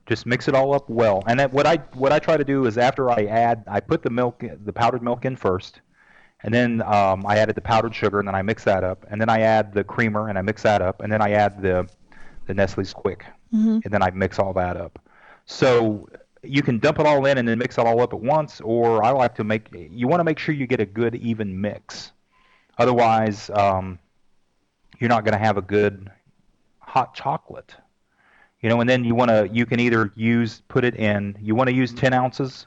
Just 0.06 0.24
mix 0.26 0.46
it 0.48 0.54
all 0.54 0.72
up 0.72 0.88
well. 0.88 1.22
And 1.26 1.38
that, 1.40 1.52
what 1.52 1.66
I 1.66 1.76
what 1.94 2.12
I 2.12 2.18
try 2.18 2.36
to 2.38 2.44
do 2.44 2.64
is 2.64 2.78
after 2.78 3.10
I 3.10 3.24
add, 3.24 3.64
I 3.66 3.80
put 3.80 4.02
the 4.02 4.10
milk, 4.10 4.42
the 4.64 4.72
powdered 4.72 5.02
milk 5.02 5.24
in 5.26 5.36
first, 5.36 5.80
and 6.42 6.52
then 6.54 6.82
um, 6.82 7.26
I 7.26 7.38
added 7.38 7.56
the 7.56 7.60
powdered 7.60 7.94
sugar, 7.94 8.18
and 8.18 8.28
then 8.28 8.34
I 8.34 8.42
mix 8.42 8.64
that 8.64 8.84
up, 8.84 9.06
and 9.10 9.20
then 9.20 9.28
I 9.28 9.40
add 9.40 9.72
the 9.72 9.84
creamer, 9.84 10.28
and 10.28 10.38
I 10.38 10.42
mix 10.42 10.62
that 10.62 10.82
up, 10.82 11.02
and 11.02 11.12
then 11.12 11.20
I 11.22 11.32
add 11.32 11.62
the 11.62 11.88
the 12.46 12.54
Nestle's 12.54 12.94
Quik, 12.94 13.22
Mhm. 13.54 13.84
and 13.84 13.92
then 13.92 14.02
I 14.02 14.10
mix 14.10 14.38
all 14.38 14.54
that 14.54 14.76
up. 14.76 14.98
So 15.44 16.08
you 16.42 16.62
can 16.62 16.78
dump 16.78 16.98
it 16.98 17.06
all 17.06 17.26
in 17.26 17.36
and 17.36 17.46
then 17.46 17.58
mix 17.58 17.76
it 17.76 17.86
all 17.86 18.00
up 18.00 18.12
at 18.14 18.20
once, 18.20 18.60
or 18.62 19.04
I 19.04 19.10
like 19.10 19.34
to 19.34 19.44
make. 19.44 19.68
You 19.72 20.08
want 20.08 20.20
to 20.20 20.24
make 20.24 20.38
sure 20.38 20.54
you 20.54 20.66
get 20.66 20.80
a 20.80 20.86
good 20.86 21.14
even 21.16 21.60
mix. 21.60 22.12
Otherwise, 22.78 23.50
um, 23.50 23.98
you're 24.98 25.08
not 25.08 25.24
going 25.24 25.32
to 25.32 25.44
have 25.44 25.56
a 25.58 25.62
good 25.62 26.10
hot 26.78 27.14
chocolate. 27.14 27.74
You 28.60 28.68
know, 28.68 28.80
and 28.80 28.88
then 28.88 29.04
you 29.04 29.14
want 29.14 29.30
to. 29.30 29.48
You 29.52 29.66
can 29.66 29.78
either 29.80 30.10
use 30.16 30.62
put 30.68 30.84
it 30.84 30.94
in. 30.96 31.36
You 31.40 31.54
want 31.54 31.68
to 31.68 31.74
use 31.74 31.92
10 31.92 32.12
ounces 32.12 32.66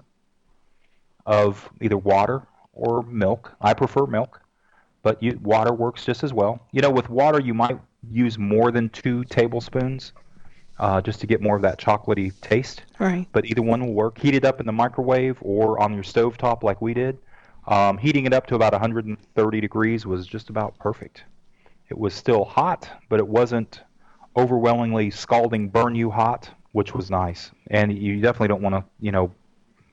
of 1.25 1.69
either 1.81 1.97
water 1.97 2.43
or 2.73 3.03
milk. 3.03 3.55
I 3.61 3.73
prefer 3.73 4.05
milk, 4.05 4.41
but 5.03 5.21
you, 5.21 5.39
water 5.43 5.73
works 5.73 6.05
just 6.05 6.23
as 6.23 6.33
well. 6.33 6.67
You 6.71 6.81
know, 6.81 6.91
with 6.91 7.09
water 7.09 7.39
you 7.39 7.53
might 7.53 7.79
use 8.09 8.37
more 8.37 8.71
than 8.71 8.89
two 8.89 9.23
tablespoons, 9.25 10.13
uh, 10.79 10.99
just 11.01 11.19
to 11.21 11.27
get 11.27 11.41
more 11.41 11.55
of 11.55 11.61
that 11.61 11.79
chocolatey 11.79 12.33
taste. 12.41 12.83
Right. 12.99 13.27
But 13.31 13.45
either 13.45 13.61
one 13.61 13.85
will 13.85 13.93
work. 13.93 14.17
Heat 14.17 14.35
it 14.35 14.45
up 14.45 14.59
in 14.59 14.65
the 14.65 14.71
microwave 14.71 15.37
or 15.41 15.79
on 15.79 15.93
your 15.93 16.03
stove 16.03 16.37
top 16.37 16.63
like 16.63 16.81
we 16.81 16.93
did. 16.93 17.17
Um, 17.67 17.97
heating 17.97 18.25
it 18.25 18.33
up 18.33 18.47
to 18.47 18.55
about 18.55 18.73
130 18.73 19.61
degrees 19.61 20.05
was 20.05 20.25
just 20.25 20.49
about 20.49 20.77
perfect. 20.79 21.23
It 21.89 21.97
was 21.97 22.13
still 22.13 22.45
hot, 22.45 22.89
but 23.09 23.19
it 23.19 23.27
wasn't 23.27 23.81
overwhelmingly 24.35 25.11
scalding, 25.11 25.69
burn 25.69 25.93
you 25.93 26.09
hot, 26.09 26.49
which 26.71 26.95
was 26.95 27.11
nice. 27.11 27.51
And 27.67 27.95
you 27.95 28.19
definitely 28.21 28.47
don't 28.47 28.61
want 28.61 28.75
to, 28.75 28.83
you 28.99 29.11
know, 29.11 29.31